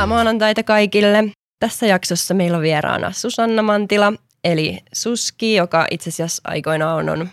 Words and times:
Hyvää 0.00 0.16
maanantaita 0.16 0.62
kaikille. 0.62 1.24
Tässä 1.58 1.86
jaksossa 1.86 2.34
meillä 2.34 2.56
on 2.56 2.62
vieraana 2.62 3.12
Susanna 3.12 3.62
Mantila, 3.62 4.12
eli 4.44 4.78
Suski, 4.92 5.54
joka 5.54 5.86
itse 5.90 6.08
asiassa 6.10 6.42
aikoinaan 6.44 6.96
on, 6.96 7.08
on 7.08 7.28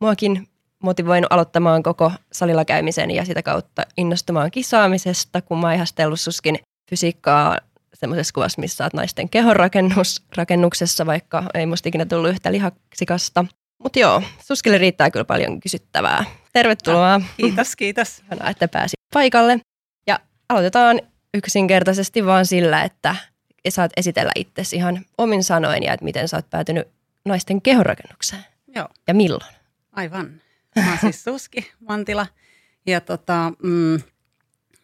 muakin 0.00 0.48
motivoinut 0.82 1.32
aloittamaan 1.32 1.82
koko 1.82 2.12
salilla 2.32 2.64
käymisen 2.64 3.10
ja 3.10 3.24
sitä 3.24 3.42
kautta 3.42 3.82
innostumaan 3.96 4.50
kisaamisesta, 4.50 5.42
kun 5.42 5.60
mä 5.60 5.74
ihastellut 5.74 6.20
Suskin 6.20 6.58
fysiikkaa 6.90 7.58
semmoisessa 7.94 8.34
kuvassa, 8.34 8.60
missä 8.60 8.84
olet 8.84 8.94
naisten 8.94 9.28
kehonrakennus, 9.28 10.22
rakennuksessa, 10.36 11.06
vaikka 11.06 11.42
ei 11.54 11.66
musta 11.66 11.88
ikinä 11.88 12.04
tullut 12.04 12.30
yhtä 12.30 12.52
lihaksikasta. 12.52 13.44
Mutta 13.82 13.98
joo, 13.98 14.22
Suskille 14.46 14.78
riittää 14.78 15.10
kyllä 15.10 15.24
paljon 15.24 15.60
kysyttävää. 15.60 16.24
Tervetuloa. 16.52 17.20
Kiitos, 17.36 17.76
kiitos. 17.76 18.18
Ihanaa, 18.18 18.50
että 18.50 18.68
pääsi 18.68 18.94
paikalle. 19.12 19.60
Ja 20.06 20.20
aloitetaan 20.48 21.00
yksinkertaisesti 21.36 22.26
vaan 22.26 22.46
sillä, 22.46 22.82
että 22.82 23.16
saat 23.68 23.92
esitellä 23.96 24.32
itsesi 24.34 24.76
ihan 24.76 25.04
omin 25.18 25.44
sanoin 25.44 25.82
ja 25.82 25.92
että 25.92 26.04
miten 26.04 26.28
sä 26.28 26.36
oot 26.36 26.50
päätynyt 26.50 26.88
naisten 27.24 27.62
kehonrakennukseen. 27.62 28.44
Joo. 28.74 28.88
Ja 29.08 29.14
milloin? 29.14 29.54
Aivan. 29.92 30.40
Mä 30.76 30.88
oon 30.88 30.98
siis 30.98 31.24
Suski 31.24 31.72
Mantila. 31.88 32.26
Ja 32.86 33.00
tota, 33.00 33.52
mm, 33.62 34.00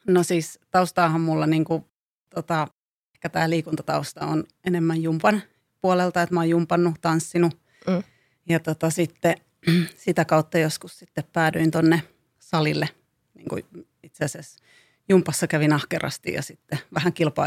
no 0.07 0.23
siis 0.23 0.60
taustaahan 0.70 1.20
mulla 1.20 1.46
niinku, 1.46 1.88
tota, 2.34 2.69
ehkä 3.15 3.29
tämä 3.29 3.51
liikuntatausta 3.51 4.27
on 4.27 4.45
enemmän 4.66 5.02
jumpan 5.02 5.43
puolelta, 5.80 6.23
että 6.23 6.35
mä 6.35 6.41
oon 6.41 6.48
jumpannut, 6.48 6.95
tanssinut. 7.01 7.59
Mm. 7.87 8.02
Ja 8.48 8.60
tota, 8.60 8.91
sitten 8.91 9.35
sitä 10.04 10.24
kautta 10.24 10.59
joskus 10.59 10.98
sitten 10.98 11.24
päädyin 11.32 11.71
tonne 11.71 12.02
salille. 12.38 12.88
Niin 13.35 13.48
kuin 13.48 13.65
itse 14.02 14.24
asiassa 14.24 14.63
jumpassa 15.08 15.46
kävin 15.46 15.72
ahkerasti 15.72 16.32
ja 16.32 16.42
sitten 16.42 16.78
vähän 16.95 17.12
kilpa 17.12 17.46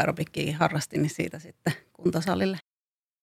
harrastin, 0.58 1.02
niin 1.02 1.10
siitä 1.10 1.38
sitten 1.38 1.72
kuntosalille. 1.92 2.58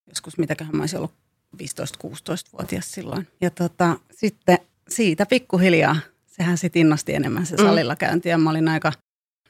Joskus 0.07 0.37
mitäköhän 0.37 0.75
mä 0.75 0.83
olisin 0.83 0.97
ollut 0.97 1.13
15-16-vuotias 1.57 2.91
silloin. 2.91 3.27
Ja 3.41 3.49
tota, 3.49 3.99
sitten 4.11 4.57
siitä 4.89 5.25
pikkuhiljaa, 5.25 5.95
sehän 6.25 6.57
sitten 6.57 6.79
innosti 6.79 7.13
enemmän 7.13 7.45
se 7.45 7.55
mm. 7.55 7.63
salilla 7.63 7.95
käynti. 7.95 8.29
Ja 8.29 8.37
mä 8.37 8.49
olin 8.49 8.67
aika, 8.67 8.91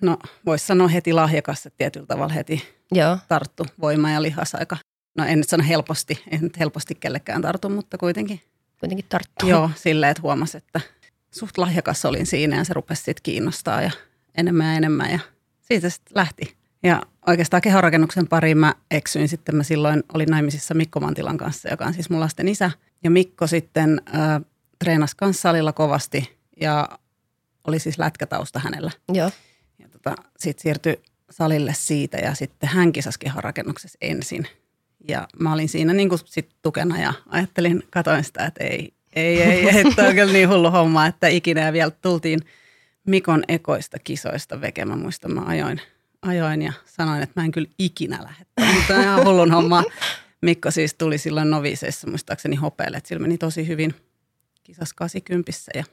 no 0.02 0.18
voisi 0.46 0.66
sanoa 0.66 0.88
heti 0.88 1.14
lahjakas, 1.14 1.66
että 1.66 1.78
tietyllä 1.78 2.06
tavalla 2.06 2.34
heti 2.34 2.64
Joo. 2.92 3.18
tarttu 3.28 3.66
voima 3.82 4.12
ja 4.12 4.22
lihas 4.22 4.56
aika. 4.56 4.78
No 5.18 5.26
en 5.26 5.38
nyt 5.38 5.50
sano 5.50 5.64
helposti, 5.68 6.24
en 6.32 6.42
nyt 6.42 6.60
helposti 6.60 6.96
kellekään 6.96 7.42
tartu, 7.42 7.70
mutta 7.70 7.98
kuitenkin. 7.98 8.42
Kuitenkin 8.80 9.06
tarttu. 9.10 9.48
Joo, 9.48 9.70
silleen, 9.76 10.12
että 10.12 10.22
huomasi, 10.22 10.58
että 10.58 10.82
suht 11.32 11.58
lahjakas 11.58 12.06
olin 12.06 12.26
siinä 12.26 12.58
ja 12.58 12.64
se 12.64 12.74
rupesi 12.74 13.04
sitten 13.04 13.24
kiinnostaa 13.24 13.82
ja 13.82 13.92
enemmän 14.36 14.68
ja 14.68 14.78
enemmän 14.78 15.12
ja 15.12 15.20
siitä 15.62 15.90
sitten 15.90 16.12
lähti. 16.16 16.56
Ja 16.84 17.02
oikeastaan 17.28 17.62
kehorakennuksen 17.62 18.28
pariin 18.28 18.58
mä 18.58 18.76
eksyin 18.92 19.30
sitten. 19.30 19.56
Mä 19.56 19.64
silloin 19.64 20.04
olin 20.14 20.30
naimisissa 20.30 20.74
Mikko 20.74 21.00
Mantilan 21.00 21.38
kanssa, 21.38 21.70
joka 21.70 21.86
on 21.86 21.94
siis 21.94 22.10
mun 22.10 22.20
lasten 22.20 22.48
isä. 22.48 22.72
Ja 23.04 23.12
Mikko 23.12 23.48
sitten 23.48 24.02
äh, 24.16 24.42
treenasi 24.80 25.18
kanssa 25.18 25.42
salilla 25.42 25.74
kovasti 25.74 26.38
ja 26.62 26.90
oli 27.68 27.80
siis 27.80 27.98
lätkätausta 27.98 28.60
hänellä. 28.60 28.92
Joo. 29.14 29.32
Ja 29.80 29.90
tota, 29.90 30.16
sitten 30.38 30.64
siirtyi 30.64 31.02
salille 31.32 31.74
siitä 31.78 32.18
ja 32.18 32.36
sitten 32.36 32.70
hän 32.70 32.92
kisasi 32.92 33.20
kehorakennuksessa 33.20 33.98
ensin. 34.02 34.48
Ja 35.08 35.28
mä 35.40 35.54
olin 35.54 35.70
siinä 35.70 35.94
niin 35.94 36.10
kuin 36.10 36.20
sit 36.26 36.50
tukena 36.62 37.02
ja 37.02 37.14
ajattelin, 37.28 37.84
katoin 37.90 38.24
sitä, 38.24 38.46
että 38.46 38.64
ei, 38.64 38.94
ei, 39.16 39.42
ei, 39.42 39.70
ei 39.70 39.88
että 39.88 40.08
on 40.08 40.16
kyllä 40.16 40.34
niin 40.34 40.50
hullu 40.50 40.72
homma, 40.72 41.06
että 41.08 41.28
ikinä 41.28 41.62
ja 41.62 41.74
vielä 41.74 41.92
tultiin 41.92 42.40
Mikon 43.08 43.44
ekoista 43.48 44.00
kisoista 44.00 44.62
veke. 44.62 44.86
Mä 44.86 44.96
muistan, 44.96 45.34
mä 45.34 45.42
ajoin, 45.42 45.82
ajoin 46.22 46.62
ja 46.62 46.74
sanoin, 46.86 47.24
että 47.24 47.42
mä 47.42 47.46
en 47.46 47.52
kyllä 47.52 47.70
ikinä 47.80 48.24
lähde. 48.24 48.74
Mutta 48.76 49.02
ihan 49.02 49.26
hullun 49.26 49.52
homma. 49.52 49.84
Mikko 50.42 50.72
siis 50.72 50.94
tuli 50.94 51.18
silloin 51.18 51.50
noviseissa 51.50 52.08
muistaakseni 52.08 52.56
hopeelle, 52.56 52.98
että 52.98 53.08
sillä 53.08 53.22
meni 53.22 53.38
tosi 53.38 53.68
hyvin– 53.68 53.96
kisas 54.64 54.94
80 54.94 55.52
ja 55.76 55.84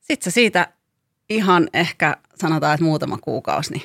sitten 0.00 0.32
se 0.32 0.34
siitä 0.34 0.68
ihan 1.30 1.68
ehkä 1.72 2.16
sanotaan, 2.34 2.74
että 2.74 2.84
muutama 2.84 3.18
kuukausi, 3.18 3.72
niin 3.72 3.82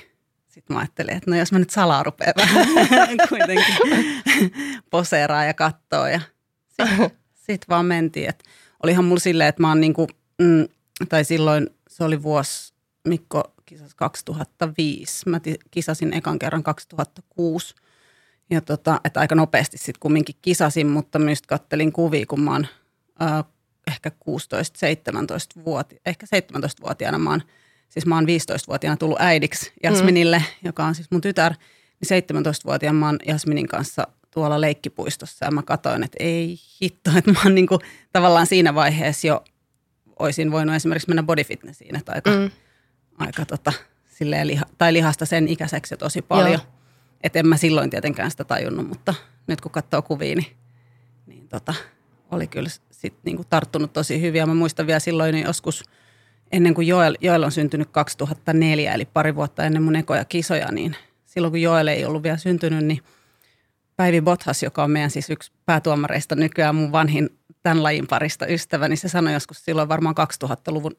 sitten 0.47 0.75
mä 0.75 0.79
ajattelin, 0.79 1.17
että 1.17 1.31
no 1.31 1.37
jos 1.37 1.51
mä 1.51 1.59
nyt 1.59 1.69
salaa 1.69 2.03
rupean 2.03 2.33
vähän 2.37 3.17
kuitenkin 3.29 3.75
poseeraa 4.89 5.45
ja 5.45 5.53
katsoa 5.53 6.09
ja 6.09 6.21
sitten 6.67 7.11
sit 7.33 7.65
vaan 7.69 7.85
mentiin. 7.85 8.29
Et 8.29 8.43
olihan 8.83 9.05
mulla 9.05 9.19
silleen, 9.19 9.49
että 9.49 9.61
mä 9.61 9.69
oon 9.69 9.81
niinku, 9.81 10.07
mm, 10.41 10.67
tai 11.09 11.23
silloin 11.23 11.69
se 11.99 12.03
oli 12.03 12.23
vuosi, 12.23 12.73
Mikko 13.07 13.53
kisas 13.65 13.95
2005. 13.95 15.29
Mä 15.29 15.39
kisasin 15.71 16.13
ekan 16.13 16.39
kerran 16.39 16.63
2006. 16.63 17.75
Ja 18.49 18.61
tota, 18.61 19.01
että 19.03 19.19
aika 19.19 19.35
nopeasti 19.35 19.77
sitten 19.77 19.99
kumminkin 19.99 20.35
kisasin, 20.41 20.87
mutta 20.87 21.19
myös 21.19 21.41
kattelin 21.41 21.91
kuvia, 21.91 22.25
kun 22.25 22.41
mä 22.41 22.51
oon 22.51 22.67
äh, 23.21 23.43
ehkä 23.87 24.09
16-17-vuotiaana, 24.09 26.01
ehkä 26.05 26.25
17-vuotiaana 26.35 27.19
mä 27.19 27.29
oon, 27.29 27.41
siis 27.89 28.05
mä 28.05 28.15
oon 28.15 28.25
15-vuotiaana 28.25 28.97
tullut 28.97 29.21
äidiksi 29.21 29.71
Jasminille, 29.83 30.39
mm. 30.39 30.67
joka 30.67 30.85
on 30.85 30.95
siis 30.95 31.11
mun 31.11 31.21
tytär, 31.21 31.53
niin 31.53 32.23
17-vuotiaana 32.23 32.99
mä 32.99 33.05
oon 33.05 33.19
Jasminin 33.25 33.67
kanssa 33.67 34.07
tuolla 34.31 34.61
leikkipuistossa 34.61 35.45
ja 35.45 35.51
mä 35.51 35.63
katsoin, 35.63 36.03
että 36.03 36.17
ei 36.19 36.55
hitto, 36.81 37.11
että 37.17 37.31
mä 37.31 37.39
oon 37.43 37.55
niinku, 37.55 37.79
tavallaan 38.13 38.47
siinä 38.47 38.75
vaiheessa 38.75 39.27
jo 39.27 39.43
olisin 40.19 40.51
voinut 40.51 40.75
esimerkiksi 40.75 41.09
mennä 41.09 41.23
bodyfitnessiin, 41.23 41.95
että 41.95 42.11
aika, 42.15 42.31
mm. 42.31 42.51
aika 43.17 43.45
tota, 43.45 43.73
silleen 44.05 44.47
liha, 44.47 44.65
tai 44.77 44.93
lihasta 44.93 45.25
sen 45.25 45.47
ikäiseksi 45.47 45.93
jo 45.93 45.97
tosi 45.97 46.21
paljon. 46.21 46.59
Että 47.23 47.39
en 47.39 47.47
mä 47.47 47.57
silloin 47.57 47.89
tietenkään 47.89 48.31
sitä 48.31 48.43
tajunnut, 48.43 48.87
mutta 48.87 49.13
nyt 49.47 49.61
kun 49.61 49.71
katsoo 49.71 50.01
kuvia, 50.01 50.35
niin, 50.35 50.57
niin 51.25 51.47
tota, 51.47 51.73
oli 52.31 52.47
kyllä 52.47 52.69
sit 52.91 53.13
niinku 53.23 53.43
tarttunut 53.49 53.93
tosi 53.93 54.21
hyvin. 54.21 54.39
Ja 54.39 54.45
mä 54.45 54.53
muistan 54.53 54.87
vielä 54.87 54.99
silloin 54.99 55.33
niin 55.33 55.45
joskus 55.45 55.83
ennen 56.51 56.73
kuin 56.73 56.87
Joel, 56.87 57.17
Joel 57.21 57.43
on 57.43 57.51
syntynyt 57.51 57.89
2004, 57.91 58.93
eli 58.93 59.05
pari 59.05 59.35
vuotta 59.35 59.63
ennen 59.63 59.83
mun 59.83 59.95
ekoja 59.95 60.25
kisoja, 60.25 60.71
niin 60.71 60.95
silloin 61.25 61.51
kun 61.51 61.61
Joel 61.61 61.87
ei 61.87 62.05
ollut 62.05 62.23
vielä 62.23 62.37
syntynyt, 62.37 62.85
niin 62.85 62.99
Päivi 63.95 64.21
Bothas, 64.21 64.63
joka 64.63 64.83
on 64.83 64.91
meidän 64.91 65.11
siis 65.11 65.29
yksi 65.29 65.51
päätuomareista 65.65 66.35
nykyään 66.35 66.75
mun 66.75 66.91
vanhin 66.91 67.38
tämän 67.69 67.83
lajin 67.83 68.07
parista 68.07 68.47
ystävä, 68.47 68.87
niin 68.87 68.97
se 68.97 69.09
sanoi 69.09 69.33
joskus 69.33 69.65
silloin 69.65 69.89
varmaan 69.89 70.15
2000-luvun 70.43 70.97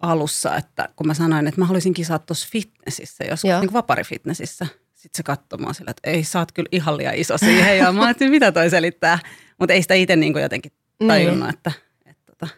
alussa, 0.00 0.56
että 0.56 0.88
kun 0.96 1.06
mä 1.06 1.14
sanoin, 1.14 1.46
että 1.46 1.60
mä 1.60 1.64
haluaisin 1.64 1.94
kisaa 1.94 2.18
tuossa 2.18 2.48
fitnessissä, 2.52 3.24
joskus 3.24 3.50
niin 3.50 3.60
kuin 3.60 3.72
vaparifitnessissä. 3.72 4.66
Sitten 4.94 5.16
se 5.16 5.22
katsoi 5.22 5.58
mua 5.58 5.72
sillä, 5.72 5.90
että 5.90 6.10
ei, 6.10 6.24
sä 6.24 6.38
oot 6.38 6.52
kyllä 6.52 6.68
ihan 6.72 6.96
liian 6.96 7.14
iso 7.14 7.38
siihen. 7.38 7.78
Ja 7.78 7.92
mä 7.92 8.04
ajattelin, 8.04 8.30
mitä 8.30 8.52
toi 8.52 8.70
selittää. 8.70 9.18
Mutta 9.58 9.72
ei 9.72 9.82
sitä 9.82 9.94
itse 9.94 10.16
niin 10.16 10.40
jotenkin 10.40 10.72
tajunnut, 11.06 11.40
niin. 11.40 11.54
että, 11.54 11.72
että 12.06 12.22
tota. 12.26 12.48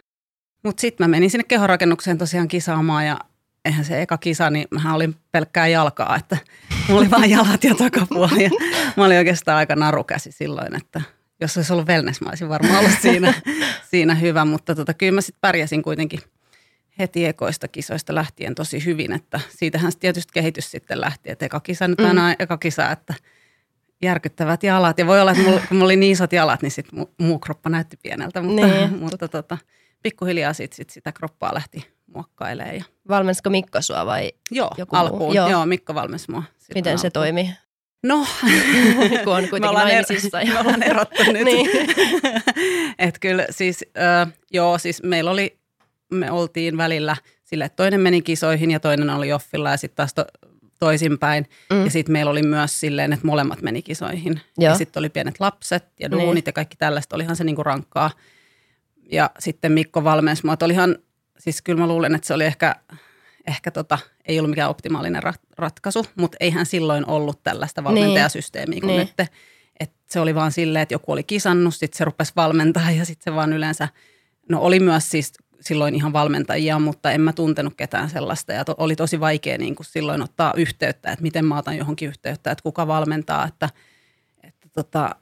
Mutta 0.63 0.81
sitten 0.81 1.03
mä 1.03 1.11
menin 1.11 1.29
sinne 1.29 1.43
kehorakennukseen 1.43 2.17
tosiaan 2.17 2.47
kisaamaan 2.47 3.05
ja 3.05 3.19
eihän 3.65 3.85
se 3.85 4.01
eka 4.01 4.17
kisa, 4.17 4.49
niin 4.49 4.67
mä 4.71 4.95
olin 4.95 5.15
pelkkää 5.31 5.67
jalkaa, 5.67 6.15
että 6.15 6.37
mulla 6.87 7.01
oli 7.01 7.11
vain 7.11 7.29
jalat 7.29 7.63
ja 7.63 7.75
takapuoli. 7.75 8.43
Ja 8.43 8.49
mä 8.97 9.05
olin 9.05 9.17
oikeastaan 9.17 9.57
aika 9.57 9.75
narukäsi 9.75 10.31
silloin, 10.31 10.75
että 10.75 11.01
jos 11.41 11.57
olisi 11.57 11.73
ollut 11.73 11.87
wellness, 11.87 12.21
mä 12.21 12.29
olisin 12.29 12.49
varmaan 12.49 12.79
ollut 12.79 12.99
siinä, 13.01 13.33
siinä 13.91 14.15
hyvä. 14.15 14.45
Mutta 14.45 14.75
tota, 14.75 14.93
kyllä 14.93 15.11
mä 15.11 15.21
sitten 15.21 15.41
pärjäsin 15.41 15.81
kuitenkin 15.81 16.19
heti 16.99 17.25
ekoista 17.25 17.67
kisoista 17.67 18.15
lähtien 18.15 18.55
tosi 18.55 18.85
hyvin, 18.85 19.11
että 19.11 19.39
siitähän 19.49 19.91
tietysti 19.99 20.31
kehitys 20.33 20.71
sitten 20.71 21.01
lähti, 21.01 21.31
että 21.31 21.45
eka 21.45 21.59
kisa 21.59 21.87
nyt 21.87 21.99
aina 21.99 22.29
mm. 22.29 22.35
eka 22.39 22.57
kisa, 22.57 22.91
että– 22.91 23.13
järkyttävät 24.01 24.63
jalat. 24.63 24.99
Ja 24.99 25.07
voi 25.07 25.21
olla, 25.21 25.31
että 25.31 25.43
mulla, 25.43 25.59
kun 25.67 25.77
mulla 25.77 25.85
oli 25.85 25.95
niin 25.95 26.11
isot 26.11 26.33
jalat, 26.33 26.61
niin 26.61 26.71
sit 26.71 26.91
muu, 26.91 27.13
muu 27.17 27.39
kroppa 27.39 27.69
näytti 27.69 27.97
pieneltä. 28.03 28.41
Mutta, 28.41 28.67
niin. 28.67 28.99
mutta 28.99 29.27
tota, 29.27 29.57
pikkuhiljaa 30.03 30.53
sit, 30.53 30.73
sit 30.73 30.89
sitä 30.89 31.11
kroppaa 31.11 31.53
lähti 31.53 31.87
muokkailemaan. 32.07 32.75
Ja... 32.75 32.83
Valmensiko 33.07 33.49
Mikko 33.49 33.81
sua 33.81 34.05
vai 34.05 34.31
Joo, 34.51 34.71
joku 34.77 34.95
alkuun. 34.95 35.35
Joo. 35.35 35.49
Joo, 35.49 35.65
Mikko 35.65 35.95
valmensi 35.95 36.31
mua. 36.31 36.43
Miten 36.75 36.91
alkuun. 36.91 37.01
se 37.01 37.09
toimi? 37.09 37.53
No, 38.03 38.25
kun 39.23 39.35
on 39.35 39.49
kuitenkin 39.49 39.79
me 39.79 39.83
naimisissa. 39.83 40.41
Er, 40.41 40.47
me 40.47 40.59
ollaan 40.59 40.83
erottu 40.83 41.23
nyt. 41.31 41.43
niin. 41.53 41.69
Et 42.99 43.19
kyllä 43.19 43.45
siis, 43.49 43.85
äh, 43.97 44.33
joo, 44.51 44.77
siis 44.77 45.03
meillä 45.03 45.31
oli, 45.31 45.57
me 46.11 46.31
oltiin 46.31 46.77
välillä 46.77 47.15
sille, 47.43 47.65
että 47.65 47.75
toinen 47.75 48.01
meni 48.01 48.21
kisoihin 48.21 48.71
ja 48.71 48.79
toinen 48.79 49.09
oli 49.09 49.33
offilla 49.33 49.71
ja 49.71 49.77
sitten 49.77 49.95
taas 49.95 50.13
to, 50.13 50.25
toisinpäin. 50.79 51.45
Mm. 51.73 51.83
Ja 51.83 51.91
sitten 51.91 52.13
meillä 52.13 52.31
oli 52.31 52.43
myös 52.43 52.79
silleen, 52.79 53.13
että 53.13 53.27
molemmat 53.27 53.61
meni 53.61 53.81
kisoihin. 53.81 54.41
Joo. 54.57 54.71
Ja 54.71 54.77
sitten 54.77 55.01
oli 55.01 55.09
pienet 55.09 55.39
lapset 55.39 55.85
ja 55.99 56.11
duunit 56.11 56.33
niin. 56.33 56.43
ja 56.45 56.53
kaikki 56.53 56.77
tällaista. 56.77 57.15
Olihan 57.15 57.35
se 57.35 57.43
niinku 57.43 57.63
rankkaa. 57.63 58.11
Ja 59.11 59.31
sitten 59.39 59.71
Mikko 59.71 60.03
valmensi 60.03 60.45
mua. 60.45 60.55
Olihan, 60.61 60.97
siis 61.39 61.61
kyllä 61.61 61.79
mä 61.79 61.87
luulen, 61.87 62.15
että 62.15 62.27
se 62.27 62.33
oli 62.33 62.45
ehkä, 62.45 62.75
ehkä 63.47 63.71
tota, 63.71 63.97
ei 64.25 64.39
ollut 64.39 64.49
mikään 64.49 64.69
optimaalinen 64.69 65.23
rat- 65.23 65.53
ratkaisu, 65.57 66.05
mutta 66.15 66.37
eihän 66.39 66.65
silloin 66.65 67.05
ollut 67.07 67.43
tällaista 67.43 67.83
valmentajasysteemiä 67.83 68.79
kuin 68.79 68.87
niin. 68.87 68.99
nyt. 69.17 69.29
Et 69.79 69.91
se 70.09 70.19
oli 70.19 70.35
vaan 70.35 70.51
silleen, 70.51 70.83
että 70.83 70.93
joku 70.93 71.11
oli 71.11 71.23
kisannut, 71.23 71.75
sitten 71.75 71.97
se 71.97 72.05
rupesi 72.05 72.33
valmentaa 72.35 72.91
ja 72.91 73.05
sitten 73.05 73.31
se 73.31 73.35
vaan 73.35 73.53
yleensä– 73.53 73.87
No 74.49 74.61
oli 74.61 74.79
myös 74.79 75.09
siis 75.09 75.33
silloin 75.61 75.95
ihan 75.95 76.13
valmentajia, 76.13 76.79
mutta 76.79 77.11
en 77.11 77.21
mä 77.21 77.33
tuntenut 77.33 77.73
ketään 77.77 78.09
sellaista. 78.09 78.53
Ja 78.53 78.65
to, 78.65 78.75
oli 78.77 78.95
tosi 78.95 79.19
vaikea 79.19 79.57
niin 79.57 79.75
kuin 79.75 79.85
silloin 79.85 80.21
ottaa 80.21 80.53
yhteyttä, 80.57 81.11
että 81.11 81.23
miten 81.23 81.45
mä 81.45 81.57
otan 81.57 81.77
johonkin 81.77 82.07
yhteyttä, 82.07 82.51
että 82.51 82.63
kuka 82.63 82.87
valmentaa, 82.87 83.47
että, 83.47 83.69
että, 84.43 84.69
tota, 84.73 85.15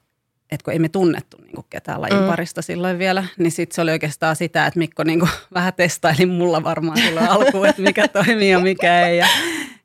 että 0.53 0.65
kun 0.65 0.73
ei 0.73 0.79
me 0.79 0.89
tunnettu 0.89 1.37
niin 1.37 1.55
kuin 1.55 1.65
ketään 1.69 2.01
lajin 2.01 2.19
mm. 2.19 2.27
parista 2.27 2.61
silloin 2.61 2.99
vielä, 2.99 3.23
niin 3.37 3.51
sitten 3.51 3.75
se 3.75 3.81
oli 3.81 3.91
oikeastaan 3.91 4.35
sitä, 4.35 4.65
että 4.65 4.79
Mikko 4.79 5.03
niin 5.03 5.19
kuin 5.19 5.31
vähän 5.53 5.73
testaili 5.73 6.25
mulla 6.25 6.63
varmaan 6.63 6.97
silloin 6.97 7.29
alkuun, 7.35 7.67
että 7.67 7.81
mikä 7.81 8.07
toimii 8.07 8.49
ja 8.49 8.59
mikä 8.59 9.07
ei. 9.07 9.17
Ja, 9.17 9.27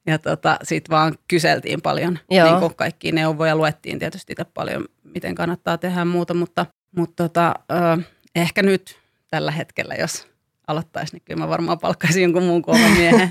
ja 0.06 0.18
tota, 0.18 0.56
sitten 0.62 0.90
vaan 0.90 1.14
kyseltiin 1.28 1.82
paljon 1.82 2.18
niin 2.30 2.58
kuin 2.60 2.74
kaikkia 2.74 3.12
neuvoja, 3.12 3.56
luettiin 3.56 3.98
tietysti 3.98 4.32
itse 4.32 4.44
paljon, 4.44 4.84
miten 5.04 5.34
kannattaa 5.34 5.78
tehdä 5.78 6.04
muuta, 6.04 6.34
mutta, 6.34 6.66
mutta 6.96 7.22
tota, 7.22 7.54
ö, 7.70 8.02
ehkä 8.34 8.62
nyt 8.62 8.98
tällä 9.30 9.50
hetkellä, 9.50 9.94
jos 9.94 10.26
aloittaisi, 10.66 11.14
niin 11.14 11.22
kyllä 11.24 11.40
mä 11.40 11.48
varmaan 11.48 11.78
palkkaisin 11.78 12.22
jonkun 12.22 12.42
muun 12.42 12.62
koovan 12.62 12.90
miehen. 12.90 13.30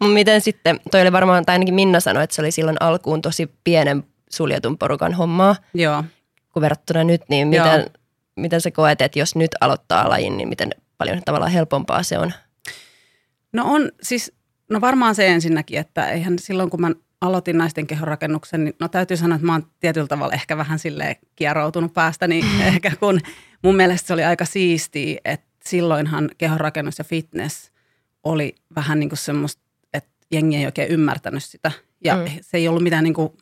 Miten 0.14 0.40
sitten, 0.40 0.80
toi 0.90 1.00
oli 1.00 1.12
varmaan, 1.12 1.44
tai 1.44 1.54
ainakin 1.54 1.74
Minna 1.74 2.00
sanoi, 2.00 2.24
että 2.24 2.36
se 2.36 2.42
oli 2.42 2.50
silloin 2.50 2.76
alkuun 2.80 3.22
tosi 3.22 3.50
pienen 3.64 4.04
suljetun 4.30 4.78
porukan 4.78 5.14
hommaa. 5.14 5.56
Joo. 5.74 6.04
Kun 6.54 6.60
verrattuna 6.60 7.04
nyt, 7.04 7.22
niin 7.28 7.48
miten, 7.48 7.86
miten 8.36 8.60
sä 8.60 8.70
koet, 8.70 9.00
että 9.00 9.18
jos 9.18 9.36
nyt 9.36 9.50
aloittaa 9.60 10.08
lajin, 10.08 10.36
niin 10.36 10.48
miten 10.48 10.70
paljon 10.98 11.22
tavallaan 11.24 11.52
helpompaa 11.52 12.02
se 12.02 12.18
on? 12.18 12.32
No 13.52 13.64
on 13.66 13.92
siis, 14.02 14.32
no 14.70 14.80
varmaan 14.80 15.14
se 15.14 15.26
ensinnäkin, 15.26 15.78
että 15.78 16.10
eihän 16.10 16.38
silloin 16.38 16.70
kun 16.70 16.80
mä 16.80 16.90
aloitin 17.20 17.58
naisten 17.58 17.86
kehonrakennuksen, 17.86 18.64
niin 18.64 18.74
no 18.80 18.88
täytyy 18.88 19.16
sanoa, 19.16 19.36
että 19.36 19.46
mä 19.46 19.52
oon 19.52 19.66
tietyllä 19.80 20.06
tavalla 20.06 20.34
ehkä 20.34 20.56
vähän 20.56 20.78
sille 20.78 21.16
kieroutunut 21.36 21.94
päästä, 21.94 22.28
niin 22.28 22.44
ehkä 22.74 22.92
kun 23.00 23.20
mun 23.62 23.76
mielestä 23.76 24.06
se 24.06 24.12
oli 24.12 24.24
aika 24.24 24.44
siistiä, 24.44 25.20
että 25.24 25.46
silloinhan 25.64 26.30
kehonrakennus 26.38 26.98
ja 26.98 27.04
fitness 27.04 27.70
oli 28.24 28.54
vähän 28.76 29.00
niin 29.00 29.08
kuin 29.08 29.18
semmoista, 29.18 29.62
että 29.94 30.10
jengi 30.30 30.56
ei 30.56 30.66
oikein 30.66 30.88
ymmärtänyt 30.88 31.44
sitä. 31.44 31.72
Ja 32.04 32.16
mm. 32.16 32.24
se 32.40 32.56
ei 32.56 32.68
ollut 32.68 32.82
mitään 32.82 33.04
niin 33.04 33.14
kuin, 33.14 33.32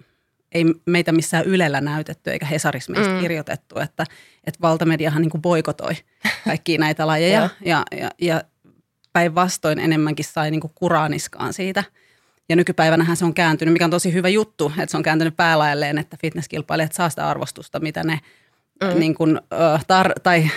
ei 0.54 0.64
meitä 0.86 1.12
missään 1.12 1.44
Ylellä 1.44 1.80
näytetty 1.80 2.30
eikä 2.30 2.46
Hesarissa 2.46 2.92
meistä 2.92 3.14
mm. 3.14 3.20
kirjoitettu, 3.20 3.78
että, 3.78 4.04
että 4.44 4.58
valtamediahan 4.62 5.22
niin 5.22 5.30
kuin 5.30 5.42
boikotoi 5.42 5.92
kaikkia 6.44 6.78
näitä 6.78 7.06
lajeja. 7.06 7.48
ja, 7.64 7.82
ja, 8.00 8.10
ja 8.20 8.42
päinvastoin 9.12 9.78
enemmänkin 9.78 10.24
sai 10.24 10.50
niin 10.50 10.60
kuin 10.60 10.72
kuraaniskaan 10.74 11.52
siitä. 11.52 11.84
Ja 12.48 12.56
nykypäivänähän 12.56 13.16
se 13.16 13.24
on 13.24 13.34
kääntynyt, 13.34 13.72
mikä 13.72 13.84
on 13.84 13.90
tosi 13.90 14.12
hyvä 14.12 14.28
juttu, 14.28 14.72
että 14.78 14.90
se 14.90 14.96
on 14.96 15.02
kääntynyt 15.02 15.36
päälailleen, 15.36 15.98
että 15.98 16.16
fitnesskilpailijat 16.20 16.92
saa 16.92 17.10
sitä 17.10 17.28
arvostusta, 17.28 17.80
mitä 17.80 18.04
ne 18.04 18.20
mm. 18.82 18.98
niin 19.00 19.14
kuin, 19.14 19.40
tar- 19.82 20.20
tai 20.22 20.50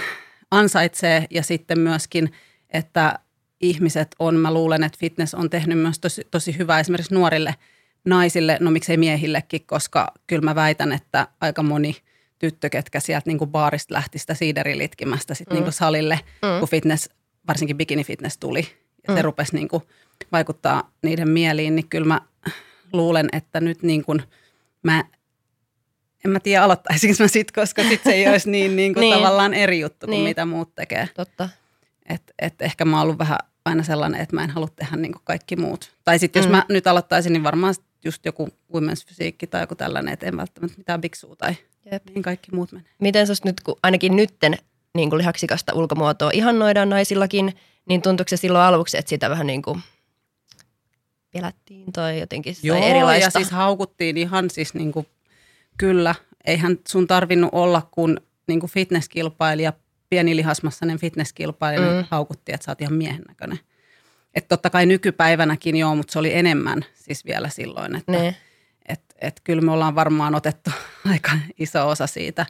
ansaitsee 0.52 1.26
ja 1.30 1.44
sitten 1.44 1.80
myöskin, 1.80 2.32
että 2.70 3.20
ihmiset 3.62 4.16
on, 4.20 4.36
mä 4.36 4.54
luulen, 4.54 4.84
että 4.84 4.98
fitness 5.00 5.34
on 5.34 5.50
tehnyt 5.50 5.80
myös 5.80 6.00
tosi, 6.00 6.28
tosi 6.32 6.58
hyvää 6.58 6.80
esimerkiksi 6.80 7.14
nuorille 7.14 7.56
naisille, 8.06 8.58
no 8.60 8.72
miksei 8.72 8.98
miehillekin, 8.98 9.66
koska 9.66 10.12
kyllä 10.28 10.42
mä 10.42 10.56
väitän, 10.56 10.92
että 10.92 11.28
aika 11.42 11.64
moni 11.64 11.96
tyttö, 12.40 12.70
ketkä 12.70 13.00
sieltä 13.00 13.30
niin 13.30 13.38
kuin 13.38 13.52
baarista 13.52 13.94
lähti 13.94 14.20
sitä 14.20 14.34
siiderilitkimästä 14.34 15.34
sitten 15.34 15.58
mm. 15.58 15.64
niin 15.64 15.74
salille, 15.74 16.20
mm. 16.42 16.60
kun 16.60 16.70
fitness, 16.70 17.10
varsinkin 17.48 17.78
bikini 17.78 18.04
fitness 18.04 18.38
tuli 18.38 18.68
ja 19.08 19.14
mm. 19.14 19.16
se 19.16 19.22
rupesi 19.22 19.56
niin 19.56 19.68
kuin 19.68 19.84
vaikuttaa 20.32 20.92
niiden 21.04 21.30
mieliin, 21.30 21.76
niin 21.76 21.88
kyllä 21.90 22.08
mä 22.08 22.22
luulen, 22.94 23.30
että 23.32 23.60
nyt 23.60 23.84
niin 23.84 24.06
kuin 24.06 24.24
mä 24.84 25.04
en 26.26 26.32
mä 26.32 26.40
tiedä 26.40 26.64
aloittaisinko 26.64 27.16
mä 27.20 27.28
sit, 27.28 27.52
koska 27.52 27.84
sit 27.84 28.04
se 28.04 28.12
ei 28.12 28.28
olisi 28.32 28.50
niin, 28.50 28.76
niin 28.76 28.94
kuin 28.94 29.02
niin. 29.02 29.16
tavallaan 29.16 29.54
eri 29.54 29.80
juttu 29.80 30.06
kuin 30.08 30.12
niin. 30.12 30.24
mitä 30.24 30.46
muut 30.46 30.76
tekee. 30.76 31.10
Totta. 31.16 31.50
Et, 32.10 32.22
et 32.40 32.62
ehkä 32.62 32.86
mä 32.86 32.98
oon 32.98 33.04
ollut 33.04 33.18
vähän 33.18 33.38
aina 33.66 33.84
sellainen, 33.84 34.22
että 34.22 34.36
mä 34.36 34.44
en 34.44 34.50
halua 34.50 34.70
tehdä 34.76 34.96
niin 34.96 35.12
kuin 35.12 35.22
kaikki 35.24 35.56
muut. 35.56 35.94
Tai 36.04 36.20
sitten 36.20 36.40
jos 36.40 36.48
mm. 36.48 36.52
mä 36.52 36.66
nyt 36.70 36.88
aloittaisin, 36.88 37.34
niin 37.34 37.44
varmaan 37.44 37.76
just 38.06 38.26
joku 38.26 38.50
women's 38.74 39.08
fysiikki 39.08 39.48
tai 39.48 39.64
joku 39.64 39.76
tällainen, 39.76 40.14
että 40.14 40.26
en 40.26 40.38
välttämättä 40.38 40.78
mitään 40.78 41.02
biksua 41.02 41.36
tai 41.36 41.56
Jep. 41.92 42.04
niin 42.10 42.24
kaikki 42.24 42.52
muut 42.52 42.72
menee. 42.72 42.90
Miten 43.00 43.28
sä 43.28 43.34
nyt, 43.44 43.62
kun 43.62 43.76
ainakin 43.84 44.16
nytten 44.16 44.58
niin 44.94 45.10
kuin 45.10 45.18
lihaksikasta 45.18 45.74
ulkomuotoa 45.74 46.32
ihannoidaan 46.34 46.90
naisillakin, 46.90 47.54
niin 47.86 48.02
tuntuuko 48.02 48.30
se 48.30 48.38
silloin 48.38 48.66
aluksi, 48.66 48.98
että 48.98 49.10
sitä 49.10 49.30
vähän 49.30 49.48
niin 49.48 49.62
kuin 49.62 49.82
pelättiin 51.34 51.94
tai 51.94 52.20
jotenkin 52.20 52.56
Joo, 52.64 52.84
erilaista? 52.84 53.26
ja 53.26 53.30
siis 53.32 53.52
haukuttiin 53.52 54.18
ihan 54.18 54.50
siis 54.50 54.74
niin 54.74 54.92
kuin 54.92 55.08
Kyllä, 55.78 56.16
eihän 56.46 56.80
sun 56.88 57.08
tarvinnut 57.08 57.50
olla 57.54 57.88
kun 57.92 58.22
niin 58.48 58.60
kuin 58.60 58.72
fitnesskilpailija, 58.72 59.74
pieni 60.10 60.36
lihasmassainen 60.36 61.00
fitnesskilpailija, 61.00 61.82
niin 61.82 61.92
mm. 61.92 61.98
niin 61.98 62.08
haukutti, 62.12 62.54
että 62.54 62.66
sä 62.66 62.72
oot 62.72 62.82
ihan 62.82 62.94
miehen 62.94 63.24
näköinen. 63.28 63.60
Että 64.36 64.50
totta 64.50 64.70
kai 64.70 64.86
nykypäivänäkin 64.86 65.76
joo, 65.76 65.96
mutta 65.96 66.14
se 66.14 66.20
oli 66.20 66.34
enemmän 66.34 66.86
siis 66.94 67.26
vielä 67.26 67.50
silloin, 67.50 67.96
että 67.96 68.12
ne. 68.12 68.36
et, 68.88 69.02
et 69.22 69.42
kyllä 69.44 69.62
me 69.62 69.72
ollaan 69.72 69.96
varmaan 69.96 70.36
otettu 70.36 70.70
aika 71.12 71.32
iso 71.60 71.90
osa 71.90 72.08
siitä, 72.08 72.46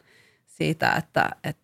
siitä 0.46 0.92
että 0.92 1.30
et, 1.44 1.58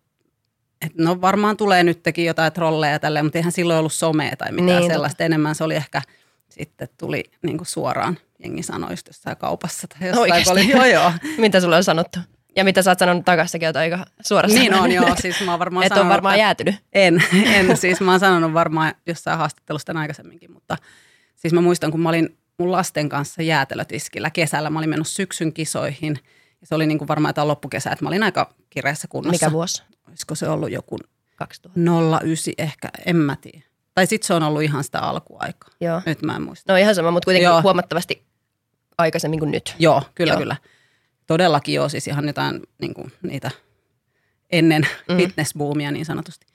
et 0.86 0.92
no 0.98 1.20
varmaan 1.20 1.56
tulee 1.56 1.84
nytkin 1.84 2.24
jotain 2.24 2.52
trolleja 2.52 2.98
tälleen, 2.98 3.24
mutta 3.24 3.38
eihän 3.38 3.52
silloin 3.52 3.78
ollut 3.78 3.92
somea 3.92 4.36
tai 4.36 4.52
mitään 4.52 4.80
niin, 4.80 4.92
sellaista. 4.92 5.24
Enemmän 5.24 5.54
se 5.54 5.64
oli 5.64 5.74
ehkä 5.74 6.02
sitten 6.48 6.88
tuli 6.98 7.24
niin 7.42 7.58
suoraan 7.62 8.18
jengi 8.42 8.62
sanoi 8.62 8.92
just 8.92 9.06
jossain 9.06 9.36
kaupassa 9.36 9.86
tai 9.88 10.08
jossain. 10.08 10.50
Oli, 10.50 10.70
joo, 10.76 10.84
joo. 10.84 11.12
mitä 11.38 11.60
sulle 11.60 11.76
on 11.76 11.84
sanottu? 11.84 12.18
Ja 12.56 12.64
mitä 12.64 12.82
sä 12.82 12.90
oot 12.90 12.98
sanonut 12.98 13.24
takaisin, 13.24 13.64
että 13.64 13.80
aika 13.80 14.06
suorassa. 14.20 14.58
Niin 14.58 14.74
on, 14.74 14.92
joo. 14.92 15.16
Siis 15.20 15.44
mä 15.44 15.50
oon 15.50 15.58
varmaan 15.58 15.84
Et 15.86 15.88
sanonut, 15.88 16.04
on 16.04 16.12
varmaan 16.12 16.38
jäätynyt. 16.38 16.74
En, 16.92 17.24
en. 17.54 17.76
Siis 17.76 18.00
mä 18.00 18.10
oon 18.10 18.20
sanonut 18.20 18.54
varmaan 18.54 18.94
jossain 19.06 19.38
haastattelusta 19.38 19.92
aikaisemminkin, 19.96 20.52
mutta 20.52 20.76
siis 21.36 21.52
mä 21.52 21.60
muistan, 21.60 21.90
kun 21.90 22.00
mä 22.00 22.08
olin 22.08 22.36
mun 22.58 22.72
lasten 22.72 23.08
kanssa 23.08 23.42
jäätelötiskillä 23.42 24.30
kesällä. 24.30 24.70
Mä 24.70 24.78
olin 24.78 24.90
mennyt 24.90 25.08
syksyn 25.08 25.52
kisoihin. 25.52 26.18
Ja 26.60 26.66
se 26.66 26.74
oli 26.74 26.86
niin 26.86 26.98
kuin 26.98 27.08
varmaan 27.08 27.30
jotain 27.30 27.48
loppukesä, 27.48 27.90
että 27.90 28.04
mä 28.04 28.08
olin 28.08 28.22
aika 28.22 28.54
kireessä 28.70 29.08
kunnossa. 29.08 29.46
Mikä 29.46 29.52
vuosi? 29.52 29.82
Olisiko 30.08 30.34
se 30.34 30.48
ollut 30.48 30.70
joku 30.70 30.98
2000. 31.36 31.80
09 32.24 32.54
ehkä, 32.58 32.88
en 33.06 33.16
mä 33.16 33.36
tiedä. 33.36 33.64
Tai 33.94 34.06
sitten 34.06 34.26
se 34.26 34.34
on 34.34 34.42
ollut 34.42 34.62
ihan 34.62 34.84
sitä 34.84 35.00
alkuaikaa. 35.00 35.70
Joo. 35.80 36.02
Nyt 36.06 36.22
mä 36.22 36.36
en 36.36 36.42
muista. 36.42 36.72
No 36.72 36.76
ihan 36.76 36.94
sama, 36.94 37.10
mutta 37.10 37.24
kuitenkin 37.24 37.44
joo. 37.44 37.62
huomattavasti 37.62 38.24
aikaisemmin 38.98 39.38
kuin 39.38 39.50
nyt. 39.50 39.74
Joo, 39.78 40.02
kyllä, 40.14 40.32
joo. 40.32 40.40
kyllä. 40.40 40.56
Todellakin 41.32 41.74
joo, 41.74 41.88
siis 41.88 42.08
ihan 42.08 42.26
jotain 42.26 42.62
niin 42.80 42.94
kuin, 42.94 43.12
niitä 43.22 43.50
ennen 44.50 44.86
mm. 45.08 45.16
fitnessboomia 45.16 45.90
niin 45.90 46.04
sanotusti. 46.04 46.46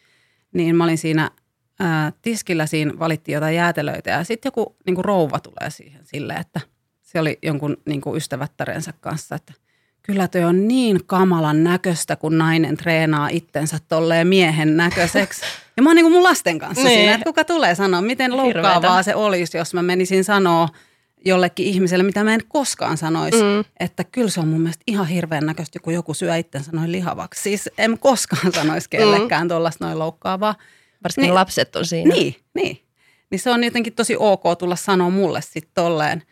Niin 0.54 0.76
mä 0.76 0.84
olin 0.84 0.98
siinä 0.98 1.32
ää, 1.80 2.12
tiskillä, 2.22 2.66
siinä 2.66 3.00
valittiin 3.00 3.34
jotain 3.34 3.56
jäätelöitä 3.56 4.10
ja 4.10 4.24
sitten 4.24 4.48
joku 4.48 4.76
niin 4.86 4.96
kuin 4.96 5.06
rouva 5.06 5.40
tulee 5.40 5.70
siihen 5.70 6.06
silleen, 6.06 6.42
että 6.42 6.62
se 7.02 7.20
oli 7.20 7.40
jonkun 7.44 7.78
niin 7.86 8.02
kuin 8.02 8.18
ystävättärensä 8.18 8.94
kanssa, 9.02 9.36
että– 9.36 9.54
kyllä 10.08 10.28
toi 10.28 10.44
on 10.44 10.68
niin 10.68 11.06
kamalan 11.06 11.64
näköistä, 11.64 12.16
kun 12.16 12.38
nainen 12.38 12.78
treenaa 12.78 13.30
itsensä 13.30 13.78
tolleen 13.88 14.28
miehen 14.28 14.78
näköiseksi. 14.78 15.42
Ja 15.78 15.84
mä 15.84 15.90
oon 15.90 15.96
niin 15.96 16.12
mun 16.12 16.24
lasten 16.24 16.60
kanssa 16.60 16.84
niin. 16.84 17.00
siinä, 17.00 17.14
että 17.14 17.24
kuka 17.24 17.44
tulee 17.44 17.76
sanoa, 17.76 18.02
miten 18.02 18.38
loukkaavaa 18.38 19.04
se 19.04 19.16
olisi, 19.16 19.58
jos 19.58 19.74
mä 19.74 19.82
menisin 19.82 20.24
sanoa 20.24 20.70
jollekin 21.28 21.66
ihmiselle, 21.66 22.04
mitä 22.04 22.24
mä 22.24 22.34
en 22.34 22.42
koskaan 22.48 22.98
sanoisi, 22.98 23.44
mm. 23.44 23.64
että 23.80 24.04
kyllä 24.04 24.30
se 24.30 24.40
on 24.40 24.48
mun 24.48 24.62
mielestä 24.62 24.84
ihan 24.88 25.08
hirveän 25.08 25.46
näköistä, 25.46 25.80
kun 25.80 25.94
joku 25.94 26.14
syö 26.14 26.36
itsensä 26.36 26.72
noin 26.74 26.92
lihavaksi. 26.92 27.42
Siis 27.42 27.70
en 27.78 28.00
koskaan 28.00 28.52
sanoisi 28.60 28.90
kellekään 28.90 29.44
mm. 29.44 29.50
tuollaista 29.50 29.86
noin 29.86 30.00
loukkaavaa. 30.00 30.56
Varsinkin 31.04 31.28
niin, 31.28 31.36
lapset 31.36 31.76
on 31.76 31.86
siinä. 31.86 32.16
Niin, 32.16 32.36
niin. 32.54 32.82
Niin 33.30 33.40
se 33.40 33.50
on 33.50 33.64
jotenkin 33.64 33.94
tosi 33.94 34.16
ok 34.20 34.44
tulla 34.60 34.76
sanoa 34.76 35.10
mulle 35.10 35.42
sitten 35.42 35.72
tolleen, 35.74 36.24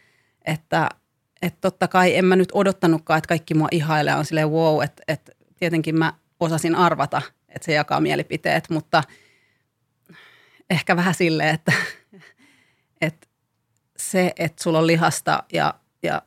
että– 0.45 0.89
että 1.45 1.61
totta 1.61 1.87
kai 1.87 2.15
en 2.15 2.25
mä 2.25 2.35
nyt 2.35 2.49
odottanutkaan, 2.53 3.17
että 3.17 3.27
kaikki 3.27 3.53
mua 3.53 3.67
ihailee 3.71 4.15
on 4.15 4.25
silleen 4.25 4.49
wow, 4.49 4.83
että, 4.83 5.03
että 5.07 5.31
tietenkin 5.55 5.95
mä 5.95 6.13
osasin 6.39 6.75
arvata, 6.75 7.21
että 7.49 7.65
se 7.65 7.73
jakaa 7.73 8.01
mielipiteet, 8.01 8.69
mutta 8.69 9.03
ehkä 10.69 10.95
vähän 10.95 11.13
silleen, 11.13 11.55
että, 11.55 11.73
että 12.13 12.27
se, 14.11 14.33
että 14.39 14.63
sulla 14.63 14.79
on 14.79 14.87
lihasta 14.87 15.43
ja, 15.53 15.73
ja 16.03 16.21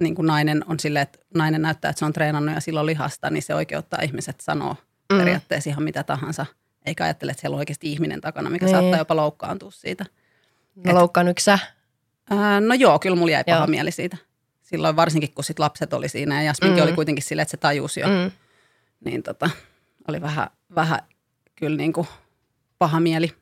niin 0.00 0.14
kuin 0.14 0.26
nainen 0.26 0.64
on 0.66 0.80
silleen, 0.80 1.02
että 1.02 1.18
nainen 1.34 1.62
näyttää, 1.62 1.88
että 1.88 1.98
se 1.98 2.04
on 2.04 2.12
treenannut 2.12 2.54
ja 2.54 2.60
sillä 2.60 2.80
on 2.80 2.86
lihasta, 2.86 3.30
niin 3.30 3.42
se 3.42 3.54
oikeuttaa 3.54 4.02
ihmiset 4.02 4.40
sanoa 4.40 4.76
mm. 5.12 5.18
periaatteessa 5.18 5.70
ihan 5.70 5.82
mitä 5.82 6.02
tahansa. 6.02 6.46
Eikä 6.86 7.04
ajattele, 7.04 7.30
että 7.30 7.40
siellä 7.40 7.54
on 7.54 7.58
oikeasti 7.58 7.92
ihminen 7.92 8.20
takana, 8.20 8.50
mikä 8.50 8.66
niin. 8.66 8.76
saattaa 8.76 8.98
jopa 8.98 9.16
loukkaantua 9.16 9.70
siitä. 9.70 10.06
No 10.84 10.94
loukkaannuiko 10.94 11.40
sä? 11.40 11.58
Ää, 12.30 12.60
no 12.60 12.74
joo, 12.74 12.98
kyllä 12.98 13.16
mulla 13.16 13.32
jäi 13.32 13.44
paha 13.44 13.58
joo. 13.58 13.66
mieli 13.66 13.90
siitä 13.90 14.16
silloin 14.70 14.96
varsinkin, 14.96 15.34
kun 15.34 15.44
sit 15.44 15.58
lapset 15.58 15.92
oli 15.92 16.08
siinä 16.08 16.34
ja 16.34 16.46
Jasminkin 16.46 16.82
mm. 16.82 16.86
oli 16.88 16.92
kuitenkin 16.92 17.24
silleen, 17.24 17.42
että 17.42 17.50
se 17.50 17.56
tajusi 17.56 18.00
jo, 18.00 18.08
mm. 18.08 18.30
niin 19.04 19.22
tota, 19.22 19.50
oli 20.08 20.20
vähän, 20.20 20.50
vähän 20.74 21.00
kyllä 21.56 21.76
niin 21.76 21.92
kuin 21.92 22.06
paha 22.78 23.00
mieli. 23.00 23.34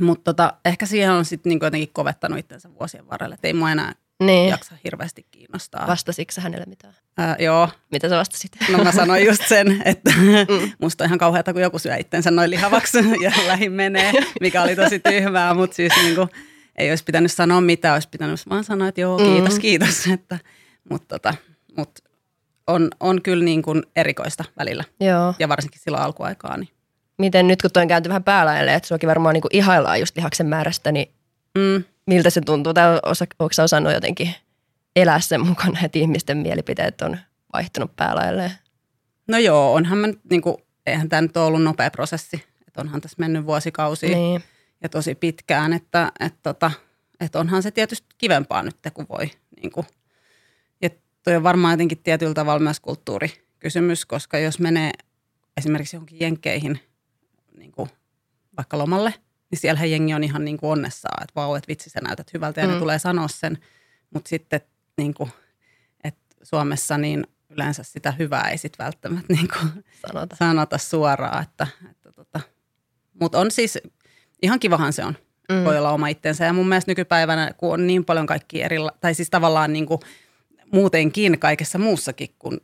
Mutta 0.00 0.24
tota, 0.24 0.52
ehkä 0.64 0.86
siihen 0.86 1.10
on 1.10 1.24
sitten 1.24 1.50
niin 1.50 1.60
jotenkin 1.62 1.90
kovettanut 1.92 2.38
itsensä 2.38 2.68
vuosien 2.80 3.08
varrella, 3.10 3.34
että 3.34 3.46
ei 3.46 3.52
mua 3.52 3.70
enää 3.70 3.94
Niin. 4.22 4.48
jaksa 4.48 4.74
hirveästi 4.84 5.26
kiinnostaa. 5.30 5.86
Vastasitko 5.86 6.40
hänelle 6.40 6.66
mitään? 6.68 6.94
Ää, 7.18 7.36
joo, 7.38 7.68
Mitä 7.90 8.08
sä 8.08 8.16
vastasit? 8.16 8.52
no 8.68 8.84
mä 8.84 8.92
sanoin 8.92 9.26
just 9.26 9.48
sen, 9.48 9.82
että 9.84 10.10
mm. 10.16 10.72
musta 10.78 11.04
on 11.04 11.08
ihan 11.08 11.18
kauheata, 11.18 11.52
kun 11.52 11.62
joku 11.62 11.78
syö 11.78 11.96
itsensä 11.96 12.30
noin 12.30 12.50
lihavaksi 12.50 12.98
ja 13.22 13.32
lähin 13.46 13.72
menee, 13.72 14.12
mikä 14.40 14.62
oli 14.62 14.76
tosi 14.76 14.98
tyhmää, 14.98 15.54
mutta 15.54 15.76
siis 15.76 15.92
niin 16.02 16.14
kuin, 16.14 16.28
ei 16.76 16.90
olisi 16.90 17.04
pitänyt 17.04 17.32
sanoa 17.32 17.60
mitään, 17.60 17.94
olisi 17.94 18.08
pitänyt 18.08 18.40
vaan 18.50 18.64
sanoa, 18.64 18.88
että 18.88 19.00
joo, 19.00 19.16
kiitos, 19.18 19.54
mm. 19.54 19.60
kiitos. 19.60 20.06
Että, 20.06 20.38
mutta 20.90 21.08
tota, 21.08 21.34
mut 21.76 21.90
on, 22.66 22.90
on 23.00 23.22
kyllä 23.22 23.44
niin 23.44 23.62
kuin 23.62 23.82
erikoista 23.96 24.44
välillä 24.58 24.84
Joo. 25.00 25.34
ja 25.38 25.48
varsinkin 25.48 25.80
silloin 25.80 26.02
alkuaikaa. 26.04 26.56
Niin. 26.56 26.68
Miten 27.22 27.48
nyt, 27.48 27.62
kun 27.62 27.70
toi 27.70 27.82
on 27.82 27.88
käänty 27.88 28.08
vähän 28.08 28.24
päälaille, 28.24 28.74
että 28.74 28.86
suakin 28.88 29.08
varmaan 29.08 29.32
niin 29.32 29.42
kuin 29.42 29.56
ihaillaan 29.56 30.00
just 30.00 30.16
lihaksen 30.16 30.46
määrästä, 30.46 30.92
niin 30.92 31.08
Mm. 31.58 31.84
miltä 32.06 32.30
se 32.30 32.40
tuntuu? 32.40 32.74
Tai 32.74 33.00
osa, 33.02 33.24
onko 33.38 33.52
sä 33.52 33.62
osannut 33.62 33.92
jotenkin 33.92 34.34
elää 34.96 35.20
sen 35.20 35.46
mukana, 35.46 35.80
että 35.82 35.98
ihmisten 35.98 36.38
mielipiteet 36.38 37.00
on 37.02 37.18
vaihtunut 37.52 37.96
päälailleen? 37.96 38.50
No 39.28 39.38
joo, 39.38 39.74
onhan 39.74 39.98
mä 39.98 40.06
nyt, 40.06 40.20
niin 40.30 40.42
kuin, 40.42 40.56
eihän 40.86 41.08
tämä 41.08 41.22
nyt 41.22 41.36
ole 41.36 41.46
ollut 41.46 41.62
nopea 41.62 41.90
prosessi. 41.90 42.44
Että 42.68 42.80
onhan 42.80 43.00
tässä 43.00 43.16
mennyt 43.18 43.46
vuosikausia 43.46 44.16
Niin. 44.16 44.42
ja 44.82 44.88
tosi 44.88 45.14
pitkään, 45.14 45.72
että, 45.72 46.12
että, 46.20 46.38
tota, 46.42 46.70
että 47.20 47.40
onhan 47.40 47.62
se 47.62 47.70
tietysti 47.70 48.06
kivempaa 48.18 48.62
nyt, 48.62 48.76
kun 48.94 49.06
voi. 49.08 49.30
Niin 49.62 49.72
kuin. 49.72 49.86
Ja 50.82 50.90
toi 51.22 51.36
on 51.36 51.42
varmaan 51.42 51.72
jotenkin 51.72 51.98
tietyllä 51.98 52.34
tavalla 52.34 52.60
myös 52.60 52.80
kulttuurikysymys, 52.80 54.06
koska 54.06 54.38
jos 54.38 54.58
menee 54.58 54.90
esimerkiksi 55.56 55.96
johonkin 55.96 56.18
jenkkeihin 56.20 56.80
niin 57.56 57.72
kuin 57.72 57.88
vaikka 58.56 58.78
lomalle, 58.78 59.14
niin 59.50 59.58
siellähän 59.58 59.90
jengi 59.90 60.14
on 60.14 60.24
ihan 60.24 60.44
niin 60.44 60.56
kuin 60.56 60.70
onnessaan, 60.70 61.22
että 61.22 61.32
vau, 61.36 61.54
että 61.54 61.68
vitsi 61.68 61.90
sä 61.90 62.00
näytät 62.00 62.34
hyvältä 62.34 62.60
ja 62.60 62.66
mm. 62.66 62.72
Ne 62.72 62.78
tulee 62.78 62.98
sanoa 62.98 63.28
sen. 63.28 63.58
Mutta 64.14 64.28
sitten 64.28 64.60
niin 64.96 65.14
kuin, 65.14 65.30
että 66.04 66.34
Suomessa 66.42 66.98
niin 66.98 67.26
yleensä 67.50 67.82
sitä 67.82 68.10
hyvää 68.12 68.48
ei 68.50 68.58
sitten 68.58 68.84
välttämättä 68.84 69.32
niin 69.32 69.48
kuin 69.48 69.84
Sanota. 70.06 70.36
sanota 70.36 70.78
suoraan. 70.78 71.42
Että, 71.42 71.66
että 71.90 72.12
tota. 72.12 72.40
Mutta 73.20 73.38
on 73.38 73.50
siis, 73.50 73.78
ihan 74.42 74.60
kivahan 74.60 74.92
se 74.92 75.04
on, 75.04 75.16
Mm. 75.48 75.64
voi 75.64 75.78
olla 75.78 75.90
oma 75.90 76.08
itsensä. 76.08 76.44
Ja 76.44 76.52
mun 76.52 76.68
mielestä 76.68 76.90
nykypäivänä, 76.90 77.50
kun 77.56 77.72
on 77.72 77.86
niin 77.86 78.04
paljon 78.04 78.26
kaikki 78.26 78.62
eri, 78.62 78.76
tai 79.00 79.14
siis 79.14 79.30
tavallaan 79.30 79.72
niin 79.72 79.86
kuin 79.86 80.00
muutenkin 80.72 81.38
kaikessa 81.38 81.78
muussakin 81.78 82.28
kuin 82.38 82.60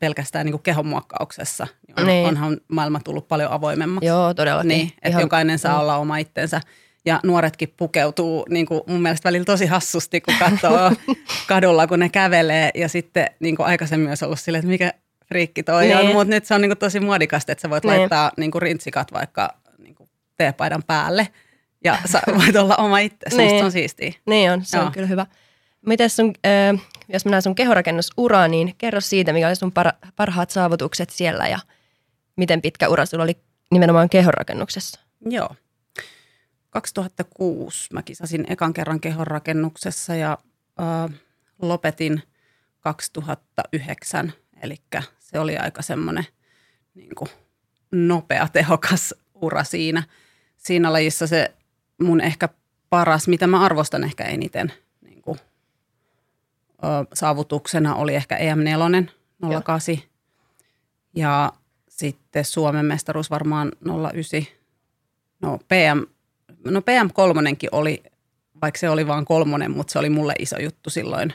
pelkästään 0.00 0.46
niin 0.46 0.52
kuin 0.52 0.62
kehonmuokkauksessa, 0.62 1.66
niin, 1.86 2.00
on, 2.00 2.06
Niin. 2.06 2.26
onhan 2.26 2.60
maailma 2.68 3.00
tullut 3.04 3.28
paljon 3.28 3.52
avoimemmaksi. 3.52 4.06
Joo, 4.06 4.34
todellakin. 4.34 4.68
Niin, 4.68 4.86
että 4.96 5.08
Ihan- 5.08 5.20
jokainen 5.22 5.58
saa 5.58 5.74
mm. 5.74 5.80
olla 5.80 5.96
oma 5.96 6.16
itsensä. 6.16 6.60
Ja 7.06 7.20
nuoretkin 7.24 7.74
pukeutuu 7.76 8.46
niin 8.50 8.66
kuin 8.66 8.80
mun 8.86 9.02
mielestä 9.02 9.28
välillä 9.28 9.44
tosi 9.44 9.66
hassusti, 9.66 10.20
kun 10.20 10.34
katsoo 10.38 10.90
kadulla, 11.48 11.86
kun 11.86 11.98
ne 11.98 12.08
kävelee. 12.08 12.70
Ja 12.74 12.88
sitten 12.88 13.26
niin 13.40 13.56
kuin 13.56 13.66
aikaisemmin 13.66 14.08
olisi 14.08 14.24
ollut 14.24 14.40
silleen, 14.40 14.60
että 14.60 14.70
mikä 14.70 14.92
friikki 15.28 15.62
toi 15.62 15.84
Niin. 15.86 15.96
on. 15.98 16.06
Mutta 16.06 16.24
nyt 16.34 16.44
se 16.44 16.54
on 16.54 16.60
niin 16.60 16.70
kuin 16.70 16.78
tosi 16.78 17.00
muodikasta, 17.00 17.52
että 17.52 17.62
sä 17.62 17.70
voit 17.70 17.84
Niin. 17.84 17.98
laittaa 18.00 18.30
niin 18.36 18.50
kuin 18.50 18.62
rintsikat 18.62 19.12
vaikka 19.12 19.54
niin 19.78 19.94
kuin 19.94 20.08
teepaidan 20.36 20.82
päälle. 20.86 21.28
Ja 21.84 21.98
sä 22.04 22.22
voit 22.38 22.56
olla 22.56 22.76
oma 22.76 22.98
itse. 22.98 23.36
Niin. 23.36 23.48
Niin. 23.48 23.64
on 23.64 23.72
siistiä. 23.72 24.12
Niin 24.26 24.50
on, 24.50 24.64
se 24.64 24.78
on 24.78 24.84
Joo. 24.84 24.90
kyllä 24.92 25.06
hyvä. 25.06 25.26
Miten 25.86 26.10
sun, 26.10 26.34
äh, 26.46 26.82
jos 27.08 27.24
mennään 27.24 27.42
sun 27.42 27.54
kehorakennusuraan, 27.54 28.50
niin 28.50 28.74
kerro 28.78 29.00
siitä, 29.00 29.32
mikä 29.32 29.48
oli 29.48 29.56
sun 29.56 29.72
par- 29.72 30.08
parhaat 30.16 30.50
saavutukset 30.50 31.10
siellä 31.10 31.48
ja 31.48 31.58
miten 32.36 32.62
pitkä 32.62 32.88
ura 32.88 33.06
sulla 33.06 33.24
oli 33.24 33.36
nimenomaan 33.70 34.08
kehorakennuksessa? 34.08 35.00
Joo. 35.26 35.56
2006 36.70 37.92
mä 37.92 38.02
kisasin 38.02 38.44
ekan 38.48 38.72
kerran 38.72 39.00
kehonrakennuksessa 39.00 40.14
ja 40.14 40.38
äh, 40.80 41.20
lopetin 41.62 42.22
2009. 42.80 44.32
Eli 44.62 44.76
se 45.18 45.38
oli 45.38 45.56
aika 45.56 45.82
semmoinen 45.82 46.26
niin 46.94 47.10
nopea, 47.92 48.48
tehokas 48.52 49.14
ura 49.34 49.64
siinä. 49.64 50.02
Siinä 50.56 50.92
lajissa 50.92 51.26
se 51.26 51.54
mun 52.02 52.20
ehkä 52.20 52.48
paras, 52.90 53.28
mitä 53.28 53.46
mä 53.46 53.60
arvostan 53.60 54.04
ehkä 54.04 54.24
eniten 54.24 54.72
saavutuksena 57.14 57.94
oli 57.94 58.14
ehkä 58.14 58.36
E 58.36 58.54
EM4 58.54 59.10
08 59.64 59.96
ja 61.16 61.52
sitten 61.88 62.44
Suomen 62.44 62.86
mestaruus 62.86 63.30
varmaan 63.30 63.72
09. 64.12 64.46
No 65.42 65.58
PM, 65.58 66.02
no 66.64 66.80
PM3 66.80 67.68
oli, 67.72 68.02
vaikka 68.62 68.78
se 68.78 68.90
oli 68.90 69.06
vain 69.06 69.24
kolmonen, 69.24 69.70
mutta 69.70 69.92
se 69.92 69.98
oli 69.98 70.10
mulle 70.10 70.34
iso 70.38 70.58
juttu 70.58 70.90
silloin 70.90 71.34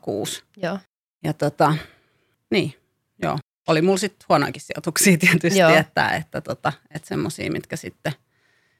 06. 0.00 0.42
Joo. 0.56 0.78
Ja 1.24 1.32
tota, 1.32 1.74
niin, 2.50 2.74
joo. 3.22 3.38
Oli 3.68 3.82
mulla 3.82 3.98
sitten 3.98 4.26
huonoakin 4.28 4.62
sijoituksia 4.62 5.18
tietysti, 5.26 5.58
Joo. 5.58 5.70
että, 5.70 6.08
että, 6.10 6.40
tota, 6.40 6.72
että 6.94 7.08
semmoisia, 7.08 7.52
mitkä 7.52 7.76
sitten, 7.76 8.12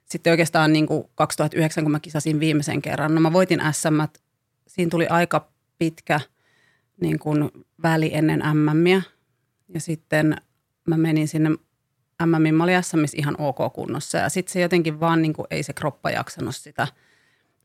sitten 0.05 0.31
oikeastaan 0.31 0.73
niin 0.73 0.87
kuin 0.87 1.05
2009, 1.15 1.85
kun 1.85 1.91
mä 1.91 2.01
kisasin 2.01 2.41
viimeisen 2.41 2.83
kerran, 2.83 3.15
no 3.15 3.21
mä 3.21 3.33
voitin 3.33 3.61
SM, 3.73 4.19
siinä 4.67 4.91
tuli 4.91 5.07
aika 5.07 5.49
pitkä 5.79 6.21
niin 7.01 7.19
kuin 7.19 7.51
väli 7.83 8.11
ennen 8.15 8.43
MMiä. 8.55 9.03
Ja 9.75 9.81
sitten 9.81 10.37
mä 10.87 10.97
menin 10.97 11.29
sinne 11.29 11.51
MMin, 12.27 12.55
mä 12.55 12.65
olin 12.65 12.83
SMissä 12.83 13.17
ihan 13.21 13.35
ok 13.39 13.73
kunnossa. 13.75 14.19
Ja 14.19 14.29
sitten 14.29 14.53
se 14.53 14.61
jotenkin 14.61 15.01
vaan 15.01 15.23
niin 15.23 15.33
kuin, 15.33 15.47
ei 15.51 15.63
se 15.63 15.73
kroppa 15.73 16.11
jaksanut 16.11 16.57
sitä 16.57 16.89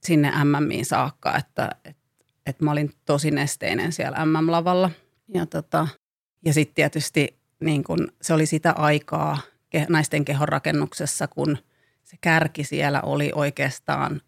sinne 0.03 0.32
MMiin 0.43 0.86
saakka, 0.86 1.38
että, 1.38 1.70
että, 1.86 2.03
että 2.46 2.65
mä 2.65 2.72
olin 2.72 2.91
tosi 3.05 3.32
nesteinen 3.32 3.91
siellä 3.91 4.25
MM-lavalla. 4.25 4.91
Ja, 5.34 5.46
tota, 5.46 5.88
ja 6.46 6.53
sitten 6.53 6.75
tietysti 6.75 7.39
niin 7.60 7.84
kun, 7.84 8.08
se 8.22 8.34
oli 8.34 8.46
sitä 8.46 8.72
aikaa 8.72 9.38
ke- 9.77 9.86
naisten 9.89 10.25
kehonrakennuksessa, 10.25 11.27
kun 11.27 11.58
se 12.03 12.17
kärki 12.22 12.63
siellä 12.63 13.01
oli 13.01 13.32
oikeastaan, 13.36 14.22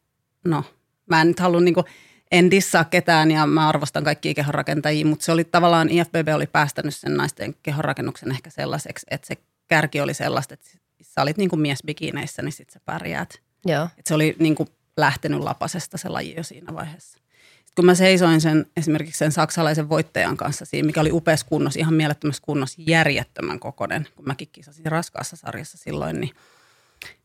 no 0.46 0.64
mä 1.10 1.22
en 1.22 1.28
nyt 1.28 1.40
halua 1.40 1.62
niin 1.62 1.74
kuin, 1.74 1.86
en 2.32 2.52
dissaa 2.52 2.84
ketään 2.84 3.32
ja 3.32 3.46
mä 3.46 3.70
arvostan 3.70 4.04
kaikkia 4.04 4.34
kehonrakentajia, 4.34 5.06
mutta 5.06 5.26
se 5.26 5.32
oli 5.32 5.44
tavallaan, 5.44 5.90
IFBB 5.90 6.28
oli 6.36 6.48
päästänyt 6.48 6.96
sen 6.96 7.18
naisten 7.18 7.56
kehonrakennuksen 7.64 8.32
ehkä 8.32 8.50
sellaiseksi, 8.50 9.06
että 9.12 9.28
se 9.28 9.38
kärki 9.68 10.02
oli 10.02 10.14
sellaista, 10.14 10.54
että 10.54 10.70
sä 11.02 11.22
olit 11.22 11.38
niin 11.38 11.50
kuin 11.50 11.60
mies 11.60 11.80
bikineissä, 11.86 12.42
niin 12.42 12.52
sit 12.52 12.70
sä 12.70 12.80
pärjäät. 12.86 13.42
Joo. 13.66 13.90
Et 13.98 14.08
se 14.08 14.14
oli 14.14 14.36
niin 14.40 14.56
kuin 14.56 14.70
lähtenyt 14.98 15.40
lapasesta 15.40 15.98
se 15.98 16.10
laji 16.10 16.36
jo 16.38 16.44
siinä 16.44 16.74
vaiheessa. 16.74 17.20
Sitten 17.58 17.76
kun 17.76 17.86
mä 17.86 17.96
seisoin 17.96 18.42
sen 18.42 18.66
esimerkiksi 18.78 19.18
sen 19.18 19.32
saksalaisen 19.32 19.90
voittajan 19.90 20.38
kanssa 20.38 20.66
siinä, 20.66 20.86
mikä 20.86 21.02
oli 21.02 21.12
upeassa 21.12 21.46
kunnossa, 21.46 21.80
ihan 21.80 21.94
mielettömässä 21.94 22.44
kunnossa, 22.46 22.82
järjettömän 22.88 23.60
kokonen, 23.60 24.08
kun 24.16 24.28
mäkin 24.28 24.50
kisasin 24.52 24.86
raskaassa 24.86 25.36
sarjassa 25.36 25.78
silloin, 25.78 26.22
niin, 26.22 26.32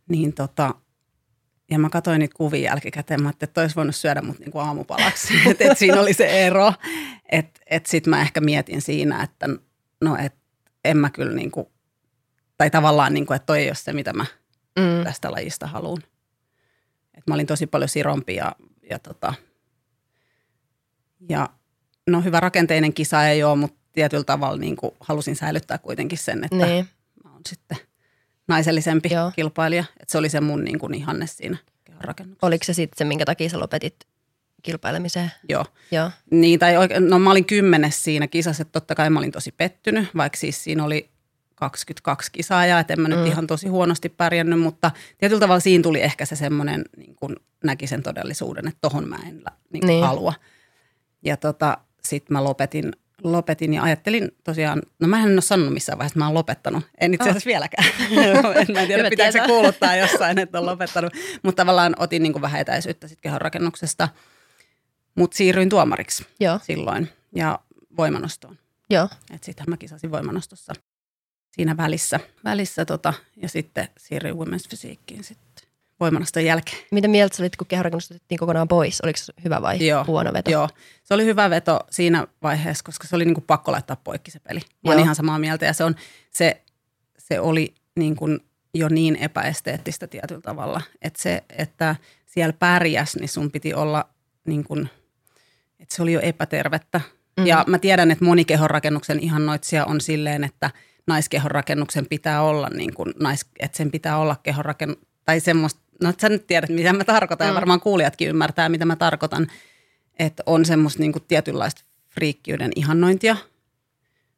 niin 0.09 0.33
tota, 0.33 0.75
ja 1.71 1.79
mä 1.79 1.91
katsoin 1.91 2.19
niitä 2.19 2.35
kuvia 2.37 2.61
jälkikäteen, 2.71 3.23
mä 3.23 3.29
ajattelin, 3.29 3.49
että 3.51 3.61
olisi 3.61 3.77
voinut 3.77 3.97
syödä 3.97 4.23
mut 4.23 4.39
niinku 4.39 4.59
aamupalaksi. 4.59 5.35
että 5.51 5.65
et 5.73 5.79
siinä 5.79 6.01
oli 6.01 6.13
se 6.15 6.47
ero. 6.47 6.73
Että 7.33 7.61
et 7.67 7.87
sit 7.87 8.07
mä 8.07 8.21
ehkä 8.21 8.41
mietin 8.41 8.83
siinä, 8.83 9.23
että 9.23 9.47
no 10.05 10.17
et 10.17 10.35
en 10.85 10.97
mä 10.97 11.11
kyllä 11.11 11.33
niinku, 11.35 11.73
tai 12.57 12.71
tavallaan 12.71 13.15
niinku, 13.15 13.33
että 13.33 13.47
toi 13.47 13.59
ei 13.59 13.69
ole 13.69 13.75
se, 13.75 13.93
mitä 13.93 14.13
mä 14.13 14.27
Mm. 14.79 15.05
tästä 15.05 15.31
lajista 15.33 15.67
haluan. 15.67 16.03
Et 17.15 17.27
mä 17.27 17.35
olin 17.35 17.47
tosi 17.47 17.67
paljon 17.67 17.89
sirompi 17.89 18.35
ja, 18.35 18.53
ja, 18.91 18.99
tota, 18.99 19.35
ja 21.29 21.49
no 22.07 22.21
hyvä 22.21 22.41
rakenteinen 22.41 22.93
kisa 22.95 23.27
ei 23.29 23.45
ole, 23.45 23.57
mutta 23.57 23.81
tietyllä 23.93 24.25
tavalla 24.25 24.57
niin 24.59 24.77
kuin 24.77 24.95
halusin 25.01 25.37
säilyttää 25.37 25.79
kuitenkin 25.79 26.19
sen, 26.19 26.45
että 26.45 26.57
Niin. 26.67 26.89
mä 27.25 27.33
oon 27.33 27.41
sitten 27.49 27.79
naisellisempi 28.51 29.09
Joo. 29.15 29.33
Kilpailija. 29.37 29.85
Et 30.01 30.09
se 30.09 30.19
oli 30.19 30.29
se 30.29 30.41
mun 30.41 30.65
niin 30.65 30.79
kuin 30.79 30.95
ihanne 30.95 31.27
siinä 31.27 31.57
rakennuksessa. 32.01 32.47
Oliko 32.47 32.65
se 32.65 32.73
sitten 32.73 32.99
se, 32.99 33.05
minkä 33.05 33.25
takia 33.25 33.49
sä 33.49 33.61
lopetit 33.61 33.95
kilpailemiseen? 34.63 35.31
Joo. 35.49 35.65
Joo. 35.91 36.11
Niin, 36.31 36.59
tai 36.59 36.75
oike- 36.77 37.01
no 37.01 37.19
mä 37.19 37.31
olin 37.31 37.45
kymmenes 37.45 38.03
siinä 38.03 38.27
kisassa, 38.27 38.63
että 38.63 38.73
totta 38.73 38.95
kai 38.95 39.11
mä 39.11 39.19
olin 39.19 39.33
tosi 39.33 39.53
pettynyt, 39.53 40.09
vaikka 40.17 40.39
siis 40.39 40.65
siinä 40.65 40.85
oli 40.85 41.11
22 41.55 42.33
kisaajaa, 42.33 42.81
että 42.81 42.93
en 42.93 43.01
mä 43.01 43.09
nyt 43.09 43.19
Mm. 43.19 43.27
ihan 43.27 43.47
tosi 43.47 43.69
huonosti 43.69 44.09
pärjännyt, 44.09 44.61
mutta 44.61 44.91
tietyllä 45.19 45.41
tavalla 45.41 45.61
siinä 45.61 45.83
tuli 45.83 46.01
ehkä 46.03 46.25
se 46.25 46.37
semmoinen, 46.37 46.85
niin 46.97 47.15
kuin 47.15 47.37
näki 47.65 47.87
sen 47.87 48.03
todellisuuden, 48.03 48.69
että 48.69 48.79
tohon 48.81 49.09
mä 49.09 49.17
en 49.29 49.43
niin 49.73 49.87
Niin. 49.87 50.05
halua. 50.05 50.33
Ja 51.25 51.37
tota, 51.37 51.79
sitten 52.05 52.33
mä 52.33 52.45
lopetin, 52.45 52.93
lopetin 53.23 53.75
ja 53.75 53.83
ajattelin 53.83 54.31
tosiaan, 54.45 54.83
no 54.99 55.09
mä 55.09 55.23
en 55.23 55.33
ole 55.33 55.41
sanonut 55.41 55.75
missään 55.75 55.99
vaiheessa, 55.99 56.13
että 56.13 56.19
mä 56.19 56.27
oon 56.27 56.35
lopettanut. 56.35 56.85
En 57.01 57.15
itse 57.15 57.29
asiassa 57.29 57.49
vieläkään. 57.49 57.85
mä 58.73 58.81
en 58.81 58.87
tiedä, 58.87 58.97
Hyvä 58.97 59.11
pitääkö 59.11 59.33
se 59.33 59.41
kuuluttaa 59.47 59.97
jossain, 59.97 60.39
että 60.39 60.59
on 60.59 60.67
lopettanut. 60.67 61.13
Mutta 61.43 61.63
tavallaan 61.63 61.95
otin 61.99 62.23
niin 62.23 62.33
kuin 62.33 62.43
vähän 62.43 62.61
etäisyyttä 62.61 63.09
sitten 63.09 63.23
kehonrakennuksesta, 63.23 64.09
mutta 65.15 65.37
siirryin 65.37 65.69
tuomariksi 65.69 66.27
Joo. 66.41 66.59
silloin 66.63 67.09
ja 67.35 67.59
voimanostoon. 67.97 68.59
Joo. 68.91 69.09
Että 69.35 69.47
sittenhän 69.47 69.71
mä 69.71 69.77
kisasin 69.77 70.11
voimanostossa 70.11 70.73
siinä 71.53 71.77
välissä, 71.77 72.21
välissä 72.45 72.85
tota, 72.85 73.15
ja 73.37 73.49
sitten 73.49 73.89
siirryin 73.99 74.37
women's 74.37 74.71
fysiikkiin 74.71 75.25
sitten 75.25 75.50
voimanaston 76.01 76.45
jälkeen. 76.45 76.79
Mitä 76.91 77.09
mieltä 77.09 77.37
sä 77.37 77.43
olit, 77.43 77.57
kun 77.57 77.67
kehorakennus 77.67 78.11
otettiin 78.11 78.39
kokonaan 78.39 78.69
pois? 78.69 79.01
Oliko 79.01 79.17
se 79.17 79.33
hyvä 79.45 79.63
vai 79.63 79.87
Joo, 79.87 80.05
huono 80.07 80.33
veto? 80.33 80.51
Joo, 80.51 80.69
se 81.03 81.15
oli 81.15 81.25
hyvä 81.25 81.51
veto 81.51 81.81
siinä 81.91 82.27
vaiheessa, 82.43 82.85
koska 82.85 83.09
se 83.09 83.17
oli 83.17 83.25
niin 83.25 83.35
kuin 83.35 83.45
pakko 83.47 83.73
laittaa 83.73 83.97
poikki 84.05 84.31
se 84.31 84.41
peli. 84.41 84.61
Mä 84.87 84.95
ihan 84.95 85.15
samaa 85.15 85.39
mieltä 85.39 85.67
ja 85.67 85.73
se, 85.73 85.85
on, 85.85 85.95
se, 86.31 86.63
se 87.19 87.41
oli 87.41 87.75
niin 87.97 88.17
kuin 88.17 88.41
jo 88.75 88.89
niin 88.89 89.17
epäesteettistä 89.17 90.07
tietyllä 90.07 90.41
tavalla, 90.41 90.81
että 91.03 91.23
se, 91.23 91.45
että 91.59 91.97
siellä 92.27 92.53
pärjäs, 92.53 93.17
niin 93.17 93.29
sun 93.29 93.51
piti 93.51 93.75
olla 93.75 94.05
niin 94.47 94.65
kuin, 94.65 94.91
että 95.81 95.95
se 95.95 96.03
oli 96.03 96.13
jo 96.13 96.21
epätervettä. 96.21 96.99
Mhm. 96.99 97.07
Mm-hmm. 97.41 97.47
Ja 97.47 97.65
mä 97.67 97.79
tiedän, 97.79 98.11
että 98.11 98.25
moni 98.25 98.45
kehonrakennuksen 98.45 99.21
ihannoitsija 99.21 99.85
on 99.85 100.01
silleen, 100.01 100.45
että 100.45 100.71
naiskehonrakennuksen 101.07 102.07
pitää 102.07 102.43
olla 102.43 102.69
niin 102.69 102.95
kuin, 102.95 103.13
nais, 103.21 103.47
että 103.61 103.77
sen 103.77 103.91
pitää 103.91 104.19
olla 104.19 104.37
kehonrakennus, 104.43 104.99
tai 105.25 105.41
semmoista, 105.41 105.81
no 106.01 106.13
sä 106.21 106.29
nyt 106.29 106.47
tiedät, 106.47 106.71
mitä 106.71 106.93
mä 106.93 107.05
tarkoitan, 107.05 107.47
mm. 107.47 107.51
ja 107.51 107.55
varmaan 107.55 107.81
kuulijatkin 107.81 108.29
ymmärtää, 108.29 108.69
mitä 108.69 108.85
mä 108.85 108.97
tarkoitan, 108.97 109.47
että 110.19 110.43
on 110.47 110.65
semmoista 110.65 111.01
niin 111.01 111.13
kuin 111.13 111.25
tietynlaista 111.29 111.83
friikkiyden 112.09 112.71
ihannointia, 112.77 113.37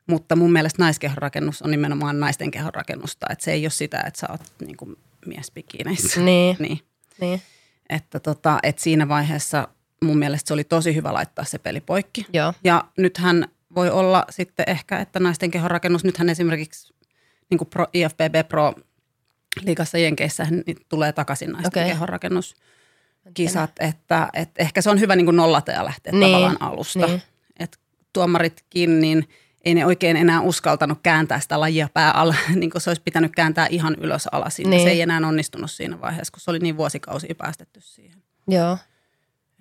mutta 0.06 0.36
mun 0.36 0.52
mielestä 0.52 0.82
naiskehonrakennus 0.82 1.62
on 1.62 1.70
nimenomaan 1.70 2.20
naisten 2.20 2.50
kehonrakennusta, 2.50 3.26
että 3.30 3.44
se 3.44 3.52
ei 3.52 3.64
ole 3.64 3.70
sitä, 3.70 4.00
että 4.06 4.20
sä 4.20 4.26
oot 4.30 4.40
niin 4.60 4.76
kuin 4.76 4.96
miespikineissä. 5.26 6.20
Niin, 6.20 6.56
niin. 6.58 6.80
niin. 7.20 7.42
Että, 7.88 8.20
tota, 8.20 8.58
että 8.62 8.82
siinä 8.82 9.08
vaiheessa 9.08 9.68
mun 10.02 10.18
mielestä 10.18 10.48
se 10.48 10.54
oli 10.54 10.64
tosi 10.64 10.94
hyvä 10.94 11.12
laittaa 11.12 11.44
se 11.44 11.58
peli 11.58 11.80
poikki. 11.80 12.26
Joo. 12.32 12.52
Ja 12.64 12.84
nythän 12.98 13.48
voi 13.74 13.90
olla 13.90 14.24
sitten 14.30 14.64
ehkä, 14.68 14.98
että 14.98 15.20
naisten 15.20 15.50
kehonrakennus, 15.50 16.04
nythän 16.04 16.28
esimerkiksi 16.28 16.94
niin 17.50 17.58
kuin 17.58 17.68
Pro, 17.68 17.86
IFBB 17.92 18.48
Pro 18.48 18.74
liigassa 19.60 19.98
Jenkeissä 19.98 20.46
niin 20.50 20.76
tulee 20.88 21.12
takaisin 21.12 21.52
naisten 21.52 21.82
okay. 21.82 21.92
kehonrakennuskisat, 21.92 23.70
että, 23.80 24.28
että 24.32 24.62
ehkä 24.62 24.82
se 24.82 24.90
on 24.90 25.00
hyvä 25.00 25.16
niin 25.16 25.26
kuin 25.26 25.36
nollata 25.36 25.72
ja 25.72 25.84
lähteä 25.84 26.12
Niin. 26.12 26.22
tavallaan 26.22 26.62
alusta. 26.62 27.06
Niin. 27.06 27.22
Et 27.58 27.78
tuomaritkin, 28.12 29.00
niin 29.00 29.28
ei 29.64 29.74
ne 29.74 29.86
oikein 29.86 30.16
enää 30.16 30.40
uskaltanut 30.40 30.98
kääntää 31.02 31.40
sitä 31.40 31.60
lajia 31.60 31.88
pää 31.94 32.10
alla, 32.10 32.34
niin 32.54 32.70
kuin 32.70 32.82
se 32.82 32.90
olisi 32.90 33.02
pitänyt 33.04 33.32
kääntää 33.36 33.66
ihan 33.70 33.96
ylös 34.00 34.26
alas. 34.32 34.58
Niin. 34.58 34.70
Niin. 34.70 34.82
Se 34.82 34.90
ei 34.90 35.00
enää 35.00 35.20
onnistunut 35.26 35.70
siinä 35.70 36.00
vaiheessa, 36.00 36.32
kun 36.32 36.40
se 36.40 36.50
oli 36.50 36.58
niin 36.58 36.76
vuosikausia 36.76 37.34
päästetty 37.34 37.80
siihen. 37.80 38.22
Joo. 38.48 38.78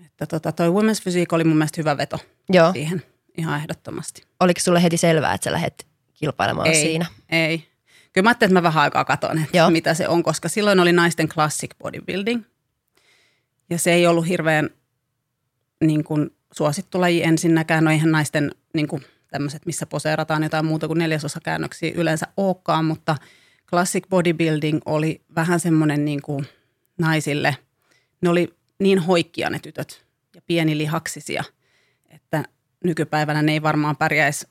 Että 0.06 0.26
tota, 0.26 0.52
toi 0.52 0.68
Women's 0.68 1.02
Physique 1.04 1.36
oli 1.36 1.44
mun 1.44 1.58
mielestä 1.58 1.82
hyvä 1.82 1.98
veto 1.98 2.20
Joo. 2.50 2.74
siihen 2.74 3.04
ihan 3.38 3.60
ehdottomasti. 3.60 4.24
Oliko 4.40 4.60
sulle 4.60 4.84
heti 4.84 4.98
selvää, 4.98 5.34
että 5.34 5.46
sä 5.46 5.52
lähdet 5.52 5.88
kilpailemaan 6.14 6.68
ei, 6.68 6.82
siinä? 6.82 7.06
Ei. 7.30 7.71
Kyllä 8.14 8.26
mä 8.26 8.30
ajattelin, 8.30 8.50
että 8.50 8.60
mä 8.60 8.64
vähän 8.64 8.84
aikaa 8.84 9.06
katon, 9.06 9.38
että 9.38 9.58
Joo. 9.58 9.70
mitä 9.70 9.94
se 9.94 10.08
on, 10.08 10.24
koska 10.24 10.50
silloin 10.50 10.80
oli 10.80 10.92
naisten 10.92 11.28
classic 11.28 11.72
bodybuilding. 11.78 12.44
Ja 13.70 13.78
se 13.78 13.94
ei 13.94 14.08
ollut 14.08 14.28
hirveän 14.28 14.70
niin 15.84 16.04
kuin, 16.04 16.30
suosittu 16.52 17.02
laji 17.02 17.24
ensinnäkään. 17.24 17.84
No 17.84 17.92
eihän 17.92 18.12
naisten 18.12 18.52
niin 18.74 18.88
kuin, 18.88 19.06
tämmöiset, 19.32 19.66
missä 19.66 19.86
poseerataan 19.86 20.44
jotain 20.44 20.66
muuta 20.66 20.88
kuin 20.88 21.00
neljäsosakäännöksiä 21.00 21.92
yleensä 21.96 22.28
olekaan, 22.38 22.86
mutta 22.86 23.16
classic 23.70 24.10
bodybuilding 24.10 24.80
oli 24.86 25.22
vähän 25.36 25.60
semmoinen 25.60 26.06
niin 26.06 26.22
kuin 26.22 26.48
naisille, 26.98 27.58
ne 28.22 28.30
oli 28.30 28.54
niin 28.80 29.00
hoikkia 29.00 29.50
ne 29.50 29.60
tytöt 29.60 30.06
ja 30.36 30.42
pienilihaksisia, 30.46 31.44
että 32.10 32.44
nykypäivänä 32.84 33.42
ne 33.42 33.52
ei 33.52 33.62
varmaan 33.62 33.98
pärjäisi 33.98 34.48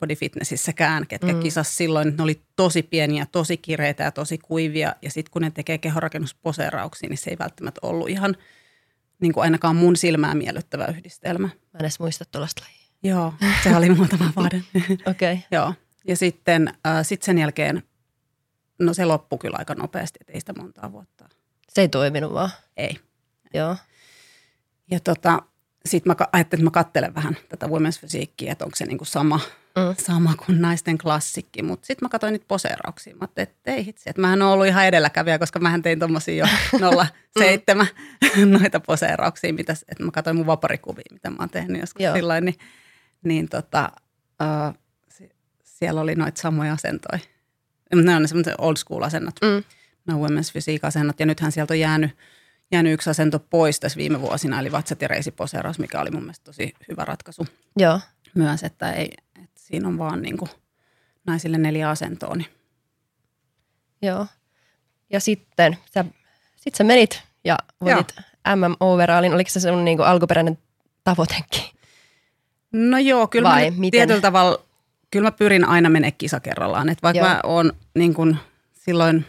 bodyfitnessissäkään, 0.00 1.06
ketkä 1.06 1.32
Mm. 1.32 1.40
kisas 1.40 1.76
silloin. 1.76 2.16
Ne 2.16 2.22
oli 2.22 2.42
tosi 2.56 2.82
pieniä, 2.82 3.26
tosi 3.32 3.56
kireitä 3.56 4.04
ja 4.04 4.10
tosi 4.10 4.38
kuivia. 4.38 4.94
Ja 5.02 5.10
sitten 5.10 5.30
kun 5.30 5.42
ne 5.42 5.50
tekee 5.50 5.78
kehorakennusposeerauksia, 5.78 7.08
niin 7.08 7.18
se 7.18 7.30
ei 7.30 7.38
välttämättä 7.38 7.80
ollut 7.82 8.08
ihan 8.08 8.36
niin 9.20 9.32
kuin 9.32 9.44
ainakaan 9.44 9.76
mun 9.76 9.96
silmää 9.96 10.34
miellyttävä 10.34 10.86
yhdistelmä. 10.86 11.46
Mä 11.46 11.52
en 11.74 11.80
edes 11.80 12.00
muista 12.00 12.24
tuollaista 12.24 12.62
lajia. 12.64 12.78
Joo, 13.02 13.34
se 13.62 13.76
oli 13.76 13.90
muutama 13.94 14.32
vuoden. 14.36 14.64
Okei. 15.06 15.32
Okay. 15.32 15.36
Joo. 15.50 15.74
Ja 16.06 16.16
sitten 16.16 16.68
äh, 16.86 17.06
sit 17.06 17.22
sen 17.22 17.38
jälkeen, 17.38 17.82
no 18.78 18.94
se 18.94 19.04
loppui 19.04 19.38
kyllä 19.38 19.56
aika 19.58 19.74
nopeasti, 19.74 20.18
että 20.20 20.32
ei 20.32 20.40
sitä 20.40 20.52
montaa 20.56 20.92
vuotta. 20.92 21.28
Se 21.68 21.80
ei 21.80 21.88
toiminut 21.88 22.32
vaan. 22.32 22.50
Ei. 22.76 22.96
Joo. 23.54 23.76
Ja 24.90 25.00
tota, 25.00 25.42
sitten 25.86 26.10
mä 26.10 26.26
ajattelin, 26.32 26.60
että 26.60 26.64
mä 26.64 26.84
katselen 26.84 27.14
vähän 27.14 27.36
tätä 27.48 27.66
women's 27.66 28.00
fysiikkiä, 28.00 28.52
että 28.52 28.64
onko 28.64 28.76
se 28.76 28.86
niinku 28.86 29.04
sama, 29.04 29.40
Mm. 29.78 29.88
mm. 29.88 29.94
sama 29.98 30.34
kuin 30.46 30.60
naisten 30.60 30.98
klassikki. 30.98 31.62
Mutta 31.62 31.86
sitten 31.86 32.04
mä 32.06 32.08
katsoin 32.08 32.32
niitä 32.32 32.44
poseerauksia. 32.48 33.14
Mä 33.14 33.18
ajattelin, 33.20 33.48
että 33.48 33.72
ei 33.72 33.86
hitsi, 33.86 34.10
että 34.10 34.22
mähän 34.22 34.42
oon 34.42 34.52
ollut 34.52 34.66
ihan 34.66 34.86
edelläkävijä, 34.86 35.38
koska 35.38 35.58
mähän 35.58 35.82
tein 35.82 35.98
tommosia 35.98 36.34
jo 36.34 36.46
07 37.38 37.86
noita 38.60 38.80
poseerauksia, 38.80 39.52
mitä, 39.52 39.72
että 39.72 40.04
mä 40.04 40.10
katsoin 40.10 40.36
mun 40.36 40.46
vaparikuvia, 40.46 41.04
mitä 41.12 41.30
mä 41.30 41.36
oon 41.40 41.50
tehnyt 41.50 41.80
joskus 41.80 42.04
Joo. 42.04 42.14
silloin, 42.14 42.44
niin, 42.44 42.58
niin 43.24 43.48
tota, 43.48 43.92
uh, 44.42 44.74
siellä 45.64 46.00
oli 46.00 46.14
noita 46.14 46.40
samoja 46.40 46.72
asentoja. 46.72 47.18
Ne 47.94 48.16
on 48.16 48.22
ne 48.22 48.28
semmoiset 48.28 48.54
old 48.58 48.76
school 48.76 49.02
asennot 49.02 49.34
Mm. 49.42 49.64
nämä 50.06 50.18
women's 50.26 50.52
physique 50.52 50.86
asennot. 50.88 51.20
Ja 51.20 51.26
nythän 51.26 51.52
sieltä 51.52 51.74
on 51.74 51.80
jäänyt, 51.80 52.10
jäänyt 52.72 52.92
yksi 52.92 53.10
asento 53.10 53.38
pois 53.38 53.80
tässä 53.80 53.96
viime 53.96 54.20
vuosina, 54.20 54.60
eli 54.60 54.72
vatsat 54.72 55.02
ja 55.02 55.08
reisiposeeraus, 55.08 55.78
mikä 55.78 56.00
oli 56.00 56.10
mun 56.10 56.22
mielestä 56.22 56.44
tosi 56.44 56.74
hyvä 56.90 57.04
ratkaisu 57.04 57.46
Joo. 57.76 58.00
myös, 58.34 58.62
että, 58.64 58.92
ei, 58.92 59.10
siinä 59.68 59.88
on 59.88 59.98
vaan 59.98 60.22
niin 60.22 60.36
kuin 60.36 60.50
naisille 61.26 61.58
neljä 61.58 61.90
asentoa. 61.90 62.36
Niin. 62.36 62.48
Joo. 64.02 64.26
Ja 65.10 65.20
sitten 65.20 65.78
sä, 65.94 66.04
sit 66.56 66.74
sä 66.74 66.84
menit 66.84 67.22
ja 67.44 67.58
voitit 67.80 68.16
MM-overallin. 68.56 69.34
Oliko 69.34 69.50
se 69.50 69.60
sun 69.60 69.84
niinku 69.84 70.02
alkuperäinen 70.02 70.58
tavoitekin? 71.04 71.62
No 72.72 72.98
joo, 72.98 73.26
kyllä 73.26 73.48
Vai 73.48 73.70
mä 73.70 73.76
miten? 73.76 73.98
tietyllä 73.98 74.20
tavalla, 74.20 74.64
kyllä 75.10 75.26
mä 75.26 75.32
pyrin 75.32 75.64
aina 75.64 75.90
menee 75.90 76.10
kisa 76.10 76.40
kerrallaan. 76.40 76.88
Että 76.88 77.02
vaikka 77.02 77.18
Joo. 77.18 77.28
joo. 77.28 77.34
mä 77.34 77.40
oon 77.44 77.72
niin 77.94 78.14
kuin 78.14 78.36
silloin 78.72 79.24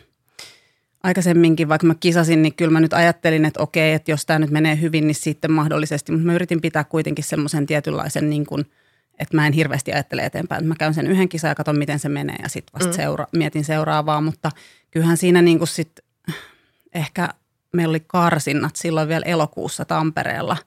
aikaisemminkin, 1.04 1.69
vaikka 1.69 1.88
mä 1.88 1.95
kisasin, 1.99 2.41
niin 2.41 2.56
kyllä 2.56 2.71
mä 2.71 2.80
nyt 2.80 2.93
ajattelin, 2.93 3.45
että 3.45 3.63
okei, 3.63 3.93
että 3.93 4.12
jos 4.12 4.25
tämä 4.25 4.39
nyt 4.39 4.49
menee 4.49 4.82
hyvin, 4.82 5.08
niin 5.08 5.15
sitten 5.15 5.52
mahdollisesti. 5.52 6.12
Mutta 6.12 6.25
mä 6.25 6.34
yritin 6.34 6.62
pitää 6.62 6.84
kuitenkin 6.84 7.23
semmoisen 7.23 7.65
tietynlaisen, 7.65 8.30
niin 8.30 8.45
kuin, 8.45 8.65
että 9.20 9.36
mä 9.38 9.48
en 9.48 9.54
hirveästi 9.54 9.94
ajattele 9.94 10.26
eteenpäin. 10.26 10.60
Että 10.60 10.68
mä 10.68 10.76
käyn 10.80 10.94
sen 10.94 11.08
yhden 11.08 11.30
kisan 11.30 11.50
ja 11.50 11.56
katson, 11.56 11.78
miten 11.78 12.00
se 12.00 12.10
menee 12.10 12.36
ja 12.44 12.50
sitten 12.50 12.74
vasta 12.74 12.90
Mm. 12.90 12.96
seura- 12.96 13.28
mietin 13.36 13.66
seuraavaa. 13.66 14.22
Mutta 14.22 14.52
kyllähän 14.92 15.18
siinä 15.18 15.42
niin 15.42 15.58
kuin 15.58 15.68
sit, 15.68 16.00
ehkä 16.94 17.30
meillä 17.74 17.92
oli 17.92 18.04
karsinnat 18.08 18.76
silloin 18.76 19.08
vielä 19.08 19.26
elokuussa 19.26 19.86
Tampereella. 19.86 20.58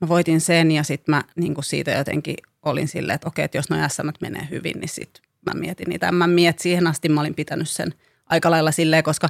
Mä 0.00 0.08
voitin 0.08 0.40
sen 0.40 0.70
ja 0.72 0.82
sitten 0.82 1.14
mä 1.14 1.22
niin 1.36 1.54
kuin 1.54 1.64
siitä 1.64 1.90
jotenkin 1.90 2.36
olin 2.62 2.88
silleen, 2.88 3.14
että 3.14 3.28
okei, 3.28 3.44
että 3.44 3.58
jos 3.58 3.70
nuo 3.70 3.88
SM 3.88 4.08
menee 4.20 4.48
hyvin, 4.50 4.80
niin 4.80 4.88
sitten 4.88 5.22
mä 5.46 5.60
mietin 5.60 5.88
niitä. 5.88 6.12
Mä 6.12 6.26
mietin 6.26 6.62
siihen 6.62 6.86
asti, 6.86 7.08
mä 7.08 7.20
olin 7.20 7.34
pitänyt 7.34 7.68
sen 7.70 7.94
aika 8.26 8.50
lailla 8.50 8.72
silleen, 8.72 9.02
koska 9.04 9.28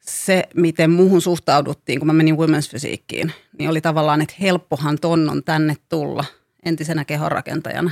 se, 0.00 0.42
miten 0.54 0.90
muuhun 0.90 1.22
suhtauduttiin, 1.22 1.98
kun 2.00 2.06
mä 2.06 2.12
menin 2.12 2.34
women's 2.36 2.70
fysiikkiin, 2.70 3.32
niin 3.58 3.70
oli 3.70 3.80
tavallaan, 3.80 4.20
että 4.22 4.34
helppohan 4.40 4.98
ton 5.00 5.30
on 5.30 5.44
tänne 5.44 5.76
tulla 5.88 6.24
entisenä 6.66 7.04
kehonrakentajana. 7.04 7.90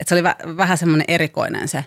Että 0.00 0.08
se 0.08 0.14
oli 0.14 0.22
vä- 0.22 0.56
vähän 0.56 0.78
semmoinen 0.78 1.04
erikoinen 1.08 1.68
se 1.68 1.84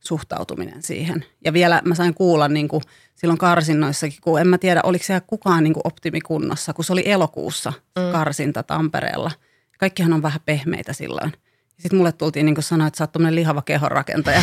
suhtautuminen 0.00 0.82
siihen. 0.82 1.24
Ja 1.44 1.52
vielä 1.52 1.82
mä 1.84 1.94
sain 1.94 2.14
kuulla 2.14 2.48
niin 2.48 2.68
kuin 2.68 2.82
silloin 3.14 3.38
karsinnoissakin, 3.38 4.18
kun 4.20 4.40
en 4.40 4.48
mä 4.48 4.58
tiedä, 4.58 4.80
oliko 4.84 5.04
siellä 5.04 5.22
kukaan 5.26 5.64
niin 5.64 5.74
kuin 5.74 5.82
optimikunnossa, 5.86 6.72
kun 6.72 6.84
se 6.84 6.92
oli 6.92 7.02
elokuussa 7.10 7.72
Mm. 7.98 8.12
karsinta 8.12 8.62
Tampereella. 8.62 9.30
Kaikkihan 9.78 10.12
on 10.12 10.22
vähän 10.22 10.40
pehmeitä 10.44 10.92
silloin. 10.92 11.32
Sitten 11.78 11.98
mulle 11.98 12.12
tultiin 12.12 12.46
niin 12.46 12.54
kuin 12.54 12.64
sanoa, 12.64 12.86
että 12.86 12.98
sä 12.98 13.04
oot 13.04 13.30
lihava 13.30 13.62
kehonrakentaja. 13.62 14.42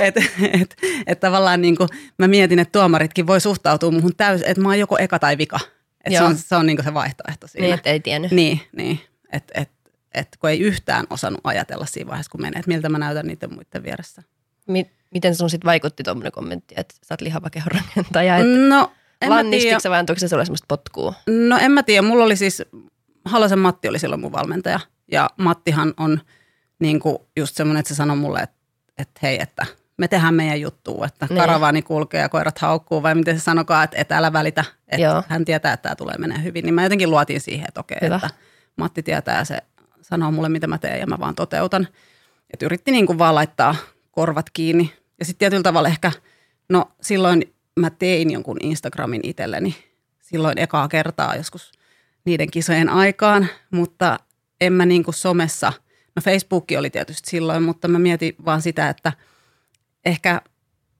että 0.00 0.22
et, 0.52 0.76
et 1.06 1.20
tavallaan 1.20 1.62
niin 1.62 1.76
kuin 1.76 1.88
mä 2.18 2.28
mietin, 2.28 2.58
että 2.58 2.78
tuomaritkin 2.78 3.26
voi 3.26 3.40
suhtautua 3.40 3.90
muuhun 3.90 4.16
täysin, 4.16 4.48
että 4.48 4.62
mä 4.62 4.68
oon 4.68 4.78
joko 4.78 4.98
eka 4.98 5.18
tai 5.18 5.38
vika. 5.38 5.60
Että 6.04 6.18
se 6.18 6.24
on, 6.24 6.36
se, 6.36 6.56
on 6.56 6.66
niin 6.66 6.76
kuin 6.76 6.84
se 6.84 6.94
vaihtoehto 6.94 7.46
siinä. 7.46 7.66
Niin, 7.66 7.74
et 7.74 7.86
ei 7.86 8.00
tiennyt. 8.00 8.30
Niin, 8.30 8.60
niin. 8.76 9.00
Että 9.32 9.60
et, 9.60 9.70
et, 10.14 10.28
kun 10.40 10.50
ei 10.50 10.60
yhtään 10.60 11.06
osannut 11.10 11.40
ajatella 11.44 11.86
siinä 11.86 12.08
vaiheessa, 12.08 12.30
kun 12.30 12.42
menee, 12.42 12.58
että 12.58 12.68
miltä 12.68 12.88
mä 12.88 12.98
näytän 12.98 13.26
niiden 13.26 13.54
muiden 13.54 13.82
vieressä. 13.82 14.22
Mi- 14.66 14.90
miten 15.10 15.34
sun 15.34 15.50
sitten 15.50 15.66
vaikutti 15.66 16.02
tuommoinen 16.02 16.32
kommentti, 16.32 16.74
että 16.78 16.94
sä 17.02 17.14
oot 17.14 17.20
lihava 17.20 17.50
kehonrakentaja? 17.50 18.36
Et 18.36 18.46
No, 18.68 18.92
en 19.20 19.80
sä 19.80 19.90
vai 19.90 19.98
antoiko 19.98 20.20
se 20.20 20.28
sulle 20.28 20.44
semmoista 20.44 20.66
potkua? 20.68 21.14
No 21.26 21.58
en 21.58 21.72
mä 21.72 21.82
tiedä, 21.82 22.02
mulla 22.02 22.24
oli 22.24 22.36
siis, 22.36 22.62
Halosen 23.24 23.58
Matti 23.58 23.88
oli 23.88 23.98
silloin 23.98 24.20
mun 24.20 24.32
valmentaja. 24.32 24.80
Ja 25.12 25.30
Mattihan 25.36 25.94
on 25.96 26.20
niin 26.78 27.00
kuin 27.00 27.18
just 27.36 27.56
semmoinen, 27.56 27.80
että 27.80 27.88
se 27.88 27.94
sanoi 27.94 28.16
mulle, 28.16 28.40
että, 28.40 28.56
että 28.98 29.20
hei, 29.22 29.42
että 29.42 29.66
me 29.96 30.08
tehdään 30.08 30.34
meidän 30.34 30.60
juttua, 30.60 31.06
että 31.06 31.26
Niin. 31.30 31.38
karavaani 31.38 31.82
kulkee 31.82 32.20
ja 32.20 32.28
koirat 32.28 32.58
haukkuu, 32.58 33.02
vai 33.02 33.14
miten 33.14 33.38
se 33.38 33.42
sanokaa, 33.42 33.82
että, 33.82 33.96
että 34.00 34.16
älä 34.18 34.32
välitä, 34.32 34.64
että 34.88 35.02
Joo. 35.06 35.22
hän 35.28 35.44
tietää, 35.44 35.72
että 35.72 35.82
tämä 35.82 35.96
tulee 35.96 36.18
menee 36.18 36.42
hyvin. 36.42 36.64
Niin 36.64 36.74
mä 36.74 36.82
jotenkin 36.82 37.10
luotin 37.10 37.40
siihen, 37.40 37.66
että 37.68 37.80
okei, 37.80 37.98
Hyvä. 38.02 38.16
että 38.16 38.30
Matti 38.76 39.02
tietää 39.02 39.38
ja 39.38 39.44
se 39.44 39.58
sanoo 40.02 40.30
mulle, 40.30 40.48
mitä 40.48 40.66
mä 40.66 40.78
teen 40.78 41.00
ja 41.00 41.06
mä 41.06 41.18
vaan 41.20 41.34
toteutan. 41.34 41.88
Että 42.52 42.66
yritti 42.66 42.90
niin 42.90 43.06
kuin 43.06 43.18
vaan 43.18 43.34
laittaa 43.34 43.76
korvat 44.10 44.50
kiinni. 44.50 44.92
Ja 45.18 45.24
sitten 45.24 45.38
tietyllä 45.38 45.62
tavalla 45.62 45.88
ehkä, 45.88 46.12
no 46.68 46.90
silloin 47.00 47.54
mä 47.80 47.90
tein 47.90 48.30
jonkun 48.30 48.56
Instagramin 48.60 49.20
itselleni 49.24 49.76
silloin 50.20 50.58
ekaa 50.58 50.88
kertaa 50.88 51.36
joskus 51.36 51.72
niiden 52.24 52.50
kisojen 52.50 52.88
aikaan, 52.88 53.48
mutta 53.70 54.18
en 54.60 54.72
mä 54.72 54.86
niin 54.86 55.04
kuin 55.04 55.14
somessa, 55.14 55.72
no 56.16 56.22
Facebook 56.22 56.64
oli 56.78 56.90
tietysti 56.90 57.30
silloin, 57.30 57.62
mutta 57.62 57.88
mä 57.88 57.98
mietin 57.98 58.34
vaan 58.44 58.62
sitä, 58.62 58.88
että 58.88 59.12
ehkä 60.04 60.40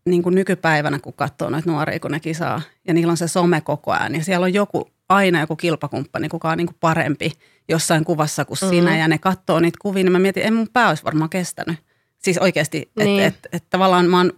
niin 0.06 0.22
kuin 0.22 0.34
nykypäivänä, 0.34 0.98
kun 0.98 1.12
katsoo 1.12 1.50
noita 1.50 1.70
nuoria, 1.70 2.00
kun 2.00 2.10
ne 2.10 2.20
kisaa, 2.20 2.62
ja 2.88 2.94
niillä 2.94 3.10
on 3.10 3.16
se 3.16 3.28
some 3.28 3.60
koko 3.60 3.92
ajan, 3.92 4.14
ja 4.14 4.24
siellä 4.24 4.44
on 4.44 4.54
joku, 4.54 4.90
aina 5.08 5.40
joku 5.40 5.56
kilpakumppani, 5.56 6.28
kuka 6.28 6.50
on 6.50 6.58
niin 6.58 6.66
kuin 6.66 6.76
parempi 6.80 7.32
jossain 7.68 8.04
kuvassa 8.04 8.44
kuin 8.44 8.58
mm-hmm. 8.62 8.76
sinä, 8.76 8.96
ja 8.96 9.08
ne 9.08 9.18
katsoo 9.18 9.60
niitä 9.60 9.78
kuvia, 9.82 10.04
niin 10.04 10.12
mä 10.12 10.18
mietin, 10.18 10.40
että 10.40 10.48
en 10.48 10.54
mun 10.54 10.68
pää 10.72 10.88
olisi 10.88 11.04
varmaan 11.04 11.30
kestänyt. 11.30 11.78
Siis 12.18 12.38
oikeasti, 12.38 12.90
niin. 12.98 13.22
että 13.22 13.48
et, 13.52 13.62
et 13.62 13.70
tavallaan 13.70 14.06
mä 14.06 14.16
oon 14.16 14.32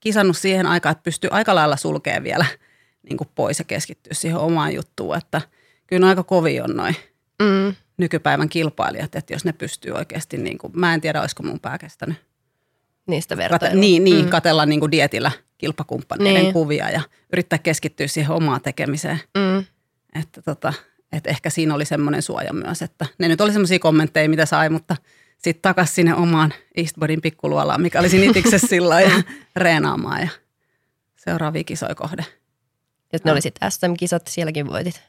kisannut 0.00 0.36
siihen 0.36 0.66
aikaan, 0.66 0.90
että 0.90 1.02
pystyy 1.02 1.30
aika 1.32 1.54
lailla 1.54 1.76
sulkemaan 1.76 2.24
vielä 2.24 2.46
niin 3.02 3.16
kuin 3.16 3.28
pois 3.34 3.58
ja 3.58 3.64
keskittyä 3.64 4.14
siihen 4.14 4.38
omaan 4.38 4.74
juttuun, 4.74 5.16
että 5.16 5.40
kyllä 5.86 6.06
aika 6.06 6.22
kovin 6.22 6.62
on 6.62 6.76
noin 6.76 6.96
mm. 7.42 7.74
nykypäivän 7.96 8.48
kilpailijat, 8.48 9.14
että 9.14 9.34
jos 9.34 9.44
ne 9.44 9.52
pystyy 9.52 9.92
oikeasti, 9.92 10.36
niin 10.36 10.58
kuin, 10.58 10.72
mä 10.76 10.94
en 10.94 11.00
tiedä, 11.00 11.20
olisiko 11.20 11.42
mun 11.42 11.60
pää 11.60 11.78
kestänyt. 11.78 12.16
Niistä 13.06 13.36
vertailua. 13.36 13.68
Kate, 13.68 13.80
niin, 13.80 14.04
niin 14.04 14.24
mm. 14.24 14.30
katella 14.30 14.66
niin 14.66 14.80
kuin 14.80 14.92
dietillä 14.92 15.30
kilpakumppaneiden 15.58 16.42
niin. 16.42 16.52
kuvia 16.52 16.90
ja 16.90 17.00
yrittää 17.32 17.58
keskittyä 17.58 18.06
siihen 18.06 18.30
omaan 18.30 18.60
tekemiseen. 18.60 19.20
Mm. 19.38 19.64
Että 20.20 20.42
tota, 20.42 20.72
et 21.12 21.26
ehkä 21.26 21.50
siinä 21.50 21.74
oli 21.74 21.84
semmoinen 21.84 22.22
suoja 22.22 22.52
myös, 22.52 22.82
että 22.82 23.06
ne 23.18 23.28
nyt 23.28 23.40
oli 23.40 23.52
semmoisia 23.52 23.78
kommentteja, 23.78 24.28
mitä 24.28 24.46
sai, 24.46 24.70
mutta 24.70 24.96
sitten 25.38 25.62
takaisin 25.62 25.94
sinne 25.94 26.14
omaan 26.14 26.54
Eastboardin 26.76 27.20
pikkuluolaan, 27.20 27.82
mikä 27.82 28.00
oli 28.00 28.08
sinitiksessä 28.08 28.66
silloin 28.76 29.04
ja 29.04 29.22
reenaamaan 29.56 30.20
ja 30.20 30.28
seuraavia 31.16 31.64
kisoja 31.64 31.94
kohde. 31.94 32.24
Ja 33.12 33.18
ne 33.24 33.32
oli 33.32 33.42
sitten 33.42 33.72
SM-kisat, 33.72 34.26
sielläkin 34.26 34.66
voitit. 34.66 35.02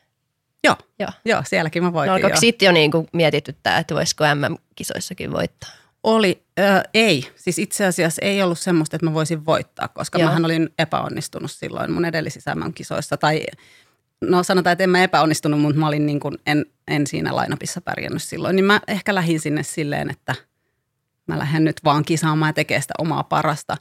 Joo, 0.64 0.76
joo. 1.00 1.10
joo 1.26 1.44
sielläkin 1.46 1.84
mä 1.84 1.94
voitin. 1.94 2.10
No 2.10 2.16
alkoiko 2.16 2.38
sitten 2.38 2.66
jo 2.66 2.72
niin 2.72 2.92
kuin 2.92 3.08
mietityttää, 3.14 3.78
että 3.78 3.96
voisiko 3.96 4.24
MM-kisoissakin 4.36 5.32
voittaa? 5.32 5.70
Oli, 6.04 6.44
äh, 6.60 6.84
ei. 6.94 7.32
Siis 7.36 7.60
itse 7.60 7.86
asiassa 7.86 8.22
ei 8.22 8.44
ollut 8.44 8.60
semmoista, 8.60 8.96
että 8.96 9.06
mä 9.06 9.14
voisin 9.14 9.46
voittaa, 9.46 9.88
koska 9.88 10.20
mä 10.20 10.40
olin 10.44 10.70
epäonnistunut 10.80 11.52
silloin 11.52 11.92
mun 11.92 12.06
edellisissä 12.06 12.56
MM-kisoissa. 12.56 13.18
Tai 13.18 13.44
no 14.22 14.44
sanotaan, 14.44 14.72
että 14.72 14.84
en 14.84 14.90
mä 14.90 15.04
epäonnistunut, 15.04 15.62
mutta 15.62 15.80
mä 15.80 15.88
olin 15.88 16.06
niin 16.06 16.20
kuin, 16.20 16.38
en, 16.46 16.66
en 16.88 17.08
siinä 17.08 17.36
lainapissa 17.36 17.82
pärjännyt 17.82 18.24
silloin. 18.24 18.56
Niin 18.56 18.66
mä 18.66 18.82
ehkä 18.88 19.16
lähdin 19.16 19.40
sinne 19.40 19.64
silleen, 19.64 20.10
että 20.10 20.36
mä 21.28 21.40
lähden 21.40 21.64
nyt 21.64 21.84
vaan 21.84 22.06
kisaamaan 22.06 22.50
ja 22.50 22.54
tekemään 22.54 22.82
sitä 22.82 22.94
omaa 22.98 23.24
parasta. 23.24 23.78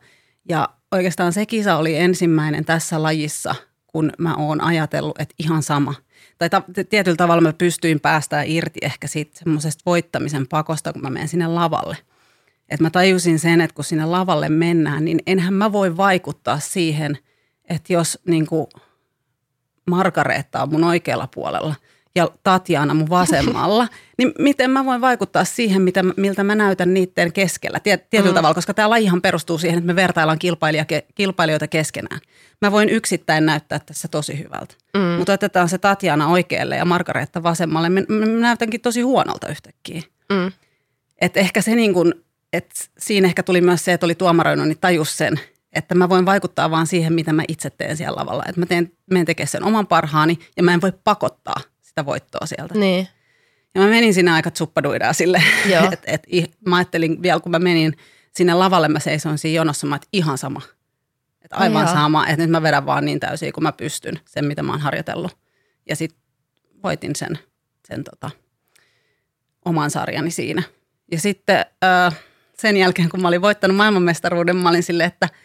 Ja 0.48 0.68
oikeastaan 0.92 1.32
se 1.32 1.46
kisa 1.46 1.76
oli 1.76 1.96
ensimmäinen 1.96 2.64
tässä 2.64 3.02
lajissa, 3.02 3.54
kun 3.86 4.12
mä 4.18 4.34
oon 4.34 4.60
ajatellut, 4.60 5.20
että 5.20 5.34
ihan 5.38 5.62
sama. 5.62 5.94
Tai 6.38 6.50
ta- 6.50 6.62
tietyllä 6.88 7.16
tavalla 7.16 7.40
mä 7.40 7.52
pystyin 7.52 8.00
päästään 8.00 8.46
irti 8.46 8.78
ehkä 8.82 9.06
siitä 9.06 9.38
semmoisesta 9.38 9.82
voittamisen 9.86 10.46
pakosta, 10.48 10.92
kun 10.92 11.02
mä 11.02 11.10
menen 11.10 11.28
sinne 11.28 11.46
lavalle. 11.46 11.96
Että 12.68 12.82
mä 12.82 12.90
tajusin 12.90 13.38
sen, 13.38 13.60
että 13.60 13.74
kun 13.74 13.84
sinne 13.84 14.04
lavalle 14.04 14.48
mennään, 14.48 15.04
niin 15.04 15.18
enhän 15.26 15.54
mä 15.54 15.72
voi 15.72 15.96
vaikuttaa 15.96 16.58
siihen, 16.58 17.18
että 17.68 17.92
jos 17.92 18.18
niin 18.26 18.46
kuin 18.46 18.66
Margareetta 19.90 20.62
on 20.62 20.70
mun 20.70 20.84
oikealla 20.84 21.26
puolella– 21.26 21.74
ja 22.16 22.30
Tatjana 22.42 22.94
mun 22.94 23.10
vasemmalla, 23.10 23.88
niin 24.18 24.32
miten 24.38 24.70
mä 24.70 24.84
voin 24.84 25.00
vaikuttaa 25.00 25.44
siihen, 25.44 25.82
mitä, 25.82 26.02
miltä 26.02 26.44
mä 26.44 26.54
näytän 26.54 26.94
niiden 26.94 27.32
keskellä 27.32 27.80
tietyllä 27.80 28.30
mm. 28.30 28.34
tavalla, 28.34 28.54
koska 28.54 28.74
tämä 28.74 28.90
lajihan 28.90 29.22
perustuu 29.22 29.58
siihen, 29.58 29.78
että 29.78 29.86
me 29.86 29.96
vertaillaan 29.96 30.38
kilpailijoita 31.14 31.68
keskenään. 31.68 32.20
Mä 32.62 32.72
voin 32.72 32.88
yksittäin 32.88 33.46
näyttää 33.46 33.78
tässä 33.78 34.08
tosi 34.08 34.38
hyvältä, 34.38 34.74
mm. 34.96 35.00
mutta 35.00 35.32
otetaan 35.32 35.68
se 35.68 35.78
Tatjana 35.78 36.28
oikealle 36.28 36.76
ja 36.76 36.84
Margaretta 36.84 37.42
vasemmalle, 37.42 37.88
mä, 37.88 38.00
mä 38.08 38.26
näytänkin 38.26 38.80
tosi 38.80 39.00
huonolta 39.00 39.48
yhtäkkiä. 39.48 40.02
Mm. 40.32 40.52
Et 41.20 41.36
ehkä 41.36 41.62
se 41.62 41.74
niin 41.74 41.94
kuin, 41.94 42.14
et 42.52 42.90
siinä 42.98 43.28
ehkä 43.28 43.42
tuli 43.42 43.60
myös 43.60 43.84
se, 43.84 43.92
että 43.92 44.06
oli 44.06 44.14
tuomaroinut, 44.14 44.68
niin 44.68 44.78
tajus 44.80 45.16
sen, 45.16 45.40
että 45.72 45.94
mä 45.94 46.08
voin 46.08 46.26
vaikuttaa 46.26 46.70
vaan 46.70 46.86
siihen, 46.86 47.12
mitä 47.12 47.32
mä 47.32 47.42
itse 47.48 47.70
teen 47.70 47.96
siellä 47.96 48.20
lavalla. 48.20 48.44
Että 48.48 48.60
mä 48.60 48.66
teen, 48.66 48.92
menen 49.10 49.26
tekemään 49.26 49.48
sen 49.48 49.64
oman 49.64 49.86
parhaani 49.86 50.38
ja 50.56 50.62
mä 50.62 50.74
en 50.74 50.80
voi 50.80 50.92
pakottaa– 51.04 51.60
sitä 51.96 52.06
voittoa 52.06 52.46
sieltä. 52.46 52.74
Niin. 52.74 53.08
Ja 53.74 53.80
mä 53.80 53.86
menin 53.88 54.14
sinne 54.14 54.30
aika 54.30 54.50
tsuppaduidaa 54.50 55.12
sille, 55.12 55.42
että 55.92 56.12
et, 56.12 56.26
mä 56.66 56.76
ajattelin 56.76 57.22
vielä 57.22 57.40
kun 57.40 57.52
mä 57.52 57.58
menin 57.58 57.96
sinne 58.32 58.54
lavalle, 58.54 58.88
mä 58.88 59.00
seisoin 59.00 59.38
siinä 59.38 59.56
jonossa, 59.56 59.86
mä 59.86 59.96
että 59.96 60.08
ihan 60.12 60.38
sama. 60.38 60.62
Että 61.44 61.56
aivan 61.56 61.84
Jaa. 61.84 61.94
sama, 61.94 62.26
että 62.26 62.42
nyt 62.42 62.50
mä 62.50 62.62
vedän 62.62 62.86
vaan 62.86 63.04
niin 63.04 63.20
täysin 63.20 63.52
kun 63.52 63.62
mä 63.62 63.72
pystyn 63.72 64.20
sen, 64.26 64.44
mitä 64.44 64.62
mä 64.62 64.72
oon 64.72 64.80
harjoitellut. 64.80 65.38
Ja 65.88 65.96
sitten 65.96 66.20
voitin 66.82 67.16
sen, 67.16 67.38
sen 67.88 68.04
tota, 68.04 68.30
oman 69.64 69.90
sarjani 69.90 70.30
siinä. 70.30 70.62
Ja 71.12 71.20
sitten 71.20 71.64
äh, 71.84 72.18
sen 72.58 72.76
jälkeen, 72.76 73.08
kun 73.08 73.22
mä 73.22 73.28
olin 73.28 73.42
voittanut 73.42 73.76
maailmanmestaruuden, 73.76 74.56
mä 74.56 74.68
olin 74.68 74.82
silleen, 74.82 75.08
että– 75.08 75.28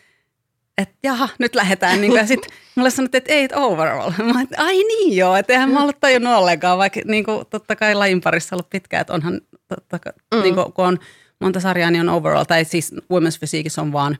että 0.77 0.95
jaha, 1.03 1.29
nyt 1.39 1.55
lähdetään. 1.55 2.01
Niin 2.01 2.13
ja 2.13 2.27
sitten 2.27 2.51
mulle 2.75 2.89
sanottiin, 2.89 3.19
että 3.19 3.33
eight 3.33 3.51
overall. 3.55 4.11
Mä 4.33 4.41
että 4.41 4.63
ai 4.63 4.77
niin 4.77 5.17
joo, 5.17 5.35
että 5.35 5.53
eihän 5.53 5.71
mä 5.71 5.81
ollut 5.81 5.99
tajunnut 5.99 6.33
ollenkaan, 6.33 6.77
vaikka 6.77 6.99
niin 7.05 7.23
kuin, 7.23 7.45
totta 7.49 7.75
kai 7.75 7.95
lajin 7.95 8.21
parissa 8.21 8.55
ollut 8.55 8.69
pitkään, 8.69 9.01
että 9.01 9.13
onhan, 9.13 9.41
totta, 9.67 9.99
mm. 10.35 10.41
niin 10.41 10.55
kuin, 10.55 10.73
kun 10.73 10.85
on 10.85 10.99
monta 11.39 11.59
sarjaa, 11.59 11.91
niin 11.91 12.09
on 12.09 12.15
overall, 12.15 12.43
tai 12.43 12.65
siis 12.65 12.93
women's 12.93 13.39
physique 13.39 13.81
on 13.81 13.93
vaan 13.93 14.17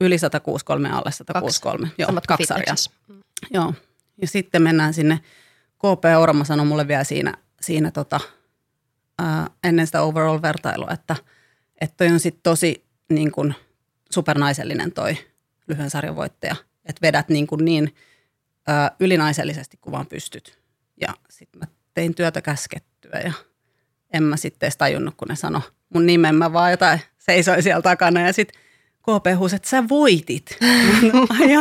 yli 0.00 0.18
163 0.18 0.90
alle 0.90 1.12
163. 1.12 1.86
Kaksi. 1.86 1.94
Joo, 1.98 2.06
Samat 2.06 2.26
kaksi 2.26 2.46
sarjaa. 2.46 2.74
Mm. 3.08 3.20
Joo, 3.50 3.74
ja 4.20 4.26
sitten 4.28 4.62
mennään 4.62 4.94
sinne, 4.94 5.20
KP 5.78 6.04
Orma 6.20 6.44
sanoi 6.44 6.66
mulle 6.66 6.88
vielä 6.88 7.04
siinä, 7.04 7.34
siinä 7.60 7.90
tota, 7.90 8.20
ää, 9.18 9.50
ennen 9.64 9.86
sitä 9.86 10.02
overall-vertailua, 10.02 10.92
että, 10.92 11.16
että 11.80 11.96
toi 11.96 12.08
on 12.08 12.20
sitten 12.20 12.42
tosi 12.42 12.84
niin 13.08 13.32
kuin, 13.32 13.54
supernaisellinen 14.10 14.92
toi 14.92 15.16
lyhyen 15.68 15.90
sarjan 15.90 16.16
voittaja. 16.16 16.56
Että 16.84 17.02
vedät 17.02 17.28
niin, 17.28 17.46
kuin 17.46 17.64
niin 17.64 17.94
ö, 18.68 18.72
ylinaisellisesti 19.00 19.76
kuin 19.76 19.92
vaan 19.92 20.06
pystyt. 20.06 20.58
Ja 21.00 21.08
sitten 21.30 21.60
mä 21.60 21.66
tein 21.94 22.14
työtä 22.14 22.42
käskettyä 22.42 23.20
ja 23.24 23.32
en 24.12 24.22
mä 24.22 24.36
sitten 24.36 24.66
edes 24.66 24.76
tajunnut, 24.76 25.14
kun 25.16 25.28
ne 25.28 25.36
sano 25.36 25.62
mun 25.94 26.06
nimen. 26.06 26.34
Mä 26.34 26.52
vaan 26.52 26.70
jotain 26.70 27.00
seisoin 27.18 27.62
siellä 27.62 27.82
takana 27.82 28.20
ja 28.20 28.32
sitten 28.32 28.60
KP 29.02 29.38
huusi, 29.38 29.56
että 29.56 29.68
sä 29.68 29.88
voitit. 29.88 30.58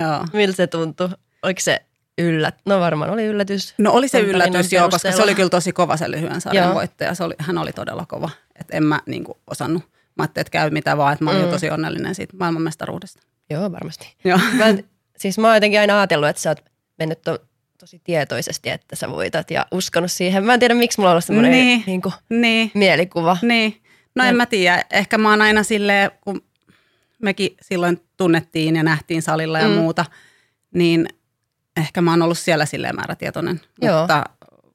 joo. 0.00 0.26
Miltä 0.32 0.56
se 0.56 0.66
tuntui? 0.66 1.08
Oliko 1.42 1.60
se 1.60 1.84
yllät? 2.18 2.54
No 2.66 2.80
varmaan 2.80 3.10
oli 3.10 3.24
yllätys. 3.24 3.74
No 3.78 3.92
oli 3.92 4.08
se 4.08 4.20
yllätys, 4.20 4.72
joo, 4.72 4.88
koska 4.88 5.12
se 5.12 5.22
oli 5.22 5.34
kyllä 5.34 5.50
tosi 5.50 5.72
kova 5.72 5.96
se 5.96 6.10
lyhyen 6.10 6.40
sarjan 6.40 6.64
joo. 6.64 6.74
voittaja. 6.74 7.14
Se 7.14 7.24
oli, 7.24 7.34
hän 7.38 7.58
oli 7.58 7.72
todella 7.72 8.06
kova. 8.08 8.30
että 8.60 8.76
en 8.76 8.84
mä 8.84 9.00
niin 9.06 9.24
kuin, 9.24 9.38
osannut 9.50 9.82
Mä 10.16 10.22
ajattelin, 10.22 10.42
että 10.42 10.50
käy 10.50 10.70
mitä 10.70 10.96
vaan, 10.96 11.12
että 11.12 11.24
mä 11.24 11.30
olin 11.30 11.44
mm. 11.44 11.50
tosi 11.50 11.70
onnellinen 11.70 12.14
siitä 12.14 12.36
maailmanmestaruudesta. 12.36 13.22
Joo, 13.50 13.72
varmasti. 13.72 14.14
Joo. 14.24 14.38
Mä, 14.58 14.64
siis 15.16 15.38
mä 15.38 15.46
oon 15.46 15.56
jotenkin 15.56 15.80
aina 15.80 15.98
ajatellut, 15.98 16.28
että 16.28 16.42
sä 16.42 16.50
oot 16.50 16.64
mennyt 16.98 17.22
to, 17.22 17.38
tosi 17.78 18.00
tietoisesti, 18.04 18.70
että 18.70 18.96
sä 18.96 19.10
voitat 19.10 19.50
ja 19.50 19.66
uskonut 19.72 20.12
siihen. 20.12 20.44
Mä 20.44 20.54
en 20.54 20.60
tiedä, 20.60 20.74
miksi 20.74 20.98
mulla 20.98 21.10
on 21.10 21.12
ollut 21.12 21.24
semmoinen 21.24 21.52
niin, 21.52 21.82
niin 21.86 22.02
kuin, 22.02 22.14
niin. 22.30 22.70
mielikuva. 22.74 23.36
Niin. 23.42 23.82
No 24.14 24.24
en 24.24 24.28
ja. 24.28 24.36
mä 24.36 24.46
tiedä. 24.46 24.84
Ehkä 24.90 25.18
mä 25.18 25.30
oon 25.30 25.42
aina 25.42 25.62
silleen, 25.62 26.10
kun 26.20 26.42
mekin 27.22 27.56
silloin 27.62 28.00
tunnettiin 28.16 28.76
ja 28.76 28.82
nähtiin 28.82 29.22
salilla 29.22 29.58
ja 29.58 29.68
mm. 29.68 29.74
muuta, 29.74 30.04
niin 30.74 31.08
ehkä 31.76 32.02
mä 32.02 32.10
oon 32.10 32.22
ollut 32.22 32.38
siellä 32.38 32.66
silleen 32.66 32.96
määrätietoinen, 32.96 33.60
Joo. 33.82 34.00
mutta 34.00 34.24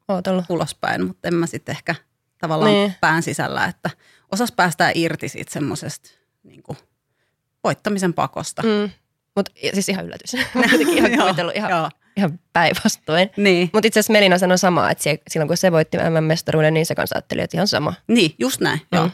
Ootellut. 0.08 0.46
ulospäin, 0.50 1.08
mutta 1.08 1.28
en 1.28 1.34
mä 1.34 1.46
sitten 1.46 1.74
ehkä 1.74 1.96
tavallaan 2.38 2.72
niin. 2.72 2.96
pään 3.02 3.24
sisällä, 3.24 3.66
että– 3.66 3.90
osas 4.32 4.52
päästää 4.52 4.92
irti 4.96 5.30
siitä 5.30 5.54
semmoisesta 5.54 6.10
niin 6.44 6.64
voittamisen 7.64 8.14
pakosta. 8.14 8.62
Mm. 8.62 8.90
Mutta 9.36 9.52
siis 9.74 9.90
ihan 9.90 10.06
yllätys. 10.06 10.34
ihan 10.98 11.12
kuvitellut 11.20 11.56
ihan, 11.56 11.92
ihan 12.18 12.40
päinvastoin. 12.54 13.30
Niin. 13.38 13.70
Mutta 13.74 13.88
itse 13.88 14.00
asiassa 14.00 14.14
Melina 14.14 14.38
sanoi 14.38 14.58
samaa, 14.58 14.92
että 14.92 15.04
se, 15.04 15.20
silloin 15.28 15.48
kun 15.48 15.58
se 15.58 15.72
voitti 15.72 15.98
MM-mestaruuden, 15.98 16.74
niin 16.74 16.86
se 16.86 16.96
kanssa 16.96 17.16
ajatteli, 17.16 17.42
että 17.42 17.58
ihan 17.58 17.68
sama. 17.68 17.94
Niin, 18.08 18.36
just 18.40 18.62
näin, 18.62 18.80
mm. 18.80 18.98
joo. 18.98 19.10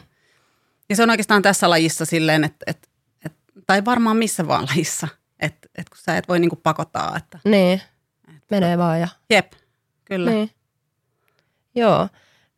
Ja 0.88 0.96
se 0.96 1.02
on 1.02 1.10
oikeastaan 1.10 1.42
tässä 1.42 1.70
lajissa 1.70 2.04
silleen, 2.04 2.44
että, 2.44 2.64
että, 2.66 2.88
että 3.24 3.38
tai 3.66 3.84
varmaan 3.84 4.16
missä 4.16 4.48
vaan 4.48 4.66
lajissa, 4.66 5.08
että, 5.40 5.68
että 5.74 5.90
kun 5.90 5.98
sä 6.04 6.16
et 6.16 6.28
voi 6.28 6.38
niinku 6.38 6.56
pakottaa. 6.56 7.16
Että, 7.16 7.38
niin, 7.44 7.82
että, 8.28 8.46
menee 8.50 8.78
vaan 8.78 9.00
ja... 9.00 9.08
Jep, 9.30 9.52
kyllä. 10.04 10.30
Niin. 10.30 10.50
Joo. 11.74 12.08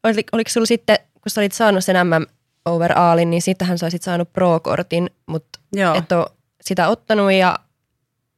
Oliko, 0.04 0.28
oliko 0.32 0.50
sulla 0.50 0.66
sitten, 0.66 0.98
kun 1.12 1.30
sä 1.30 1.40
olit 1.40 1.52
saanut 1.52 1.84
sen 1.84 2.06
MM 2.06 2.37
overallin, 2.68 3.30
niin 3.30 3.42
sittenhän 3.42 3.78
sä 3.78 3.86
olisit 3.86 4.02
saanut 4.02 4.32
pro-kortin, 4.32 5.10
mutta 5.26 5.58
et 5.96 6.12
ole 6.12 6.26
sitä 6.60 6.88
ottanut 6.88 7.32
ja 7.32 7.58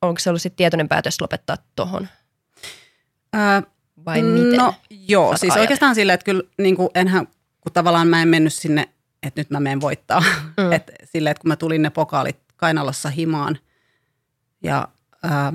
onko 0.02 0.18
se 0.18 0.30
ollut 0.30 0.42
sitten 0.42 0.56
tietoinen 0.56 0.88
päätös 0.88 1.20
lopettaa 1.20 1.56
tuohon? 1.76 2.08
Vai 4.04 4.22
miten? 4.22 4.58
No 4.58 4.74
joo, 4.90 5.36
siis 5.36 5.52
ajat? 5.52 5.60
oikeastaan 5.60 5.94
silleen, 5.94 6.14
että 6.14 6.24
kyllä 6.24 6.42
niin 6.58 6.76
kuin 6.76 6.88
enhän, 6.94 7.26
kun 7.60 7.72
tavallaan 7.72 8.08
mä 8.08 8.22
en 8.22 8.28
mennyt 8.28 8.54
sinne, 8.54 8.88
että 9.22 9.40
nyt 9.40 9.50
mä 9.50 9.60
menen 9.60 9.80
voittaa. 9.80 10.20
Mm. 10.56 10.72
että 10.76 10.92
silleen, 11.04 11.30
että 11.30 11.40
kun 11.40 11.48
mä 11.48 11.56
tulin 11.56 11.82
ne 11.82 11.90
pokaalit 11.90 12.38
kainalossa 12.56 13.10
himaan, 13.10 13.58
Ja 14.62 14.88
ää, 15.22 15.52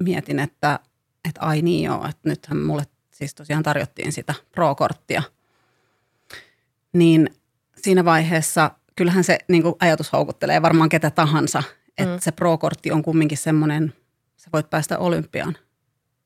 mietin, 0.00 0.38
että, 0.38 0.78
että 1.28 1.40
ai 1.40 1.62
niin 1.62 1.84
joo, 1.84 2.06
että 2.08 2.28
nythän 2.28 2.58
mulle 2.58 2.86
siis 3.10 3.34
tosiaan 3.34 3.62
tarjottiin 3.62 4.12
sitä 4.12 4.34
pro-korttia. 4.52 5.22
Niin 6.92 7.34
siinä 7.82 8.04
vaiheessa 8.04 8.70
kyllähän 8.96 9.24
se 9.24 9.38
niin 9.48 9.62
kuin 9.62 9.74
ajatus 9.80 10.12
houkuttelee 10.12 10.62
varmaan 10.62 10.88
ketä 10.88 11.10
tahansa, 11.10 11.62
että 11.98 12.14
mm. 12.14 12.20
se 12.20 12.32
pro-kortti 12.32 12.92
on 12.92 13.02
kumminkin 13.02 13.38
semmoinen, 13.38 13.94
sä 14.36 14.48
voit 14.52 14.70
päästä 14.70 14.98
olympiaan 14.98 15.56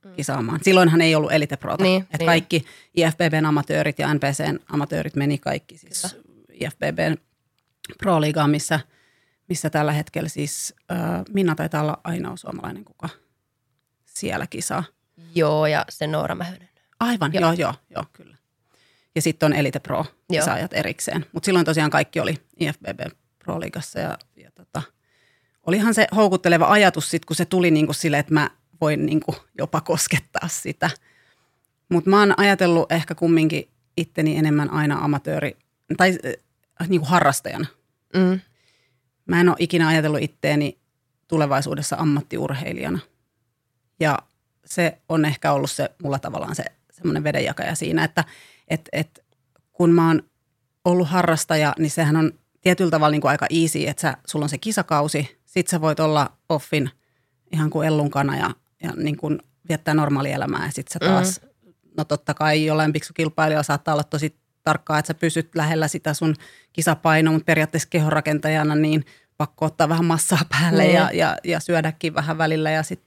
mm. 0.04 0.12
kisaamaan. 0.12 0.60
Silloinhan 0.62 1.00
ei 1.00 1.14
ollut 1.14 1.32
Elite 1.32 1.56
Prota. 1.56 1.84
Niin, 1.84 2.02
että 2.02 2.18
niin. 2.18 2.26
kaikki 2.26 2.64
IFBBn 2.94 3.44
amatöörit 3.46 3.98
ja 3.98 4.14
NPCn 4.14 4.58
amatöörit 4.68 5.16
meni 5.16 5.38
kaikki 5.38 5.78
siis 5.78 6.16
IFBBn 6.52 7.16
Pro-liigaan, 7.98 8.50
missä, 8.50 8.80
missä 9.48 9.70
tällä 9.70 9.92
hetkellä 9.92 10.28
siis 10.28 10.74
äh, 10.92 10.98
Minna 11.32 11.54
taitaa 11.54 11.82
olla 11.82 12.00
ainoa 12.04 12.36
suomalainen, 12.36 12.84
kuka 12.84 13.08
siellä 14.04 14.46
kisaa. 14.46 14.84
Joo, 15.34 15.66
ja 15.66 15.84
se 15.88 16.06
Noora 16.06 16.34
Mähönen. 16.34 16.68
Aivan, 17.00 17.32
joo, 17.32 17.42
joo, 17.42 17.52
joo, 17.52 17.74
joo 17.90 18.04
kyllä. 18.12 18.36
Ja 19.16 19.22
sitten 19.22 19.46
on 19.46 19.52
Elite 19.52 19.78
Pro-kisaajat 19.78 20.72
erikseen. 20.72 21.26
Mutta 21.32 21.46
silloin 21.46 21.64
tosiaan 21.64 21.90
kaikki 21.90 22.20
oli 22.20 22.34
IFBB 22.56 23.00
Pro-liigassa 23.38 24.00
ja, 24.00 24.18
ja 24.36 24.50
tota, 24.50 24.82
olihan 25.66 25.94
se 25.94 26.06
houkutteleva 26.16 26.66
ajatus 26.66 27.10
sitten, 27.10 27.26
kun 27.26 27.36
se 27.36 27.44
tuli 27.44 27.70
niinku 27.70 27.92
sille, 27.92 28.18
että 28.18 28.34
mä 28.34 28.50
voin 28.80 29.06
niinku 29.06 29.36
jopa 29.58 29.80
koskettaa 29.80 30.48
sitä. 30.48 30.90
Mutta 31.88 32.10
mä 32.10 32.18
oon 32.18 32.34
ajatellut 32.36 32.92
ehkä 32.92 33.14
kumminkin 33.14 33.68
itteni 33.96 34.36
enemmän 34.36 34.70
aina 34.70 34.98
amatööri, 34.98 35.56
tai 35.96 36.18
äh, 36.80 36.88
niinku 36.88 37.06
harrastajana. 37.06 37.66
Mm. 38.14 38.40
Mä 39.26 39.40
en 39.40 39.48
ole 39.48 39.56
ikinä 39.58 39.88
ajatellut 39.88 40.22
itteeni 40.22 40.78
tulevaisuudessa 41.28 41.96
ammattiurheilijana. 41.96 42.98
Ja 44.00 44.18
se 44.64 44.98
on 45.08 45.24
ehkä 45.24 45.52
ollut 45.52 45.70
se 45.70 45.90
mulla 46.02 46.18
tavallaan 46.18 46.54
se 46.54 46.64
semmoinen 46.92 47.24
vedenjakaja 47.24 47.74
siinä, 47.74 48.04
että 48.04 48.24
et, 48.68 48.88
et, 48.92 49.24
kun 49.72 49.90
mä 49.90 50.06
oon 50.06 50.22
ollut 50.84 51.08
harrastaja, 51.08 51.74
niin 51.78 51.90
sehän 51.90 52.16
on 52.16 52.32
tietyllä 52.60 52.90
tavalla 52.90 53.10
niin 53.10 53.20
kuin 53.20 53.30
aika 53.30 53.46
easy, 53.50 53.86
että 53.86 54.00
sä, 54.00 54.16
sulla 54.26 54.44
on 54.44 54.48
se 54.48 54.58
kisakausi, 54.58 55.38
sit 55.44 55.68
sä 55.68 55.80
voit 55.80 56.00
olla 56.00 56.32
offin 56.48 56.90
ihan 57.52 57.70
kuin 57.70 57.86
ellunkana 57.86 58.36
ja, 58.36 58.50
ja 58.82 58.92
niin 58.96 59.16
kuin 59.16 59.38
viettää 59.68 59.94
normaalielämää 59.94 60.66
ja 60.66 60.72
sit 60.72 60.88
sä 60.88 60.98
taas, 60.98 61.40
mm. 61.42 61.72
no 61.96 62.04
totta 62.04 62.34
kai 62.34 62.64
jollain 62.64 62.92
piksukilpailijalla 62.92 63.62
saattaa 63.62 63.94
olla 63.94 64.04
tosi 64.04 64.36
tarkkaa, 64.64 64.98
että 64.98 65.06
sä 65.06 65.14
pysyt 65.14 65.54
lähellä 65.54 65.88
sitä 65.88 66.14
sun 66.14 66.34
kisapainoa, 66.72 67.32
mutta 67.32 67.44
periaatteessa 67.44 67.88
kehonrakentajana 67.88 68.74
niin 68.74 69.04
pakko 69.36 69.64
ottaa 69.66 69.88
vähän 69.88 70.04
massaa 70.04 70.44
päälle 70.48 70.84
mm. 70.84 70.94
ja, 70.94 71.10
ja, 71.12 71.36
ja 71.44 71.60
syödäkin 71.60 72.14
vähän 72.14 72.38
välillä 72.38 72.70
ja 72.70 72.82
sit, 72.82 73.02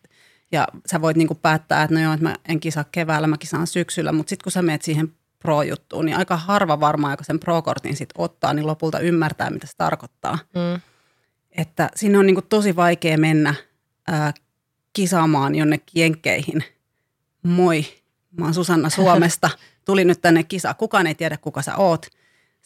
ja 0.52 0.68
sä 0.92 1.02
voit 1.02 1.18
niinku 1.18 1.36
päättää, 1.36 1.84
että 1.84 1.96
no 1.96 2.02
joo, 2.02 2.14
että 2.14 2.26
mä 2.26 2.36
en 2.48 2.60
kisaa 2.60 2.86
keväällä, 2.92 3.28
mä 3.28 3.38
kisaan 3.38 3.68
syksyllä, 3.68 4.12
mutta 4.12 4.30
sitten 4.30 4.44
kun 4.44 4.52
sä 4.52 4.62
meet 4.62 4.82
siihen 4.82 5.14
pro-juttuun, 5.40 6.06
niin 6.06 6.18
aika 6.18 6.38
harva 6.38 6.80
varmaan, 6.80 7.14
joka 7.14 7.24
sen 7.24 7.40
pro-kortin 7.40 7.96
sit 7.96 8.10
ottaa, 8.18 8.54
niin 8.54 8.68
lopulta 8.68 9.00
ymmärtää, 9.00 9.50
mitä 9.50 9.68
se 9.68 9.74
tarkoittaa. 9.78 10.40
Mm. 10.56 10.82
Että 11.52 11.90
sinne 11.96 12.18
on 12.18 12.26
niinku 12.26 12.42
tosi 12.42 12.76
vaikea 12.76 13.18
mennä 13.18 13.54
ää, 14.08 14.34
kisaamaan 14.94 15.56
jonnekin 15.56 16.02
jenkkeihin. 16.02 16.64
Moi, 17.44 17.86
mä 18.32 18.46
oon 18.46 18.54
Susanna 18.54 18.90
Suomesta, 18.90 19.50
tuli 19.86 20.06
nyt 20.06 20.22
tänne 20.22 20.44
kisa, 20.44 20.74
kukaan 20.74 21.08
ei 21.08 21.16
tiedä 21.16 21.38
kuka 21.38 21.62
sä 21.62 21.76
oot. 21.76 22.06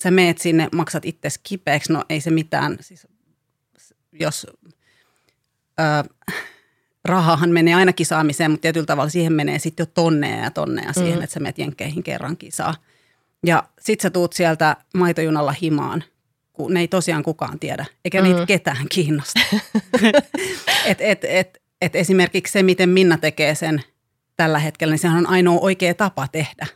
Sä 0.04 0.12
meet 0.12 0.38
sinne, 0.38 0.70
maksat 0.76 1.06
itse 1.06 1.30
kipeäksi, 1.44 1.94
no 1.94 2.04
ei 2.10 2.22
se 2.22 2.30
mitään, 2.30 2.78
siis 2.82 3.08
jos 4.20 4.48
ää, 5.78 6.04
rahahan 7.06 7.50
menee 7.50 7.74
aina 7.74 7.94
kisaamiseen, 7.94 8.52
mutta 8.52 8.62
tietyllä 8.62 8.86
tavalla 8.86 9.10
siihen 9.10 9.34
menee 9.34 9.60
sitten 9.60 9.84
jo 9.84 9.92
tonneja 9.94 10.44
ja 10.44 10.52
tonneja 10.52 10.94
siihen, 10.94 11.16
Mm. 11.18 11.24
että 11.24 11.34
sä 11.34 11.40
menet 11.40 11.58
jenkkeihin 11.58 12.04
kerran 12.04 12.38
kisaa. 12.38 12.76
Ja 13.46 13.64
sit 13.80 14.02
sä 14.02 14.10
tuut 14.10 14.34
sieltä 14.34 14.78
maitojunalla 14.96 15.52
himaan, 15.52 16.04
kun 16.54 16.74
ne 16.74 16.80
ei 16.80 16.88
tosiaan 16.88 17.24
kukaan 17.24 17.60
tiedä, 17.60 17.86
eikä 18.06 18.22
Mm. 18.22 18.28
niitä 18.28 18.46
ketään 18.46 18.86
kiinnosta. 18.90 19.40
et, 20.86 20.98
et, 21.02 21.20
et, 21.24 21.62
et 21.82 21.96
esimerkiksi 21.96 22.52
se, 22.52 22.64
miten 22.64 22.90
Minna 22.90 23.18
tekee 23.18 23.56
sen 23.56 23.84
tällä 24.38 24.60
hetkellä, 24.60 24.92
niin 24.92 25.00
sehän 25.00 25.18
on 25.18 25.30
ainoa 25.30 25.60
oikea 25.60 25.94
tapa 25.94 26.28
tehdä. 26.28 26.68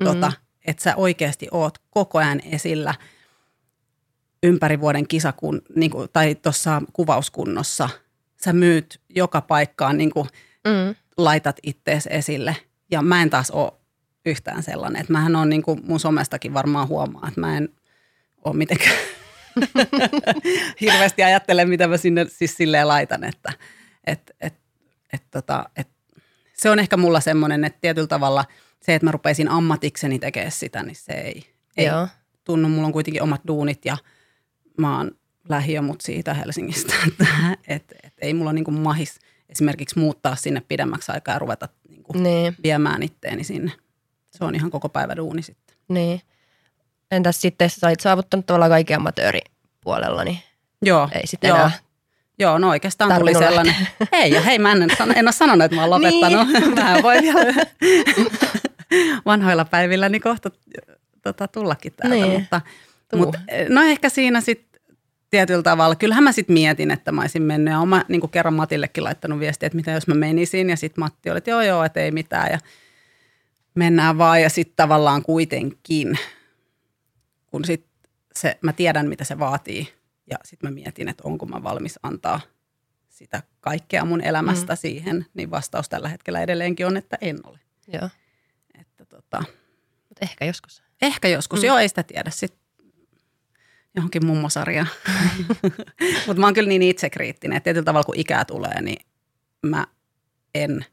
Mm. 0.00 0.04
Tota, 0.04 0.32
että 0.66 0.82
sä 0.82 0.96
oikeasti 0.96 1.48
oot 1.50 1.78
koko 1.90 2.18
ajan 2.18 2.40
esillä 2.52 2.94
ympäri 4.42 4.80
vuoden 4.80 5.08
kisakun, 5.08 5.62
niin 5.76 5.90
kuin, 5.90 6.08
tai 6.12 6.34
tuossa 6.34 6.82
kuvauskunnossa. 6.92 7.88
Sä 8.44 8.52
myyt 8.52 9.00
joka 9.08 9.40
paikkaan, 9.40 9.98
niin 9.98 10.10
kuin 10.10 10.28
Mm. 10.66 10.94
laitat 11.16 11.56
ittees 11.62 12.06
esille. 12.06 12.56
Ja 12.90 13.02
mä 13.02 13.22
en 13.22 13.30
taas 13.30 13.50
ole 13.50 13.72
yhtään 14.26 14.62
sellainen. 14.62 15.00
Että 15.00 15.12
mähän 15.12 15.36
on 15.36 15.48
niin 15.48 15.62
kuin 15.62 15.80
mun 15.84 16.00
somestakin 16.00 16.54
varmaan 16.54 16.88
huomaa, 16.88 17.28
että 17.28 17.40
mä 17.40 17.56
en 17.56 17.68
ole 18.44 18.56
mitenkään 18.56 18.96
hirveästi 20.80 21.22
ajattele, 21.22 21.64
mitä 21.64 21.86
mä 21.88 21.96
sinne 21.96 22.26
siis 22.28 22.56
silleen 22.56 22.88
laitan. 22.88 23.24
Että 23.24 23.52
et, 24.06 24.30
et, 24.40 24.54
et, 25.12 25.22
tota, 25.30 25.70
et, 25.76 25.88
se 26.56 26.70
on 26.70 26.78
ehkä 26.78 26.96
mulla 26.96 27.20
semmoinen, 27.20 27.64
että 27.64 27.78
tietyllä 27.80 28.06
tavalla 28.06 28.44
se, 28.82 28.94
että 28.94 29.06
mä 29.06 29.12
rupeisin 29.12 29.48
ammatikseni 29.48 30.18
tekemään 30.18 30.52
sitä, 30.52 30.82
niin 30.82 30.96
se 30.96 31.12
ei, 31.12 31.46
ei 31.76 31.86
Joo. 31.86 32.08
tunnu. 32.44 32.68
Mulla 32.68 32.86
on 32.86 32.92
kuitenkin 32.92 33.22
omat 33.22 33.40
duunit 33.48 33.84
ja 33.84 33.96
mä 34.78 34.96
oon 34.96 35.10
lähiö 35.48 35.82
mut 35.82 36.00
siitä 36.00 36.34
Helsingistä. 36.34 36.94
Että 37.08 37.26
et, 37.68 37.84
et 38.02 38.12
ei 38.20 38.34
mulla 38.34 38.52
niinku 38.52 38.70
mahis 38.70 39.18
esimerkiksi 39.48 39.98
muuttaa 39.98 40.36
sinne 40.36 40.62
pidemmäksi 40.68 41.12
aikaa 41.12 41.34
ja 41.34 41.38
ruveta 41.38 41.68
niinku 41.88 42.12
Niin, 42.18 42.56
viemään 42.62 43.02
itteeni 43.02 43.44
sinne. 43.44 43.72
Se 44.30 44.44
on 44.44 44.54
ihan 44.54 44.70
koko 44.70 44.88
päivä 44.88 45.16
duuni 45.16 45.42
sitten. 45.42 45.76
niin. 45.88 46.20
Entäs 47.10 47.40
sitten, 47.40 47.70
sä 47.70 47.86
olit 47.86 48.00
saavuttanut 48.00 48.46
tavallaan 48.46 48.70
kaikki 48.70 48.94
amatööripuolella, 48.94 50.24
niin 50.24 50.38
Joo, 50.82 51.08
ei 51.12 51.26
sitten 51.26 51.48
joo. 51.48 51.56
enää. 51.56 51.70
Joo, 52.38 52.58
no 52.58 52.68
oikeastaan 52.68 53.08
tuli 53.20 53.32
Tarvinnut 53.32 53.42
sellainen. 53.50 53.74
Ei, 54.12 54.30
ja 54.30 54.40
hei, 54.40 54.58
mä 54.58 54.72
en, 54.72 54.82
en 55.16 55.26
ole 55.26 55.32
sanonut, 55.32 55.64
että 55.64 55.74
mä 55.76 55.80
oon 55.82 55.90
lopettanut. 56.02 56.48
Niin. 56.48 56.74
Mä 56.74 56.98
voin 57.02 57.22
vielä 57.22 57.52
vanhoilla 59.26 59.64
päivillä 59.64 60.08
niin 60.08 60.22
kohta 60.22 60.50
tota, 61.22 61.48
tullakin 61.48 61.92
täältä. 61.96 62.14
Niin. 62.16 62.32
Mutta, 62.40 62.60
Tuu. 63.10 63.20
mutta, 63.20 63.38
no 63.68 63.82
ehkä 63.82 64.08
siinä 64.08 64.40
sitten 64.40 64.65
tietyllä 65.30 65.62
tavalla. 65.62 65.94
Kyllähän 65.94 66.24
mä 66.24 66.32
sitten 66.32 66.54
mietin, 66.54 66.90
että 66.90 67.12
mä 67.12 67.20
olisin 67.20 67.42
mennyt. 67.42 67.72
Ja 67.72 67.80
olen 67.80 68.04
niin 68.08 68.30
kerran 68.30 68.54
Matillekin 68.54 69.04
laittanut 69.04 69.40
viestiä, 69.40 69.66
että 69.66 69.76
mitä 69.76 69.90
jos 69.90 70.06
mä 70.06 70.14
menisin. 70.14 70.70
Ja 70.70 70.76
sitten 70.76 71.04
Matti 71.04 71.30
oli, 71.30 71.38
että 71.38 71.50
joo 71.50 71.62
joo, 71.62 71.84
että 71.84 72.00
ei 72.00 72.10
mitään. 72.10 72.50
Ja 72.50 72.58
mennään 73.74 74.18
vaan. 74.18 74.42
Ja 74.42 74.50
sitten 74.50 74.76
tavallaan 74.76 75.22
kuitenkin, 75.22 76.18
kun 77.46 77.64
sit 77.64 77.86
se, 78.34 78.58
mä 78.60 78.72
tiedän, 78.72 79.08
mitä 79.08 79.24
se 79.24 79.38
vaatii. 79.38 79.88
Ja 80.30 80.36
sitten 80.44 80.70
mä 80.70 80.74
mietin, 80.74 81.08
että 81.08 81.22
onko 81.26 81.46
mä 81.46 81.62
valmis 81.62 81.98
antaa 82.02 82.40
sitä 83.08 83.42
kaikkea 83.60 84.04
mun 84.04 84.20
elämästä 84.20 84.72
mm. 84.72 84.76
siihen. 84.76 85.26
Niin 85.34 85.50
vastaus 85.50 85.88
tällä 85.88 86.08
hetkellä 86.08 86.42
edelleenkin 86.42 86.86
on, 86.86 86.96
että 86.96 87.18
en 87.20 87.38
ole. 87.44 87.58
Joo, 87.88 88.08
Että 88.80 89.04
tota, 89.04 89.44
mutta 90.08 90.20
ehkä 90.22 90.44
joskus. 90.44 90.82
Ehkä 91.02 91.28
joskus, 91.28 91.60
mm. 91.60 91.66
joo, 91.66 91.78
ei 91.78 91.88
sitä 91.88 92.02
tiedä. 92.02 92.30
Sitten 92.30 92.65
johonkin 93.96 94.26
mummosarjaan. 94.26 94.88
Mutta 96.26 96.40
mä 96.40 96.46
oon 96.46 96.54
kyllä 96.54 96.68
niin 96.68 96.82
itsekriittinen, 96.82 97.56
että 97.56 97.64
tietyllä 97.64 97.84
tavalla 97.84 98.04
kun 98.04 98.16
ikää 98.16 98.44
tulee, 98.44 98.82
niin 98.82 99.06
mä 99.62 99.86
en 100.54 100.84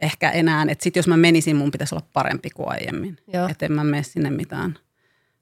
ehkä 0.00 0.30
enää, 0.30 0.66
että 0.68 0.84
sit 0.84 0.96
jos 0.96 1.08
mä 1.08 1.16
menisin, 1.16 1.56
mun 1.56 1.70
pitäisi 1.70 1.94
olla 1.94 2.06
parempi 2.12 2.50
kuin 2.50 2.68
aiemmin. 2.68 3.18
Että 3.50 3.66
en 3.66 3.72
mä 3.72 3.84
mene 3.84 4.02
sinne 4.02 4.30
mitään 4.30 4.78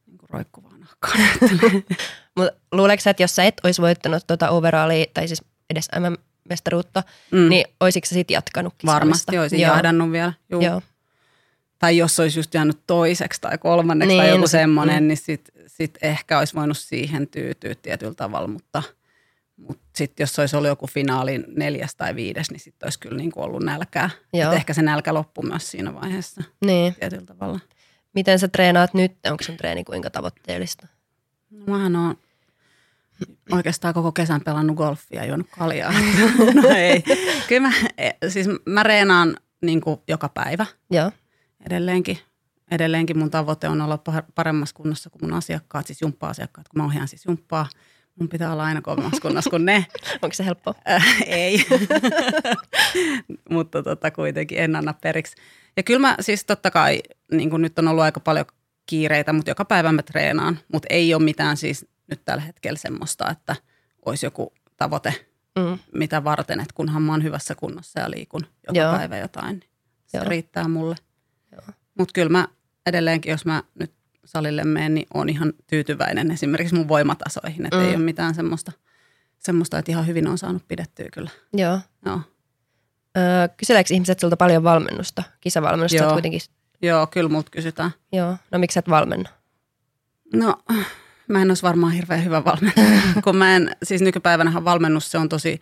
niin 0.06 0.18
kuin 0.18 0.30
roikkuvaa 0.30 0.78
nahkaa. 0.78 1.12
Mutta 2.36 2.60
luuleeko 2.72 3.00
sä, 3.00 3.10
että 3.10 3.22
jos 3.22 3.36
sä 3.36 3.44
et 3.44 3.60
olisi 3.64 3.82
voittanut 3.82 4.26
tuota 4.26 4.50
overallia, 4.50 5.06
tai 5.14 5.28
siis 5.28 5.42
edes 5.70 5.88
MM-mestaruutta, 5.98 7.02
mm. 7.30 7.48
niin 7.48 7.64
olisitko 7.80 8.06
sä 8.06 8.14
sitten 8.14 8.34
jatkanut 8.34 8.74
kisaamista? 8.78 9.00
Varmasti 9.00 9.38
olisin 9.38 9.60
Joo. 9.60 9.72
jahdannut 9.72 10.12
vielä. 10.12 10.32
Juu. 10.50 10.62
Joo. 10.62 10.82
Tai 11.78 11.96
jos 11.96 12.20
olisi 12.20 12.38
just 12.38 12.54
jäänyt 12.54 12.78
toiseksi 12.86 13.40
tai 13.40 13.58
kolmanneksi 13.58 14.08
niin, 14.08 14.22
tai 14.22 14.28
joku 14.28 14.40
no 14.40 14.46
semmoinen, 14.46 15.02
mm. 15.02 15.06
niin 15.08 15.16
sitten 15.16 15.62
sit 15.66 15.98
ehkä 16.02 16.38
olisi 16.38 16.54
voinut 16.54 16.78
siihen 16.78 17.28
tyytyä 17.28 17.74
tietyllä 17.82 18.14
tavalla, 18.14 18.48
mutta, 18.48 18.82
mutta 19.56 19.84
sitten 19.96 20.24
jos 20.24 20.38
olisi 20.38 20.56
ollut 20.56 20.68
joku 20.68 20.86
finaali 20.86 21.44
neljäs 21.56 21.94
tai 21.94 22.14
viides, 22.14 22.50
niin 22.50 22.60
sitten 22.60 22.86
olisi 22.86 22.98
kyllä 22.98 23.16
niin 23.16 23.32
kuin 23.32 23.44
ollut 23.44 23.62
nälkää. 23.62 24.10
Joo. 24.32 24.52
Et 24.52 24.56
ehkä 24.56 24.74
se 24.74 24.82
nälkä 24.82 25.14
loppui 25.14 25.48
myös 25.48 25.70
siinä 25.70 25.94
vaiheessa 25.94 26.42
Niin. 26.64 26.94
tietyllä 26.94 27.26
tavalla. 27.26 27.60
Miten 28.14 28.38
sä 28.38 28.48
treenaat 28.48 28.94
nyt? 28.94 29.12
Onko 29.30 29.44
sun 29.44 29.56
treeni 29.56 29.84
kuinka 29.84 30.10
tavoitteellista? 30.10 30.86
No, 31.50 31.64
mähän 31.66 31.96
on 31.96 32.16
oikeastaan 33.52 33.94
koko 33.94 34.12
kesän 34.12 34.40
pelannut 34.40 34.76
golfia 34.76 35.20
ja 35.20 35.26
juonut 35.26 35.46
kaljaa. 35.50 35.92
no 36.62 36.68
ei. 36.76 37.04
Kyllä 37.48 37.68
mä, 37.68 37.72
siis 38.28 38.46
mä 38.66 38.82
reenaan 38.82 39.36
niin 39.62 39.80
kuin 39.80 40.00
joka 40.08 40.28
päivä. 40.28 40.66
Joo. 40.90 41.10
Edelleenkin. 41.66 42.18
Edelleenkin 42.70 43.18
mun 43.18 43.31
tavoite 43.31 43.68
on 43.68 43.81
olla 43.81 43.98
paremmassa 44.35 44.74
kunnossa 44.74 45.11
kuin 45.11 45.22
mun 45.22 45.33
asiakkaat, 45.33 45.87
siis 45.87 46.02
jumppa-asiakkaat, 46.02 46.68
kun 46.68 46.83
mä 46.83 46.87
ohjaan 46.87 47.09
siis 47.09 47.24
jumppaa 47.24 47.66
mun 48.20 48.29
pitää 48.29 48.52
olla 48.52 48.64
aina 48.64 48.83
kovemmassa 48.83 49.20
kunnossa 49.20 49.50
kuin 49.50 49.64
ne. 49.64 49.87
Onko 50.22 50.35
se 50.35 50.44
helppo? 50.44 50.74
Äh, 50.90 51.22
ei, 51.26 51.66
mutta 53.50 53.83
tota, 53.83 54.11
kuitenkin 54.11 54.59
en 54.59 54.76
anna 54.76 54.94
periksi. 54.94 55.37
Ja 55.76 55.83
kyllä 55.83 56.00
mä 56.00 56.16
siis 56.20 56.44
totta 56.44 56.70
kai, 56.70 57.02
niin 57.33 57.50
kuin 57.50 57.62
nyt 57.62 57.79
on 57.79 57.88
ollut 57.88 58.05
aika 58.05 58.20
paljon 58.20 58.46
kiireitä, 58.87 59.33
mutta 59.33 59.50
joka 59.50 59.64
päivä 59.64 59.92
mä 59.92 60.02
treenaan. 60.02 60.59
Mutta 60.72 60.87
ei 60.90 61.14
ole 61.14 61.22
mitään 61.22 61.57
siis 61.57 61.87
nyt 62.11 62.24
tällä 62.24 62.42
hetkellä 62.42 62.79
semmoista, 62.79 63.31
että 63.31 63.57
olisi 64.07 64.26
joku 64.26 64.52
tavoite, 64.76 65.26
mm. 65.59 65.79
mitä 65.94 66.24
varten, 66.24 66.61
että 66.61 66.74
kunhan 66.74 67.02
mä 67.02 67.12
oon 67.12 67.22
hyvässä 67.22 67.55
kunnossa 67.55 68.00
ja 68.00 68.11
liikun 68.11 68.46
joka 68.66 68.79
Joo. 68.79 68.96
päivä 68.96 69.18
jotain, 69.18 69.59
niin 69.59 69.70
se 70.07 70.18
Joo. 70.18 70.29
riittää 70.29 70.68
mulle. 70.68 70.96
Mutta 71.98 72.12
kyllä 72.12 72.28
mä 72.28 72.48
edelleenkin, 72.87 73.30
jos 73.30 73.44
mä 73.44 73.62
nyt 73.78 73.92
salille 74.24 74.64
menen, 74.64 74.94
niin 74.94 75.06
on 75.14 75.28
ihan 75.28 75.52
tyytyväinen 75.66 76.30
esimerkiksi 76.30 76.74
mun 76.74 76.88
voimatasoihin. 76.88 77.66
Että 77.66 77.76
mm. 77.76 77.85
ei 77.85 77.90
ole 77.90 78.04
mitään 78.04 78.35
semmoista, 78.35 78.72
semmoista, 79.38 79.78
että 79.78 79.92
ihan 79.92 80.06
hyvin 80.06 80.28
on 80.28 80.38
saanut 80.38 80.68
pidettyä 80.68 81.06
kyllä. 81.12 81.30
Joo. 81.52 81.80
Joo. 82.04 82.20
Öö, 83.16 83.48
kyseleekö 83.56 83.94
ihmiset 83.94 84.20
sulta 84.20 84.37
paljon 84.37 84.62
valmennusta, 84.62 85.22
kisavalmennusta? 85.40 85.96
Joo, 85.96 86.12
kuitenkin... 86.12 86.40
Joo 86.82 87.06
kyllä 87.06 87.28
mut 87.28 87.50
kysytään. 87.50 87.90
Joo, 88.12 88.37
no 88.50 88.59
miksi 88.59 88.78
et 88.78 88.88
valmenna? 88.88 89.28
No 90.35 90.62
mä 91.28 91.42
en 91.42 91.50
olisi 91.50 91.62
varmaan 91.62 91.92
hirveän 91.92 92.24
hyvä 92.24 92.44
valmentaja, 92.44 93.00
kun 93.24 93.37
mä 93.37 93.56
en, 93.56 93.76
siis 93.82 94.02
nykypäivänä 94.02 94.64
valmennus 94.64 95.11
se 95.11 95.18
on 95.18 95.28
tosi, 95.28 95.61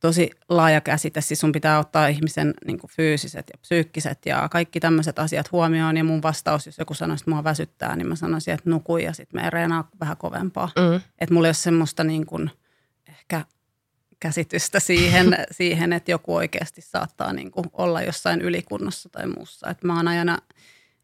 tosi 0.00 0.30
laaja 0.48 0.80
käsite. 0.80 1.20
Siis 1.20 1.40
sun 1.40 1.52
pitää 1.52 1.78
ottaa 1.78 2.06
ihmisen 2.06 2.54
niin 2.66 2.78
kuin 2.78 2.90
fyysiset 2.90 3.46
ja 3.52 3.58
psyykkiset 3.58 4.26
ja 4.26 4.48
kaikki 4.48 4.80
tämmöiset 4.80 5.18
asiat 5.18 5.52
huomioon. 5.52 5.96
Ja 5.96 6.04
mun 6.04 6.22
vastaus, 6.22 6.66
jos 6.66 6.78
joku 6.78 6.94
sanoisi, 6.94 7.22
että 7.22 7.30
mua 7.30 7.44
väsyttää, 7.44 7.96
niin 7.96 8.06
mä 8.06 8.16
sanoisin, 8.16 8.54
että 8.54 8.70
nuku 8.70 8.96
ja 8.96 9.12
sitten 9.12 9.42
me 9.42 9.50
reenaa 9.50 9.88
vähän 10.00 10.16
kovempaa. 10.16 10.70
Mm. 10.76 11.00
Että 11.18 11.34
mulla 11.34 11.46
ei 11.46 11.48
ole 11.48 11.54
semmoista 11.54 12.04
niin 12.04 12.26
kuin, 12.26 12.50
ehkä 13.08 13.44
käsitystä 14.20 14.80
siihen, 14.80 15.36
siihen, 15.50 15.92
että 15.92 16.10
joku 16.10 16.34
oikeasti 16.34 16.80
saattaa 16.80 17.32
niin 17.32 17.50
kuin 17.50 17.66
olla 17.72 18.02
jossain 18.02 18.40
ylikunnossa 18.40 19.08
tai 19.08 19.26
muussa. 19.26 19.70
Että 19.70 19.86
mä 19.86 19.96
oon 19.96 20.08
aina 20.08 20.38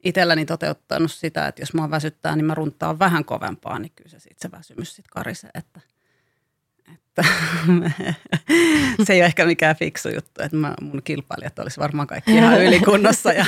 itselläni 0.05 0.47
toteuttanut 0.47 1.13
sitä, 1.13 1.47
että 1.47 1.63
jos 1.63 1.75
mua 1.75 1.91
väsyttää, 1.91 2.37
niin 2.37 2.45
mä 2.47 2.55
runtaan 2.55 2.99
vähän 2.99 3.25
kovempaa, 3.25 3.79
niin 3.79 3.93
kyllä 3.95 4.11
se, 4.11 4.21
sit 4.21 4.39
se 4.39 4.51
väsymys 4.51 4.97
sitten 4.97 5.11
karisee. 5.11 5.51
Että, 5.55 5.81
että 6.95 7.25
se 9.05 9.13
ei 9.13 9.21
ole 9.21 9.27
ehkä 9.27 9.47
mikään 9.47 9.77
fiksu 9.77 10.09
juttu, 10.09 10.43
että 10.43 10.57
mä, 10.57 10.75
mun 10.81 11.03
kilpailijat 11.03 11.59
olisi 11.59 11.81
varmaan 11.81 12.09
kaikki 12.09 12.35
ihan 12.35 12.63
ylikunnossa 12.67 13.33
ja 13.33 13.47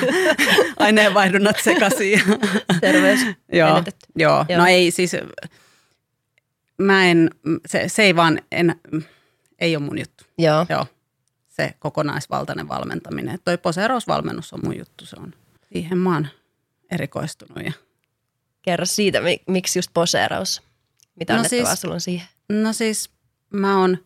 aineenvaihdunnat 0.77 1.57
sekaisin. 1.62 2.22
Terveys 2.81 3.20
joo, 3.53 3.83
joo, 4.16 4.44
joo, 4.48 4.59
no 4.59 4.66
ei 4.66 4.90
siis, 4.90 5.16
mä 6.79 7.05
en, 7.05 7.31
se, 7.66 7.88
se 7.88 8.03
ei 8.03 8.16
vaan, 8.16 8.40
en, 8.53 8.81
ei 9.59 9.77
ole 9.77 9.85
mun 9.85 9.98
juttu. 9.98 10.24
Joo. 10.38 10.66
joo. 10.68 10.87
Se 11.48 11.74
kokonaisvaltainen 11.79 12.68
valmentaminen. 12.68 13.38
Toi 13.44 13.59
poseerausvalmennus 13.59 14.53
on 14.53 14.61
mun 14.64 14.79
juttu, 14.79 15.07
se 15.07 15.16
on. 15.20 15.35
Siihen 15.72 15.98
mä 15.98 16.14
oon 16.14 16.29
erikoistunut. 16.90 17.64
Ja. 17.64 17.72
Kerro 18.62 18.85
siitä, 18.85 19.18
miksi 19.46 19.79
just 19.79 19.90
poseeraus? 19.94 20.62
Mitä 21.18 21.37
no 21.37 21.44
siis, 21.48 21.68
sulla 21.81 21.94
on 21.94 22.01
siihen? 22.01 22.29
No 22.48 22.72
siis 22.72 23.11
mä 23.51 23.81
oon, 23.81 23.99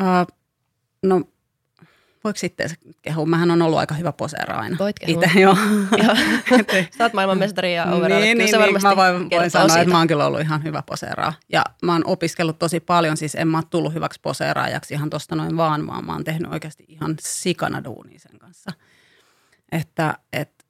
uh, 0.00 0.36
no 1.02 1.22
voiko 2.24 2.38
sitten 2.38 2.70
kehua? 3.02 3.26
Mähän 3.26 3.50
on 3.50 3.62
ollut 3.62 3.78
aika 3.78 3.94
hyvä 3.94 4.12
poseera 4.12 4.56
aina. 4.56 4.76
Voit 4.78 4.98
kehua. 4.98 5.22
Itse, 5.24 5.40
joo. 5.40 5.56
Sä 6.98 7.04
oot 7.04 7.12
maailmanmestari 7.12 7.74
ja 7.74 7.84
overall. 7.84 8.20
Niin, 8.20 8.38
niin, 8.38 8.50
niin 8.60 8.82
mä 8.82 8.96
voin, 8.96 9.30
voin 9.30 9.50
sanoa, 9.50 9.68
siitä. 9.68 9.82
että 9.82 9.92
mä 9.92 9.98
oon 9.98 10.08
kyllä 10.08 10.26
ollut 10.26 10.40
ihan 10.40 10.64
hyvä 10.64 10.82
poseeraa. 10.82 11.32
Ja 11.52 11.64
mä 11.82 11.92
oon 11.92 12.06
opiskellut 12.06 12.58
tosi 12.58 12.80
paljon, 12.80 13.16
siis 13.16 13.34
en 13.34 13.48
mä 13.48 13.56
oon 13.56 13.66
tullut 13.70 13.94
hyväksi 13.94 14.20
poseeraajaksi 14.22 14.94
ihan 14.94 15.10
tosta 15.10 15.36
noin 15.36 15.56
vaan, 15.56 15.86
vaan 15.86 16.06
mä 16.06 16.12
oon 16.12 16.24
tehnyt 16.24 16.52
oikeasti 16.52 16.84
ihan 16.88 17.14
sikana 17.20 17.84
duunia 17.84 18.18
sen 18.18 18.38
kanssa. 18.38 18.70
Että, 19.72 20.14
et 20.32 20.64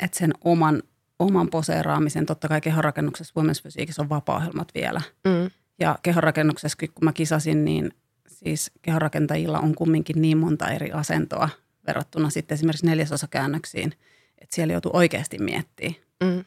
että 0.00 0.18
sen 0.18 0.32
oman, 0.44 0.82
oman 1.18 1.50
poseeraamisen, 1.50 2.26
totta 2.26 2.48
kai 2.48 2.60
kehonrakennuksessa 2.60 3.40
Women's 3.40 3.62
Physiqueissa 3.62 4.02
on 4.02 4.08
vapaa-ohjelmat 4.08 4.68
vielä. 4.74 5.00
Mm. 5.24 5.50
Ja 5.80 5.98
kehonrakennuksessa, 6.02 6.78
kun 6.78 7.04
mä 7.04 7.12
kisasin, 7.12 7.64
niin 7.64 7.92
siis 8.28 8.70
kehonrakentajilla 8.82 9.58
on 9.58 9.74
kumminkin 9.74 10.22
niin 10.22 10.38
monta 10.38 10.68
eri 10.68 10.92
asentoa 10.92 11.48
verrattuna 11.86 12.30
sitten 12.30 12.54
esimerkiksi 12.54 12.86
neljäsosakäännöksiin, 12.86 13.92
että 14.38 14.54
siellä 14.54 14.72
joutuu 14.72 14.90
oikeasti 14.94 15.38
miettimään. 15.38 16.00
Mm. 16.24 16.44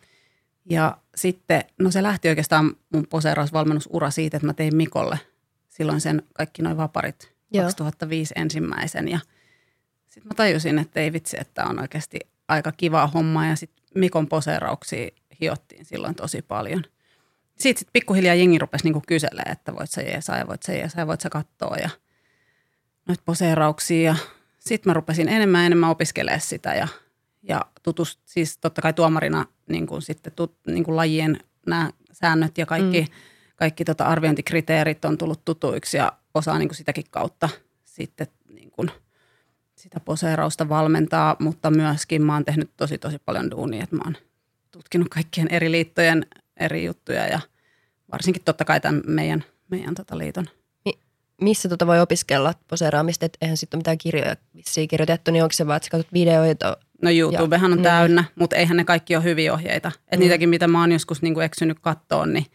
Ja 0.66 0.98
sitten, 1.16 1.64
no 1.80 1.92
se 1.92 2.04
lähti 2.04 2.30
oikeastaan 2.30 2.76
mun 2.94 3.08
poseerausvalmennusura 3.10 4.10
siitä, 4.10 4.38
että 4.38 4.48
mä 4.48 4.54
tein 4.54 4.76
Mikolle 4.76 5.20
silloin 5.70 6.02
sen 6.02 6.24
kaikki 6.34 6.62
noin 6.62 6.78
vaparit 6.78 7.34
Joo. 7.54 7.64
2005 7.64 8.34
ensimmäisen. 8.38 9.08
Ja 9.08 9.20
sitten 10.10 10.28
mä 10.28 10.34
tajusin, 10.36 10.80
että 10.80 11.00
ei 11.00 11.14
vitsi, 11.14 11.38
että 11.40 11.66
on 11.66 11.80
oikeasti 11.80 12.20
aika 12.48 12.72
kiva 12.72 13.08
homma 13.08 13.48
ja 13.48 13.56
sitten 13.56 13.84
Mikon 13.96 14.28
poseerauksia 14.28 15.10
hiottiin 15.42 15.86
silloin 15.86 16.16
tosi 16.16 16.42
paljon. 16.42 16.84
Sitten 17.60 17.80
sit 17.80 17.90
pikkuhiljaa 17.94 18.36
jengi 18.36 18.58
rupesi 18.58 18.84
niinku 18.84 19.04
kyselemään, 19.08 19.52
että 19.52 19.76
voit 19.76 19.92
sä 19.92 20.02
jeesaa 20.02 20.38
ja 20.38 20.48
voit 20.48 20.64
sä 20.64 20.74
jeesaa 20.74 21.02
ja 21.02 21.08
voit 21.08 21.22
sä 21.22 21.30
katsoa 21.30 21.78
ja 21.78 21.90
noita 23.08 23.24
poseerauksia. 23.26 24.02
Ja 24.02 24.16
sitten 24.60 24.90
mä 24.90 24.94
rupesin 24.94 25.30
enemmän 25.30 25.62
ja 25.62 25.66
enemmän 25.66 25.90
opiskelemaan 25.90 26.42
sitä 26.42 26.74
ja, 26.74 26.88
ja 27.44 27.62
tutust, 27.84 28.20
siis 28.26 28.58
totta 28.58 28.82
kai 28.82 28.94
tuomarina 28.94 29.46
niin 29.70 29.88
kuin 29.88 30.02
sitten 30.02 30.34
tut, 30.36 30.58
niin 30.68 30.84
kuin 30.84 30.96
lajien 30.96 31.40
nämä 31.68 31.90
säännöt 32.12 32.58
ja 32.58 32.66
kaikki, 32.66 33.02
mm. 33.02 33.08
kaikki 33.56 33.86
tota 33.86 34.06
arviointikriteerit 34.06 35.06
on 35.06 35.18
tullut 35.18 35.46
tutuiksi 35.46 35.98
ja 35.98 36.14
osaa 36.34 36.58
niin 36.58 36.70
kuin 36.70 36.78
sitäkin 36.78 37.06
kautta 37.12 37.50
sitten 37.84 38.28
niin 38.50 38.72
kuin– 38.72 38.92
sitä 39.84 40.00
poseerausta 40.00 40.70
valmentaa, 40.70 41.36
mutta 41.40 41.72
myöskin 41.72 42.22
mä 42.22 42.34
oon 42.34 42.46
tehnyt 42.46 42.72
tosi 42.78 42.98
tosi 42.98 43.20
paljon 43.26 43.52
duunia, 43.52 43.84
että 43.84 43.96
mä 43.96 44.02
oon 44.06 44.18
tutkinut 44.72 45.10
kaikkien 45.10 45.48
eri 45.52 45.72
liittojen 45.72 46.26
eri 46.60 46.86
juttuja 46.86 47.28
ja 47.28 47.40
varsinkin 48.12 48.44
totta 48.44 48.66
kai 48.66 48.80
tämän 48.80 49.02
meidän, 49.08 49.44
meidän 49.70 49.96
tota 49.96 50.18
liiton. 50.18 50.46
Missä 51.42 51.70
tota 51.70 51.88
voi 51.88 52.02
opiskella 52.02 52.54
poseeraamista, 52.68 53.26
että 53.26 53.38
eihän 53.42 53.58
sitten 53.58 53.78
ole 53.78 53.80
mitään 53.80 53.98
kirjoja 53.98 54.36
vissiin 54.56 54.88
kirjoitettu, 54.88 55.32
niin 55.32 55.44
onko 55.44 55.54
se 55.54 55.68
vaan, 55.68 55.78
että 55.78 55.86
sä 55.86 55.92
katsot 55.92 56.14
videoita? 56.14 56.78
No 57.02 57.10
YouTubehan 57.10 57.72
on 57.72 57.78
niin. 57.78 57.84
täynnä, 57.84 58.24
mutta 58.36 58.56
eihän 58.56 58.78
ne 58.78 58.84
kaikki 58.84 59.16
ole 59.16 59.24
hyviä 59.24 59.54
ohjeita. 59.54 59.92
Et 60.12 60.20
mm. 60.20 60.24
niitäkin, 60.24 60.50
mitä 60.50 60.68
mä 60.68 60.80
oon 60.80 60.92
joskus 60.92 61.22
niinku 61.22 61.40
eksynyt 61.40 61.80
kattoon, 61.80 62.34
niin 62.34 62.46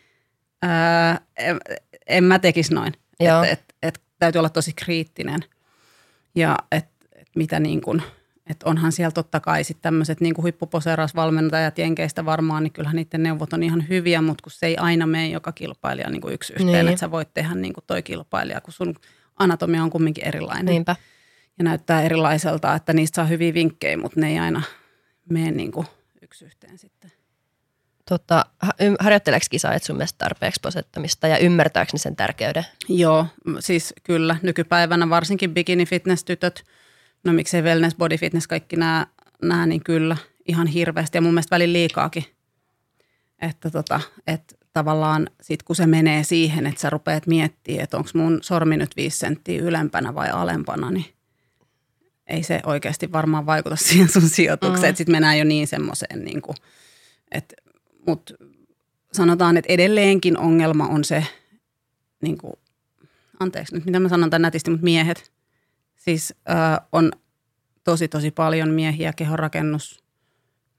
ää, 0.62 1.20
en, 1.36 1.60
en 2.06 2.24
mä 2.24 2.38
tekisi 2.38 2.74
noin. 2.74 2.92
Että 3.20 3.46
et, 3.46 3.74
et, 3.82 4.00
täytyy 4.18 4.38
olla 4.38 4.48
tosi 4.48 4.72
kriittinen. 4.72 5.40
Ja 6.34 6.58
että 6.72 7.06
mitä 7.36 7.60
niin 7.60 7.80
kuin, 7.80 8.02
että 8.48 8.68
onhan 8.68 8.92
siellä 8.92 9.10
totta 9.10 9.40
kai 9.40 9.64
sitten 9.64 9.82
tämmöiset 9.82 10.20
niin 10.20 10.34
huippuposeerausvalmentajat 10.36 11.78
Jenkeistä 11.78 12.24
varmaan, 12.24 12.62
niin 12.62 12.72
kyllähän 12.72 12.96
niiden 12.96 13.22
neuvot 13.22 13.52
on 13.52 13.62
ihan 13.62 13.88
hyviä, 13.88 14.22
mutta 14.22 14.42
kun 14.42 14.52
se 14.52 14.66
ei 14.66 14.76
aina 14.76 15.06
mene 15.06 15.28
joka 15.28 15.52
kilpailija 15.52 16.10
niin 16.10 16.20
kuin 16.20 16.34
yksi 16.34 16.52
yhteen, 16.52 16.66
niin. 16.66 16.88
että 16.88 17.00
sä 17.00 17.10
voit 17.10 17.34
tehdä 17.34 17.54
niin 17.54 17.72
kuin 17.72 17.84
toi 17.86 18.02
kilpailija, 18.02 18.60
kun 18.60 18.72
sun 18.72 18.94
anatomia 19.36 19.82
on 19.82 19.90
kumminkin 19.90 20.24
erilainen. 20.24 20.64
Niinpä. 20.64 20.96
Ja 21.58 21.64
näyttää 21.64 22.02
erilaiselta, 22.02 22.74
että 22.74 22.92
niistä 22.92 23.16
saa 23.16 23.24
hyviä 23.24 23.54
vinkkejä, 23.54 23.96
mutta 23.96 24.20
ne 24.20 24.28
ei 24.28 24.38
aina 24.38 24.62
mene 25.30 25.50
niin 25.50 25.72
kuin 25.72 25.86
yksi 26.22 26.44
yhteen 26.44 26.78
sitten. 26.78 27.12
Tota, 28.08 28.46
harjoitteleeko 29.00 29.46
kisaajat 29.50 29.82
sun 29.82 29.96
mielestä 29.96 30.18
tarpeeksi 30.18 30.60
posettamista 30.62 31.28
ja 31.28 31.38
ymmärtääkö 31.38 31.90
ne 31.92 31.98
sen 31.98 32.16
tärkeyden? 32.16 32.66
Joo, 32.88 33.26
siis 33.58 33.94
kyllä. 34.02 34.36
Nykypäivänä 34.42 35.10
varsinkin 35.10 35.54
bikini-fitness-tytöt– 35.54 36.64
no 37.24 37.32
miksei 37.32 37.62
wellness, 37.62 37.96
body 37.96 38.16
fitness, 38.16 38.46
kaikki 38.46 38.76
nämä, 38.76 39.06
nämä 39.42 39.66
niin 39.66 39.84
kyllä 39.84 40.16
ihan 40.48 40.66
hirveästi 40.66 41.18
ja 41.18 41.22
mun 41.22 41.34
mielestä 41.34 41.54
välin 41.54 41.72
liikaakin. 41.72 42.24
Että 43.42 43.70
tota, 43.70 44.00
että 44.26 44.54
tavallaan 44.72 45.30
sit 45.40 45.62
kun 45.62 45.76
se 45.76 45.86
menee 45.86 46.24
siihen, 46.24 46.66
että 46.66 46.80
sä 46.80 46.90
rupeat 46.90 47.26
miettimään, 47.26 47.84
että 47.84 47.96
onko 47.96 48.10
mun 48.14 48.38
sormi 48.42 48.76
nyt 48.76 48.96
viisi 48.96 49.18
senttiä 49.18 49.62
ylempänä 49.62 50.14
vai 50.14 50.30
alempana, 50.30 50.90
niin 50.90 51.06
ei 52.26 52.42
se 52.42 52.60
oikeasti 52.66 53.12
varmaan 53.12 53.46
vaikuta 53.46 53.76
siihen 53.86 54.08
sun 54.08 54.28
sijoitukseen. 54.28 54.94
Mm. 54.94 54.96
Sitten 54.96 55.14
mennään 55.14 55.38
jo 55.38 55.44
niin 55.44 55.66
semmoiseen, 55.66 56.24
niin 56.24 56.42
kuin, 56.42 56.56
että 57.32 57.54
mut 58.06 58.32
sanotaan, 59.12 59.56
että 59.56 59.72
edelleenkin 59.72 60.38
ongelma 60.38 60.86
on 60.88 61.04
se, 61.04 61.26
niin 62.22 62.38
kuin, 62.38 62.52
anteeksi 63.40 63.74
nyt 63.74 63.84
mitä 63.84 64.00
mä 64.00 64.08
sanon 64.08 64.30
tämän 64.30 64.42
nätisti, 64.42 64.70
mutta 64.70 64.84
miehet– 64.84 65.32
Siis 66.08 66.34
äh, 66.50 66.86
on 66.92 67.12
tosi 67.84 68.08
tosi 68.08 68.30
paljon 68.30 68.68
miehiä 68.68 69.12
kehonrakennus, 69.12 70.04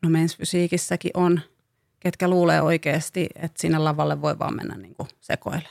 no 0.01 0.09
mensfysiikissäkin 0.09 1.11
on, 1.13 1.41
ketkä 1.99 2.27
luulee 2.27 2.61
oikeasti, 2.61 3.29
että 3.35 3.61
sinne 3.61 3.77
lavalle 3.77 4.21
voi 4.21 4.39
vaan 4.39 4.55
mennä 4.55 4.77
niin 4.77 4.95
sekoille. 5.21 5.67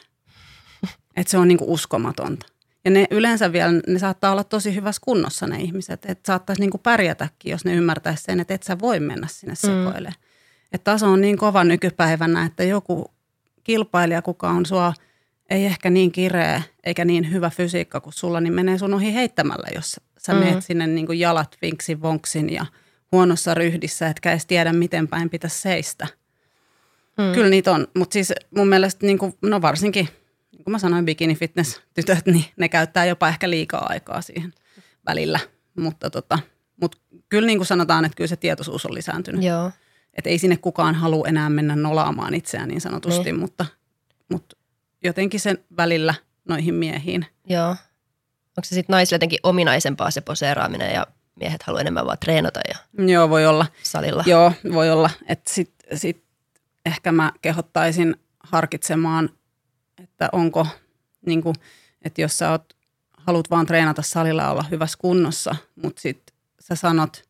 Että 1.17 1.31
se 1.31 1.39
on 1.39 1.49
niin 1.49 1.59
kuin 1.59 1.71
uskomatonta. 1.71 2.47
Ja 2.85 2.91
ne 2.91 3.07
yleensä 3.11 3.53
vielä, 3.53 3.73
ne 3.87 3.99
saattaa 3.99 4.33
olla 4.33 4.45
tosi 4.45 4.75
hyvässä 4.75 5.03
kunnossa 5.05 5.47
ne 5.47 5.61
ihmiset, 5.61 6.05
että 6.05 6.27
saattaisi 6.27 6.61
niin 6.61 6.71
kuin 6.71 6.81
pärjätäkin, 6.81 7.51
jos 7.51 7.65
ne 7.65 7.75
ymmärtäisi 7.75 8.23
sen, 8.23 8.41
että 8.41 8.55
et 8.55 8.63
sä 8.63 8.79
voi 8.79 9.01
mennä 9.01 9.27
sinne 9.31 9.55
sekoille. 9.55 10.09
Mm. 10.09 10.25
Että 10.73 10.93
taso 10.93 11.07
on 11.07 11.21
niin 11.21 11.39
kova 11.39 11.65
nykypäivänä, 11.65 12.45
että 12.45 12.65
joku 12.65 13.11
kilpailija, 13.65 14.23
kuka 14.23 14.49
on 14.51 14.67
sua 14.67 14.93
ei 15.51 15.65
ehkä 15.65 15.91
niin 15.91 16.13
kireä 16.13 16.63
eikä 16.85 17.05
niin 17.05 17.33
hyvä 17.33 17.51
fysiikka 17.51 18.01
kuin 18.01 18.13
sulla, 18.13 18.41
niin 18.41 18.53
menee 18.53 18.79
sun 18.79 18.95
ohi 18.95 19.15
heittämällä, 19.15 19.69
jos 19.75 20.01
sä 20.19 20.33
mm. 20.33 20.39
meet 20.39 20.65
sinne 20.65 20.87
niin 20.87 21.07
kuin 21.07 21.19
jalat 21.19 21.57
vinksin 21.63 22.03
vonksin 22.03 22.53
ja 22.53 22.67
huonossa 23.13 23.55
ryhdissä, 23.55 24.09
etkä 24.09 24.31
edes 24.31 24.47
tiedä, 24.47 24.73
miten 24.73 25.09
päin 25.09 25.31
pitäisi 25.31 25.61
seistä. 25.61 26.07
Mm. 27.19 27.33
Kyllä 27.35 27.49
niitä 27.49 27.73
on, 27.73 27.89
mutta 27.97 28.13
siis 28.13 28.33
mun 28.57 28.69
mielestä 28.69 29.07
niin 29.07 29.19
kuin, 29.19 29.35
no 29.43 29.63
varsinkin, 29.63 30.09
niin 30.53 30.65
kuin 30.65 30.73
mä 30.73 30.79
sanoin, 30.79 31.05
bikini 31.05 31.35
fitness 31.35 31.81
tytöt, 31.95 32.27
niin 32.27 32.45
ne 32.57 32.69
käyttää 32.69 33.05
jopa 33.05 33.29
ehkä 33.29 33.51
liikaa 33.51 33.87
aikaa 33.89 34.23
siihen 34.23 34.55
välillä. 35.07 35.41
Mutta 35.77 36.11
tota, 36.11 36.39
mut 36.81 37.01
kyllä 37.29 37.47
niin 37.47 37.59
kuin 37.59 37.67
sanotaan, 37.67 38.05
että 38.05 38.17
kyllä 38.17 38.29
se 38.29 38.37
tietoisuus 38.37 38.87
on 38.87 38.95
lisääntynyt. 38.95 39.43
Joo. 39.43 39.71
Että 40.15 40.31
ei 40.31 40.39
sinne 40.39 40.57
kukaan 40.57 40.95
halua 40.95 41.29
enää 41.29 41.51
mennä 41.51 41.77
nolaamaan 41.77 42.35
itseään 42.35 42.69
niin 42.69 42.81
sanotusti, 42.81 43.25
niin. 43.25 43.39
mutta, 43.39 43.67
mutta 44.31 44.57
jotenkin 45.05 45.41
sen 45.41 45.59
välillä 45.77 46.15
noihin 46.49 46.75
miehiin. 46.75 47.27
Joo. 47.47 47.69
Onko 47.69 48.65
se 48.65 48.75
sitten 48.75 48.95
naisille 48.95 49.15
jotenkin 49.15 49.39
ominaisempaa 49.43 50.11
se 50.11 50.21
poseeraaminen 50.21 50.95
ja 50.95 51.07
miehet 51.41 51.63
haluaa 51.63 51.81
enemmän 51.81 52.07
vaan 52.07 52.19
treenata 52.19 52.61
ja 52.69 53.05
Joo, 53.07 53.31
voi 53.31 53.47
olla. 53.47 53.67
salilla? 53.83 54.25
Joo, 54.27 54.53
voi 54.73 54.91
olla. 54.91 55.11
Että 55.29 55.53
sit, 55.53 55.73
sit 55.95 56.25
ehkä 56.87 57.13
mä 57.13 57.33
kehottaisin 57.43 58.17
harkitsemaan, 58.41 59.31
että 60.03 60.29
onko, 60.33 60.67
niin 61.27 61.43
kuin, 61.43 61.55
että 62.03 62.21
jos 62.21 62.39
sä 62.39 62.51
oot, 62.51 62.77
haluat 63.13 63.51
vaan 63.51 63.67
treenata 63.67 64.03
salilla 64.03 64.43
ja 64.43 64.51
olla 64.51 64.65
hyvässä 64.71 64.99
kunnossa, 65.01 65.57
mutta 65.83 66.01
sitten 66.01 66.35
sä 66.61 66.75
sanot 66.75 67.25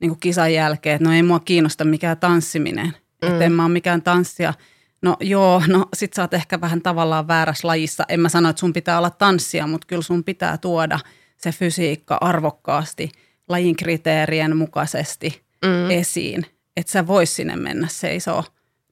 niin 0.00 0.10
kuin 0.10 0.20
kisan 0.20 0.52
jälkeen, 0.52 0.96
että 0.96 1.08
no 1.08 1.14
ei 1.14 1.22
mua 1.22 1.40
kiinnosta 1.40 1.84
mikään 1.84 2.18
tanssiminen, 2.18 2.86
mm. 2.86 3.28
että 3.28 3.44
en 3.44 3.52
mä 3.52 3.64
ole 3.64 3.72
mikään 3.72 4.02
tanssia. 4.02 4.54
No 5.02 5.16
joo, 5.20 5.62
no 5.68 5.86
sit 5.94 6.12
sä 6.12 6.22
oot 6.22 6.34
ehkä 6.34 6.60
vähän 6.60 6.82
tavallaan 6.82 7.28
väärässä 7.28 7.68
lajissa. 7.68 8.04
En 8.08 8.20
mä 8.20 8.28
sano, 8.28 8.48
että 8.48 8.60
sun 8.60 8.72
pitää 8.72 8.98
olla 8.98 9.10
tanssia, 9.10 9.66
mutta 9.66 9.86
kyllä 9.86 10.02
sun 10.02 10.24
pitää 10.24 10.58
tuoda 10.58 10.98
se 11.36 11.52
fysiikka 11.52 12.18
arvokkaasti 12.20 13.10
lajin 13.48 13.76
kriteerien 13.76 14.56
mukaisesti 14.56 15.42
mm. 15.64 15.90
esiin. 15.90 16.46
Että 16.76 16.92
sä 16.92 17.06
vois 17.06 17.36
sinne 17.36 17.56
mennä 17.56 17.86
seisoo 17.90 18.44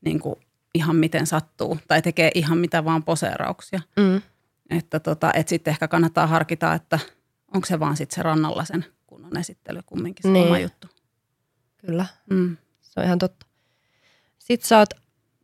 niin 0.04 0.20
kuin 0.20 0.34
ihan 0.74 0.96
miten 0.96 1.26
sattuu 1.26 1.78
tai 1.88 2.02
tekee 2.02 2.30
ihan 2.34 2.58
mitä 2.58 2.84
vaan 2.84 3.02
poseerauksia. 3.02 3.80
Mm. 3.96 4.22
Että 4.70 5.00
tota, 5.00 5.30
et 5.34 5.48
sitten 5.48 5.70
ehkä 5.72 5.88
kannattaa 5.88 6.26
harkita, 6.26 6.74
että 6.74 6.98
onko 7.54 7.66
se 7.66 7.80
vaan 7.80 7.96
sitten 7.96 8.14
se 8.16 8.22
rannalla 8.22 8.64
sen 8.64 8.84
kunnon 9.06 9.36
esittely 9.36 9.80
kumminkin 9.86 10.22
se 10.22 10.28
Niin. 10.28 10.46
oma 10.46 10.58
juttu. 10.58 10.86
Kyllä, 11.86 12.06
Mm. 12.30 12.56
se 12.80 13.00
on 13.00 13.06
ihan 13.06 13.18
totta. 13.18 13.46
Sitten 14.38 14.68
sä 14.68 14.78
oot 14.78 14.90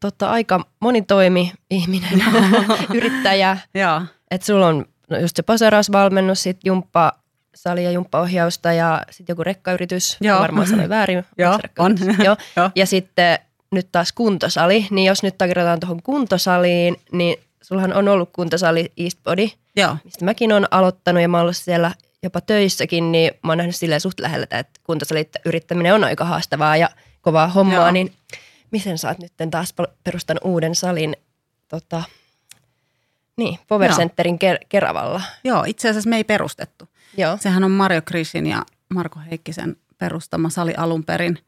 totta, 0.01 0.31
aika 0.31 0.67
monitoimi 0.81 1.53
ihminen, 1.71 2.25
yrittäjä. 2.95 3.59
Että 4.31 4.47
sulla 4.47 4.67
on 4.67 4.87
no 5.11 5.19
just 5.19 5.37
se 5.37 5.43
poseerausvalmennus, 5.43 6.43
sitten 6.43 6.69
jumppa 6.69 7.13
sali 7.55 7.85
ja 7.85 7.91
jumppaohjausta 7.91 8.73
ja 8.73 9.03
sitten 9.11 9.33
joku 9.33 9.45
rekkayritys. 9.45 10.17
Joo. 10.21 10.41
Varmaan 10.41 10.67
sanoin 10.67 10.89
väärin. 10.89 11.25
Joo, 11.39 11.59
on. 11.79 11.97
Joo. 12.25 12.37
Joo. 12.57 12.71
Ja 12.75 12.87
sitten 12.87 13.39
nyt 13.73 13.89
taas 13.93 14.13
kuntosali. 14.13 14.87
Niin 14.91 15.07
jos 15.07 15.23
nyt 15.23 15.39
takerrotaan 15.39 15.81
tuohon 15.81 16.03
kuntosaliin, 16.03 16.97
niin 17.13 17.37
sullahan 17.63 17.93
on 17.95 18.09
ollut 18.09 18.31
kuntosali 18.33 18.93
Eastbody, 18.97 19.49
joo, 19.77 19.97
mistä 20.05 20.25
mäkin 20.25 20.53
olen 20.53 20.67
aloittanut 20.71 21.23
ja 21.23 21.29
mä 21.29 21.41
ollut 21.41 21.57
siellä 21.57 21.93
jopa 22.23 22.41
töissäkin, 22.41 23.13
niin 23.13 23.31
mä 23.43 23.53
oon 23.53 23.59
nähnyt 23.59 23.77
silleen 23.77 24.01
suht 24.01 24.21
lähellä, 24.21 24.47
että 24.51 24.81
kuntosalit 24.85 25.29
yrittäminen 25.45 25.95
on 25.95 26.05
aika 26.05 26.25
haastavaa 26.25 26.77
ja 26.77 26.89
kovaa 27.21 27.49
hommaa, 27.49 27.77
Joo. 27.77 27.91
niin 27.91 28.13
miten 28.71 28.99
sä 28.99 29.09
oot 29.09 29.19
nyt 29.19 29.33
taas 29.51 29.75
perustanut 30.05 30.45
uuden 30.45 30.75
salin 30.75 31.17
tota, 31.69 32.03
niin, 33.37 33.59
Power 33.69 33.91
Joo. 33.91 33.99
Centerin 33.99 34.35
Ker- 34.45 34.67
Keravalla? 34.69 35.23
joo. 35.45 35.65
Itse 35.67 35.89
asiassa 35.89 36.11
me 36.11 36.17
ei 36.17 36.25
perustettu. 36.25 36.89
Joo. 37.17 37.37
Sehän 37.41 37.65
on 37.65 37.71
Mario 37.71 38.03
Krisin 38.03 38.47
ja 38.47 38.63
Marko 38.95 39.21
Heikkisen 39.31 39.77
perustama 39.99 40.51
sali 40.51 40.75
alun 40.77 41.05
perin. 41.05 41.39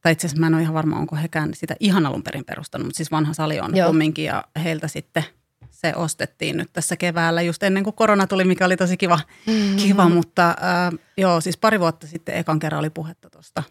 Tai 0.00 0.12
itse 0.12 0.26
asiassa 0.26 0.40
mä 0.40 0.46
en 0.46 0.54
ole 0.54 0.62
ihan 0.62 0.74
varma, 0.74 0.96
onko 0.98 1.16
hekään 1.16 1.54
sitä 1.54 1.76
ihan 1.80 2.06
alun 2.06 2.22
perin 2.22 2.44
perustanut, 2.44 2.86
mutta 2.86 2.96
siis 2.96 3.10
vanha 3.10 3.34
sali 3.34 3.60
on 3.60 3.76
Joo. 3.76 3.86
kumminkin 3.86 4.24
ja 4.24 4.44
heiltä 4.64 4.88
sitten 4.88 5.24
se 5.70 5.92
ostettiin 5.96 6.56
nyt 6.56 6.70
tässä 6.72 6.96
keväällä 6.96 7.42
just 7.42 7.62
ennen 7.62 7.84
kuin 7.84 7.96
korona 7.96 8.26
tuli, 8.26 8.44
mikä 8.44 8.64
oli 8.66 8.76
tosi 8.76 8.96
kiva, 8.96 9.20
Mm-hmm. 9.46 9.76
kiva 9.76 10.08
mutta 10.08 10.48
äh, 10.48 10.98
joo, 11.16 11.40
siis 11.40 11.56
pari 11.56 11.80
vuotta 11.80 12.06
sitten 12.06 12.34
ekan 12.36 12.58
kerran 12.58 12.78
oli 12.78 12.90
puhetta 12.90 13.30
tuosta 13.30 13.62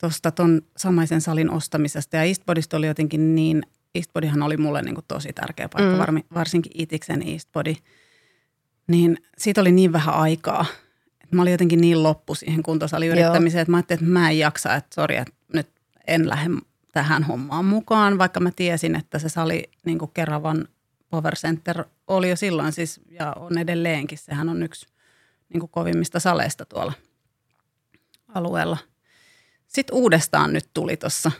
tuosta 0.00 0.30
ton 0.30 0.62
samaisen 0.76 1.20
salin 1.20 1.50
ostamisesta 1.50 2.16
ja 2.16 2.22
Eastbodysta 2.22 2.76
oli 2.76 2.86
jotenkin 2.86 3.34
niin, 3.34 3.62
Eastbodyhan 3.94 4.42
oli 4.42 4.56
mulle 4.56 4.82
niin 4.82 4.94
kuin 4.94 5.04
tosi 5.08 5.32
tärkeä 5.32 5.68
paikka, 5.68 6.06
Mm. 6.06 6.14
mm. 6.14 6.22
varsinkin 6.34 6.72
Itiksen 6.74 7.22
Eastbody, 7.28 7.74
niin 8.86 9.18
siitä 9.38 9.60
oli 9.60 9.72
niin 9.72 9.92
vähän 9.92 10.14
aikaa, 10.14 10.66
että 11.20 11.36
mä 11.36 11.42
olin 11.42 11.52
jotenkin 11.52 11.80
niin 11.80 12.02
loppu 12.02 12.34
siihen 12.34 12.62
kuntosaliyrittämiseen, 12.62 13.62
että 13.62 13.70
mä 13.70 13.76
ajattelin, 13.76 14.02
että 14.02 14.12
mä 14.12 14.30
en 14.30 14.38
jaksa, 14.38 14.74
että 14.74 14.94
sori, 14.94 15.16
että 15.16 15.34
nyt 15.54 15.68
en 16.06 16.28
lähde 16.28 16.50
tähän 16.92 17.22
hommaan 17.22 17.64
mukaan, 17.64 18.18
vaikka 18.18 18.40
mä 18.40 18.50
tiesin, 18.56 18.96
että 18.96 19.18
se 19.18 19.28
sali 19.28 19.62
niin 19.84 19.98
kuin 19.98 20.10
Keravan 20.14 20.68
Power 21.10 21.34
Center 21.34 21.84
oli 22.06 22.30
jo 22.30 22.36
silloin 22.36 22.72
siis, 22.72 23.00
ja 23.10 23.32
on 23.32 23.58
edelleenkin, 23.58 24.18
sehän 24.18 24.48
on 24.48 24.62
yksi 24.62 24.86
niin 25.52 25.60
kuin 25.60 25.70
kovimmista 25.70 26.20
saleista 26.20 26.64
tuolla 26.64 26.92
alueella. 28.34 28.76
Sitten 29.68 29.96
uudestaan 29.96 30.52
nyt 30.52 30.70
tuli 30.74 30.96
tuossa 30.96 31.30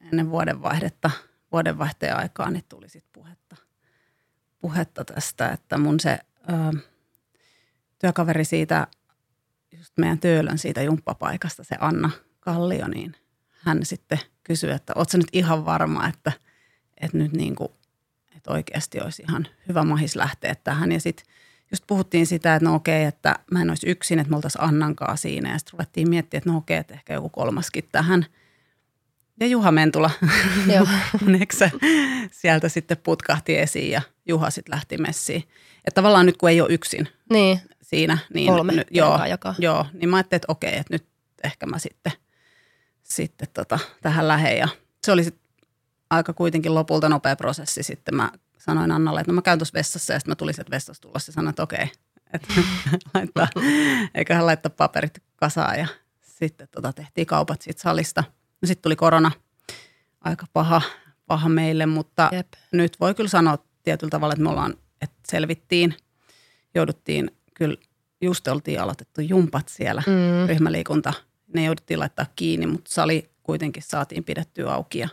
ennen 0.00 0.30
vuodenvaihdetta, 0.30 1.10
vuodenvaihteen 1.52 2.16
aikaa, 2.16 2.50
niin 2.50 2.64
tuli 2.68 2.88
sitten 2.88 3.12
puhetta, 3.12 3.56
puhetta 4.58 5.04
tästä, 5.04 5.48
että 5.48 5.78
mun 5.78 6.00
se 6.00 6.18
ö, 6.50 6.78
työkaveri 7.98 8.44
siitä, 8.44 8.86
just 9.72 9.92
meidän 9.98 10.18
Töölön 10.18 10.58
siitä 10.58 10.82
jumppapaikasta, 10.82 11.64
se 11.64 11.76
Anna 11.80 12.10
Kallio, 12.40 12.88
niin 12.88 13.16
hän 13.50 13.80
sitten 13.82 14.18
kysyi, 14.44 14.70
että 14.70 14.92
ootko 14.96 15.16
nyt 15.16 15.28
ihan 15.32 15.64
varma, 15.64 16.08
että, 16.08 16.32
että 17.00 17.18
nyt 17.18 17.32
niin 17.32 17.54
kuin, 17.54 17.68
että 18.36 18.52
oikeasti 18.52 19.00
olisi 19.00 19.22
ihan 19.22 19.46
hyvä 19.68 19.84
mahis 19.84 20.16
lähteä 20.16 20.54
tähän. 20.54 20.92
Ja 20.92 21.00
sitten 21.00 21.26
just 21.70 21.84
puhuttiin 21.86 22.26
sitä, 22.26 22.54
että 22.54 22.68
no 22.68 22.74
okei, 22.74 23.04
että 23.04 23.38
mä 23.50 23.62
en 23.62 23.70
olisi 23.70 23.90
yksin, 23.90 24.18
että 24.18 24.30
me 24.30 24.36
oltaisiin 24.36 24.62
Annankaa 24.62 25.16
siinä. 25.16 25.52
Ja 25.52 25.58
sitten 25.58 25.72
ruvettiin 25.72 26.08
miettimään, 26.10 26.38
että 26.40 26.50
no 26.50 26.56
okei, 26.56 26.76
että 26.76 26.94
ehkä 26.94 27.14
joku 27.14 27.28
kolmaskin 27.28 27.88
tähän. 27.92 28.26
Ja 29.40 29.46
Juha 29.46 29.72
Mentula, 29.72 30.10
Joo. 30.74 30.86
sieltä 32.30 32.68
sitten 32.68 32.96
putkahti 32.96 33.58
esiin 33.58 33.90
ja 33.90 34.02
Juha 34.28 34.50
sitten 34.50 34.74
lähti 34.74 34.98
messiin. 34.98 35.42
Että 35.84 35.94
tavallaan 35.94 36.26
nyt 36.26 36.36
kun 36.36 36.50
ei 36.50 36.60
ole 36.60 36.72
yksin 36.72 37.08
Niin, 37.30 37.60
siinä, 37.82 38.18
niin, 38.34 38.52
Kolme 38.52 38.72
nyt, 38.72 38.88
joo, 38.90 39.16
joo, 39.16 39.26
jakaa. 39.26 39.54
joo, 39.58 39.86
niin 39.92 40.08
mä 40.08 40.16
ajattelin, 40.16 40.38
että 40.38 40.52
okei, 40.52 40.76
että 40.76 40.94
nyt 40.94 41.06
ehkä 41.44 41.66
mä 41.66 41.78
sitten, 41.78 42.12
sitten 43.02 43.48
tota, 43.54 43.78
tähän 44.02 44.28
lähden. 44.28 44.58
Ja 44.58 44.68
se 45.04 45.12
oli 45.12 45.24
sitten 45.24 45.44
aika 46.10 46.32
kuitenkin 46.32 46.74
lopulta 46.74 47.08
nopea 47.08 47.36
prosessi. 47.36 47.82
Sitten 47.82 48.14
mä 48.14 48.30
sanoin 48.64 48.90
Annalle, 48.90 49.20
että 49.20 49.32
no 49.32 49.34
mä 49.34 49.42
käyn 49.42 49.58
tuossa 49.58 49.74
vessassa 49.74 50.12
ja 50.12 50.18
sitten 50.18 50.30
mä 50.30 50.36
tulin 50.36 50.54
sieltä 50.54 50.70
vessasta 50.70 51.02
tulla 51.02 51.14
ja 51.26 51.32
sanoin, 51.32 51.50
että 51.50 51.62
okei, 51.62 51.90
että 52.32 52.48
laittaa, 53.14 53.48
eiköhän 54.14 54.46
laittaa 54.46 54.70
paperit 54.76 55.22
kasaan 55.36 55.78
ja 55.78 55.86
sitten 56.20 56.68
tota, 56.70 56.92
tehtiin 56.92 57.26
kaupat 57.26 57.62
siitä 57.62 57.82
salista. 57.82 58.24
No 58.62 58.66
sitten 58.66 58.82
tuli 58.82 58.96
korona, 58.96 59.30
aika 60.20 60.46
paha, 60.52 60.82
paha 61.26 61.48
meille, 61.48 61.86
mutta 61.86 62.30
jep. 62.32 62.52
nyt 62.72 63.00
voi 63.00 63.14
kyllä 63.14 63.28
sanoa 63.28 63.58
tietyllä 63.82 64.10
tavalla, 64.10 64.32
että 64.34 64.42
me 64.42 64.50
ollaan, 64.50 64.74
että 65.00 65.16
selvittiin, 65.28 65.96
jouduttiin 66.74 67.30
kyllä, 67.54 67.76
just 68.20 68.48
oltiin 68.48 68.80
aloitettu 68.80 69.20
jumpat 69.20 69.68
siellä. 69.68 70.02
Mm. 70.06 70.48
ryhmäliikunta, 70.48 71.12
ne 71.54 71.64
jouduttiin 71.64 72.00
laittaa 72.00 72.26
kiinni, 72.36 72.66
mutta 72.66 72.92
sali 72.92 73.30
kuitenkin 73.42 73.82
saatiin 73.82 74.24
pidettyä 74.24 74.72
auki 74.72 74.98
ja, 74.98 75.08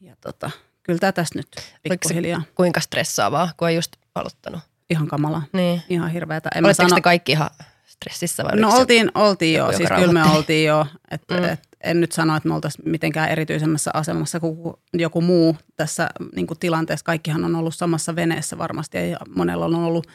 ja 0.00 0.16
tota, 0.20 0.50
kyllä 0.88 0.98
tämä 1.00 1.12
tässä 1.12 1.38
nyt 1.38 1.48
pikkuhiljaa 1.82 2.42
Kuinka 2.54 2.80
stressaavaa, 2.80 3.50
kun 3.56 3.68
on 3.68 3.74
just 3.74 3.92
aloittanut? 4.14 4.60
ihan 4.90 5.08
kamalaa, 5.08 5.42
Niin. 5.52 5.82
ihan 5.88 6.10
hirveätä. 6.10 6.48
En 6.54 6.62
mä 6.62 6.66
Oletteko 6.68 6.88
sano, 6.88 6.96
te 6.96 7.00
kaikki 7.00 7.32
ihan 7.32 7.50
stressissä 7.86 8.44
vai 8.44 8.56
no 8.60 8.70
oltiin, 8.76 9.10
oltiin 9.14 9.54
joku, 9.58 9.70
jo, 9.72 9.78
joka 9.78 9.88
siis 9.94 10.00
kyllä 10.00 10.12
me 10.24 10.30
oltiin 10.36 10.66
jo, 10.68 10.86
että 11.10 11.34
Mm. 11.36 11.44
et, 11.44 11.60
en 11.84 12.00
nyt 12.00 12.12
sano, 12.12 12.36
että 12.36 12.48
me 12.48 12.54
oltaisiin 12.54 12.88
mitenkään 12.90 13.28
erityisemmässä 13.28 13.90
asemassa 13.94 14.40
kuin 14.40 14.74
joku 14.94 15.20
muu 15.20 15.56
tässä 15.76 16.08
niin 16.36 16.46
kuin 16.46 16.58
tilanteessa. 16.58 17.04
Kaikkihan 17.04 17.44
on 17.44 17.54
ollut 17.56 17.74
samassa 17.74 18.16
veneessä 18.16 18.58
varmasti 18.58 19.10
ja 19.10 19.18
monella 19.36 19.64
on 19.64 19.74
ollut 19.74 20.06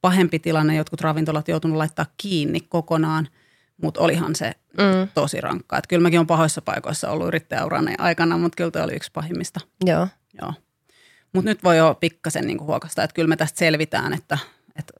pahempi 0.00 0.38
tilanne. 0.38 0.76
Jotkut 0.76 1.00
ravintolat 1.00 1.48
joutunut 1.48 1.76
laittaa 1.76 2.06
kiinni 2.16 2.60
kokonaan, 2.60 3.28
mutta 3.82 4.00
olihan 4.00 4.34
se 4.36 4.52
Mm. 4.78 5.08
tosi 5.14 5.40
rankkaa. 5.40 5.78
Et 5.78 5.86
kyllä 5.86 6.02
mäkin 6.02 6.18
olen 6.18 6.26
pahoissa 6.26 6.62
paikoissa 6.62 7.10
ollut 7.10 7.26
yrittäjäuran 7.28 7.88
aikana, 7.98 8.38
mutta 8.38 8.56
kyllä 8.56 8.70
toi 8.70 8.82
oli 8.82 8.94
yksi 8.94 9.10
pahimmista. 9.12 9.60
Joo. 9.84 10.08
Joo. 10.40 10.54
Mutta 11.32 11.50
nyt 11.50 11.64
voi 11.64 11.76
jo 11.76 11.96
pikkasen 12.00 12.46
niin 12.46 12.60
huokasta, 12.60 13.02
että 13.04 13.14
kyllä 13.14 13.28
me 13.28 13.36
tästä 13.36 13.58
selvitään, 13.58 14.12
että, 14.12 14.38
että 14.76 14.92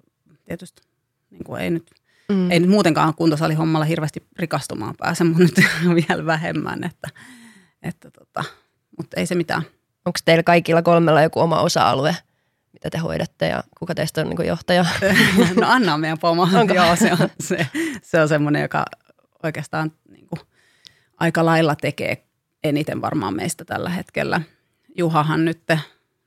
tietysti 0.44 0.82
niin 1.30 1.44
kuin 1.44 1.62
ei 1.62 1.70
nyt 1.70 1.90
Mm. 2.28 2.50
ei 2.50 2.60
nyt 2.60 2.70
muutenkaan 2.70 3.14
kuntosalihommalla 3.14 3.84
hirveästi 3.84 4.26
rikastumaan 4.38 4.94
pääse, 4.98 5.24
mutta 5.24 5.42
nyt 5.44 5.54
vielä 6.08 6.26
vähemmän. 6.26 6.84
Että, 6.84 7.08
että 7.82 8.10
tota, 8.10 8.44
mutta 8.98 9.20
ei 9.20 9.26
se 9.26 9.34
mitään. 9.34 9.62
Onko 10.04 10.18
teillä 10.24 10.42
kaikilla 10.42 10.82
kolmella 10.82 11.22
joku 11.22 11.40
oma 11.40 11.60
osa-alue? 11.60 12.16
mitä 12.72 12.90
te 12.90 12.98
hoidatte 12.98 13.48
ja 13.48 13.64
kuka 13.78 13.94
teistä 13.94 14.20
on 14.20 14.28
niin 14.28 14.46
johtaja? 14.46 14.84
No 15.60 15.66
Anna 15.66 15.94
on 15.94 16.00
meidän 16.00 16.18
pomo. 16.18 16.48
Onko? 16.54 16.74
Joo, 16.74 16.96
se 16.96 17.12
on, 17.12 17.28
se, 17.40 17.66
se 18.02 18.20
on 18.20 18.28
semmoinen, 18.28 18.62
joka 18.62 18.84
oikeastaan 19.42 19.92
niin 20.08 20.26
kuin, 20.28 20.40
aika 21.18 21.44
lailla 21.44 21.76
tekee 21.76 22.24
eniten 22.64 23.00
varmaan 23.00 23.34
meistä 23.36 23.64
tällä 23.64 23.90
hetkellä. 23.90 24.40
Juhahan 24.98 25.44
nyt, 25.44 25.62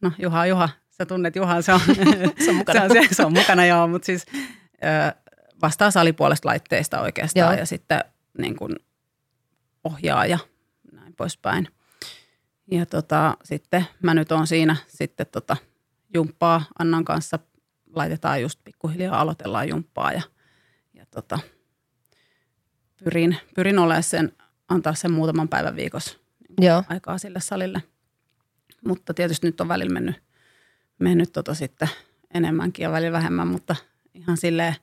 no 0.02 0.12
Juha, 0.18 0.46
Juha, 0.46 0.70
sä 0.90 1.06
tunnet 1.06 1.36
Juhan, 1.36 1.64
se 1.64 1.74
on, 1.74 1.80
Se 2.46 2.50
on 2.50 2.56
mukana. 2.56 2.80
se 2.90 3.00
on, 3.00 3.08
se, 3.08 3.16
se 3.16 3.26
on 3.26 3.34
mukana 3.34 3.66
joo, 3.66 3.88
mutta 3.88 4.06
siis 4.06 4.26
ö, 4.74 5.16
vastaa 5.62 5.92
salipuolesta 5.92 6.50
laitteista 6.50 7.02
oikeastaan 7.02 7.54
Joo. 7.54 7.60
ja 7.60 7.66
sitten 7.66 8.04
niin 8.38 8.56
kuin 8.56 8.76
ohjaa 9.84 10.26
ja 10.26 10.40
näin 10.92 11.14
poispäin. 11.14 11.68
Ja 12.72 12.86
tota, 12.86 13.38
sitten 13.44 13.86
mä 14.04 14.14
nyt 14.14 14.32
oon 14.32 14.48
siinä 14.48 14.76
sitten 14.88 15.28
tota, 15.32 15.58
jumppaa 16.14 16.62
Annan 16.80 17.06
kanssa, 17.06 17.40
laitetaan 17.96 18.42
just 18.42 18.60
pikkuhiljaa, 18.64 19.22
aloitellaan 19.22 19.70
jumppaa 19.70 20.12
ja, 20.12 20.22
ja 20.94 21.06
tota, 21.06 21.40
pyrin, 23.04 23.38
pyrin 23.56 23.80
olemaan 23.80 24.04
sen, 24.04 24.32
antaa 24.68 24.94
sen 24.94 25.12
muutaman 25.12 25.48
päivän 25.48 25.76
viikossa 25.76 26.18
Joo, 26.62 26.84
aikaa 26.90 27.18
sille 27.18 27.40
salille. 27.40 27.84
Mutta 28.86 29.14
tietysti 29.14 29.48
nyt 29.48 29.62
on 29.62 29.68
välillä 29.68 29.94
mennyt, 29.94 30.16
mennyt 31.00 31.32
tota 31.32 31.54
sitten 31.54 31.90
enemmänkin 32.34 32.84
ja 32.84 32.92
välillä 32.92 33.18
vähemmän, 33.18 33.48
mutta 33.48 33.76
ihan 34.14 34.38
silleen, 34.38 34.76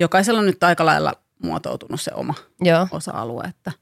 jokaisella 0.00 0.40
on 0.40 0.46
nyt 0.46 0.62
aika 0.62 0.86
lailla 0.86 1.12
muotoutunut 1.42 2.00
se 2.00 2.10
oma 2.14 2.34
joo, 2.60 2.88
osa-alue, 2.90 3.44
että, 3.44 3.72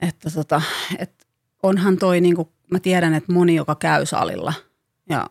että 0.00 0.30
tota, 0.30 0.62
et 0.98 1.26
onhan 1.62 1.96
toi, 1.98 2.20
niin 2.20 2.36
kuin, 2.36 2.48
mä 2.70 2.80
tiedän, 2.80 3.14
että 3.14 3.32
moni, 3.32 3.54
joka 3.54 3.74
käy 3.74 4.06
salilla 4.06 4.52
ja 5.08 5.26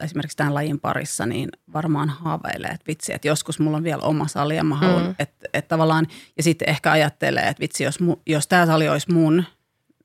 esimerkiksi 0.00 0.36
tämän 0.36 0.54
lajin 0.54 0.80
parissa, 0.80 1.26
niin 1.26 1.48
varmaan 1.72 2.08
haaveilee, 2.08 2.70
että 2.70 2.86
vitsi, 2.86 3.12
että 3.12 3.28
joskus 3.28 3.58
mulla 3.58 3.76
on 3.76 3.84
vielä 3.84 4.02
oma 4.02 4.28
sali 4.28 4.56
ja 4.56 4.64
mä 4.64 4.74
haluan, 4.76 5.02
Mm. 5.02 5.14
että, 5.18 5.48
että 5.54 5.68
tavallaan, 5.68 6.06
ja 6.36 6.42
sitten 6.42 6.68
ehkä 6.68 6.90
ajattelee, 6.92 7.42
että 7.48 7.60
vitsi, 7.60 7.84
jos, 7.84 8.00
mu, 8.00 8.16
jos 8.26 8.46
tämä 8.48 8.66
sali 8.66 8.88
olisi 8.88 9.12
mun, 9.12 9.44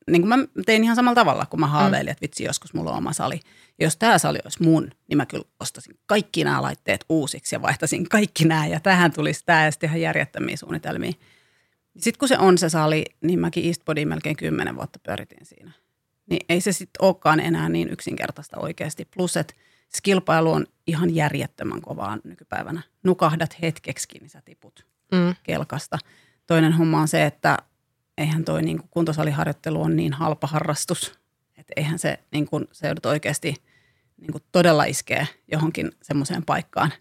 niin 0.08 0.22
kuin 0.22 0.28
mä 0.28 0.46
tein 0.66 0.84
ihan 0.84 0.96
samalla 0.96 1.14
tavalla, 1.14 1.46
kun 1.46 1.60
mä 1.60 1.66
haaveilin, 1.66 2.10
että 2.10 2.22
vitsi, 2.22 2.44
joskus 2.44 2.74
mulla 2.74 2.90
on 2.90 2.98
oma 2.98 3.12
sali. 3.12 3.40
Ja 3.78 3.86
jos 3.86 3.96
tämä 3.96 4.18
sali 4.18 4.38
olisi 4.44 4.62
mun, 4.62 4.90
niin 5.08 5.16
mä 5.16 5.26
kyllä 5.26 5.44
ostaisin 5.60 5.98
kaikki 6.06 6.44
nämä 6.44 6.62
laitteet 6.62 7.04
uusiksi 7.08 7.54
ja 7.54 7.62
vaihtaisin 7.62 8.08
kaikki 8.08 8.44
nämä, 8.44 8.66
ja 8.66 8.80
tähän 8.80 9.12
tulisi 9.12 9.42
tämä 9.46 9.64
ja 9.64 9.70
sitten 9.70 9.88
ihan 9.88 10.00
järjettömiä 10.00 10.56
suunnitelmia. 10.56 11.12
Sitten 11.98 12.18
kun 12.18 12.28
se 12.28 12.38
on 12.38 12.58
se 12.58 12.68
sali, 12.68 13.04
niin 13.20 13.40
mäkin 13.40 13.66
Eastbodyin 13.66 14.08
melkein 14.08 14.36
kymmenen 14.36 14.76
vuotta 14.76 14.98
pyöritin 14.98 15.46
siinä. 15.46 15.72
Niin 16.30 16.46
ei 16.48 16.60
se 16.60 16.72
sitten 16.72 17.04
olekaan 17.04 17.40
enää 17.40 17.68
niin 17.68 17.90
yksinkertaista 17.90 18.58
oikeasti. 18.60 19.08
Plus, 19.16 19.36
että 19.36 19.54
kilpailu 20.02 20.52
on 20.52 20.66
ihan 20.86 21.14
järjettömän 21.14 21.80
kovaa 21.80 22.18
nykypäivänä. 22.24 22.82
Nukahdat 23.02 23.62
hetkeksi, 23.62 24.08
niin 24.20 24.30
sä 24.30 24.42
tiput 24.44 24.86
mm, 25.12 25.34
kelkasta. 25.42 25.98
Toinen 26.46 26.72
homma 26.72 27.00
on 27.00 27.08
se, 27.08 27.26
että 27.26 27.58
eihän 28.18 28.44
toi 28.44 28.62
niin 28.62 28.78
kuin 28.78 28.88
kuntosaliharjoittelu 28.90 29.82
on 29.82 29.96
niin 29.96 30.12
halpa 30.12 30.46
harrastus. 30.46 31.18
Että 31.56 31.72
eihän 31.76 31.98
se, 31.98 32.18
niin 32.32 32.46
kuin, 32.46 32.68
se 32.72 32.86
joudut 32.86 33.06
oikeasti 33.06 33.54
niin 34.16 34.32
kuin 34.32 34.42
todella 34.52 34.84
iskee 34.84 35.26
johonkin 35.52 35.92
semmoiseen 36.02 36.44
paikkaan, 36.44 36.92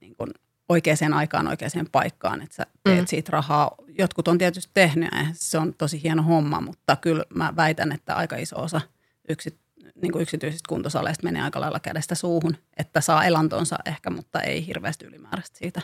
niin 0.00 0.16
kuin 0.16 0.30
oikeaan 0.68 1.14
aikaan 1.14 1.48
oikeaan 1.48 1.86
paikkaan, 1.92 2.42
että 2.42 2.54
sä 2.56 2.66
teet 2.84 3.00
Mm. 3.00 3.06
siitä 3.06 3.30
rahaa. 3.32 3.70
Jotkut 3.98 4.28
on 4.28 4.38
tietysti 4.38 4.70
tehnyt 4.74 5.08
ja 5.12 5.26
se 5.32 5.58
on 5.58 5.74
tosi 5.74 6.02
hieno 6.02 6.22
homma, 6.22 6.60
mutta 6.60 6.96
kyllä 6.96 7.24
mä 7.34 7.52
väitän, 7.56 7.92
että 7.92 8.14
aika 8.14 8.36
iso 8.36 8.62
osa 8.62 8.80
yksi, 9.28 9.58
niin 10.02 10.12
kuin 10.12 10.22
yksityisistä 10.22 10.68
kuntosaleista 10.68 11.24
menee 11.24 11.42
aika 11.42 11.60
lailla 11.60 11.80
kädestä 11.80 12.14
suuhun, 12.14 12.56
että 12.76 13.00
saa 13.00 13.24
elantonsa 13.24 13.76
ehkä, 13.86 14.10
mutta 14.10 14.40
ei 14.40 14.66
hirveästi 14.66 15.06
ylimääräistä 15.06 15.58
siitä 15.58 15.82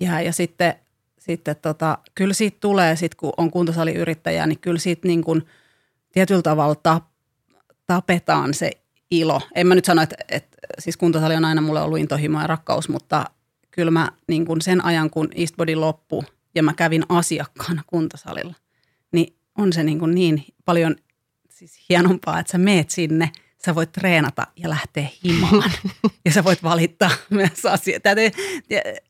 jää. 0.00 0.20
Ja 0.20 0.32
sitten, 0.32 0.74
sitten 1.32 1.56
tota, 1.56 1.98
kyllä 2.14 2.34
siitä 2.34 2.56
tulee, 2.60 2.96
sit 2.96 3.14
kun 3.14 3.32
on 3.36 3.50
kuntosaliyrittäjä, 3.50 4.46
niin 4.46 4.58
kyllä 4.58 4.78
siitä 4.78 5.08
niin 5.08 5.24
kuin 5.24 5.46
tietyllä 6.12 6.42
tavalla 6.42 6.74
tap, 6.74 7.04
tapetaan 7.86 8.54
se 8.54 8.70
ilo. 9.10 9.40
En 9.54 9.66
mä 9.66 9.74
nyt 9.74 9.84
sano, 9.84 10.02
että, 10.02 10.16
että 10.28 10.56
siis 10.78 10.96
kuntosali 10.96 11.34
on 11.34 11.44
aina 11.44 11.60
mulle 11.60 11.80
ollut 11.82 11.98
intohimo 11.98 12.40
ja 12.40 12.46
rakkaus, 12.46 12.88
mutta 12.88 13.24
kyllä 13.70 13.90
mä 13.90 14.08
niin 14.28 14.46
kuin 14.46 14.60
sen 14.60 14.84
ajan, 14.84 15.10
kun 15.10 15.28
Eastbody 15.34 15.74
loppui 15.74 16.22
ja 16.54 16.62
mä 16.62 16.74
kävin 16.74 17.04
asiakkaana 17.08 17.82
kuntosalilla, 17.86 18.54
niin 19.12 19.36
on 19.58 19.72
se 19.72 19.82
niin, 19.82 19.98
kuin 19.98 20.14
niin 20.14 20.44
paljon 20.64 20.96
siis 21.50 21.84
hienompaa, 21.88 22.38
että 22.40 22.52
sä 22.52 22.58
meet 22.58 22.90
sinne, 22.90 23.30
sä 23.64 23.74
voit 23.74 23.92
treenata 23.92 24.46
ja 24.56 24.68
lähteä 24.68 25.08
himaan. 25.24 25.72
ja 26.24 26.32
sä 26.32 26.44
voit 26.44 26.62
valittaa 26.62 27.10
myös 27.30 27.66
asioita. 27.66 28.10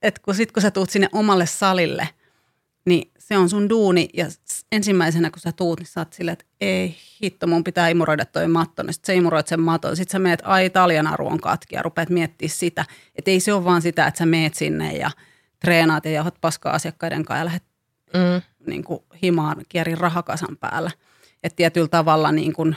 Että 0.02 0.20
kun, 0.24 0.34
sit, 0.34 0.52
kun 0.52 0.62
sä 0.62 0.70
tuut 0.70 0.90
sinne 0.90 1.08
omalle 1.12 1.46
salille, 1.46 2.08
niin 2.86 3.10
se 3.18 3.36
on 3.36 3.48
sun 3.48 3.68
duuni. 3.68 4.08
Ja 4.14 4.26
ensimmäisenä 4.72 5.30
kun 5.30 5.40
sä 5.40 5.52
tuut, 5.52 5.78
niin 5.78 5.86
sä 5.86 6.00
oot 6.00 6.12
silleen, 6.12 6.32
että 6.32 6.44
ei 6.60 6.96
hitto, 7.22 7.46
mun 7.46 7.64
pitää 7.64 7.88
imuroida 7.88 8.24
toi 8.24 8.48
matto. 8.48 8.82
Sitten 8.90 9.06
sä 9.06 9.12
imuroit 9.12 9.46
sen 9.46 9.60
maton. 9.60 9.96
Sitten 9.96 10.12
sä 10.12 10.18
meet, 10.18 10.40
ai 10.44 10.70
taljanaru 10.70 11.26
on 11.26 11.40
katki 11.40 11.74
ja 11.74 11.82
rupeat 11.82 12.10
miettimään 12.10 12.56
sitä. 12.56 12.84
Että 13.16 13.30
ei 13.30 13.40
se 13.40 13.52
ole 13.52 13.64
vaan 13.64 13.82
sitä, 13.82 14.06
että 14.06 14.18
sä 14.18 14.26
meet 14.26 14.54
sinne 14.54 14.96
ja 14.96 15.10
treenaat 15.60 16.04
ja 16.04 16.10
jauhat 16.10 16.34
paskaa 16.40 16.72
asiakkaiden 16.72 17.24
kanssa 17.24 17.38
ja 17.38 17.44
lähdet 17.44 17.64
mm, 18.14 18.42
niin 18.66 18.84
kuin 18.84 19.00
himaan 19.22 19.56
kierin 19.68 19.98
rahakasan 19.98 20.56
päällä. 20.56 20.90
Että 21.42 21.56
tietyllä 21.56 21.88
tavalla 21.88 22.32
niin 22.32 22.52
kuin 22.52 22.76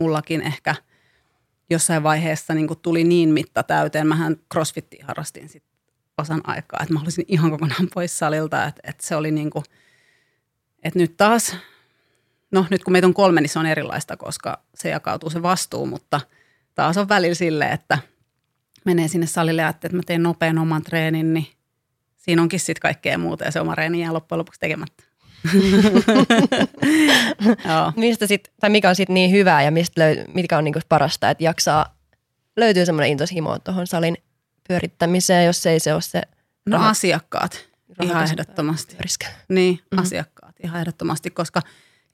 mullakin 0.00 0.42
ehkä 0.42 0.74
jossain 1.70 2.02
vaiheessa 2.02 2.54
niin 2.54 2.66
kuin 2.66 2.80
tuli 2.80 3.04
niin 3.04 3.28
mitta 3.28 3.62
täyteen. 3.62 4.06
Mähän 4.06 4.36
crossfittiä 4.52 5.04
harrastin 5.08 5.48
sit 5.48 5.64
osan 6.18 6.40
aikaa, 6.44 6.80
että 6.82 6.94
mä 6.94 7.00
olisin 7.00 7.24
ihan 7.28 7.50
kokonaan 7.50 7.88
pois 7.94 8.18
salilta. 8.18 8.64
Että, 8.64 8.80
että 8.84 9.06
se 9.06 9.16
oli 9.16 9.30
niin 9.30 9.50
kuin, 9.50 9.64
että 10.82 10.98
nyt 10.98 11.16
taas, 11.16 11.56
no 12.50 12.66
nyt 12.70 12.84
kun 12.84 12.92
meitä 12.92 13.06
on 13.06 13.14
kolme, 13.14 13.40
niin 13.40 13.48
se 13.48 13.58
on 13.58 13.66
erilaista, 13.66 14.16
koska 14.16 14.62
se 14.74 14.88
jakautuu 14.88 15.30
se 15.30 15.42
vastuu, 15.42 15.86
mutta 15.86 16.20
taas 16.74 16.96
on 16.96 17.08
välillä 17.08 17.34
silleen, 17.34 17.72
että 17.72 17.98
menee 18.84 19.08
sinne 19.08 19.26
salille 19.26 19.62
ja 19.62 19.68
että 19.68 19.88
mä 19.88 20.02
teen 20.06 20.22
nopean 20.22 20.58
oman 20.58 20.82
treenin, 20.82 21.34
niin 21.34 21.46
siinä 22.16 22.42
onkin 22.42 22.60
sitten 22.60 22.80
kaikkea 22.80 23.18
muuta 23.18 23.44
ja 23.44 23.50
se 23.50 23.60
oma 23.60 23.74
reeni 23.74 24.00
jää 24.00 24.12
loppujen 24.12 24.38
lopuksi 24.38 24.60
tekemättä. 24.60 25.04
Mistä 27.96 28.26
sit, 28.26 28.52
tai 28.60 28.70
mikä 28.70 28.88
on 28.88 28.96
sitten 28.96 29.14
niin 29.14 29.30
hyvää 29.30 29.62
ja 29.62 29.70
mistä 29.70 30.00
löy, 30.00 30.16
mitkä 30.34 30.58
on 30.58 30.64
niinku 30.64 30.80
parasta, 30.88 31.30
että 31.30 31.44
jaksaa, 31.44 31.96
löytyy 32.56 32.86
semmoinen 32.86 33.10
intoshimo 33.10 33.58
tuohon 33.58 33.86
salin 33.86 34.16
pyörittämiseen, 34.68 35.46
jos 35.46 35.66
ei 35.66 35.80
se 35.80 35.92
ole 35.94 36.02
se 36.02 36.22
No 36.66 36.78
Rahat- 36.78 36.90
asiakkaat, 36.90 37.64
ihan 38.02 38.24
ehdottomasti. 38.24 38.94
pyöriskä. 38.94 39.26
Niin, 39.48 39.74
Mhm. 39.74 39.82
mm-hmm. 39.82 40.02
asiakkaat, 40.02 40.54
ihan 40.64 40.80
ehdottomasti, 40.80 41.30
koska 41.30 41.62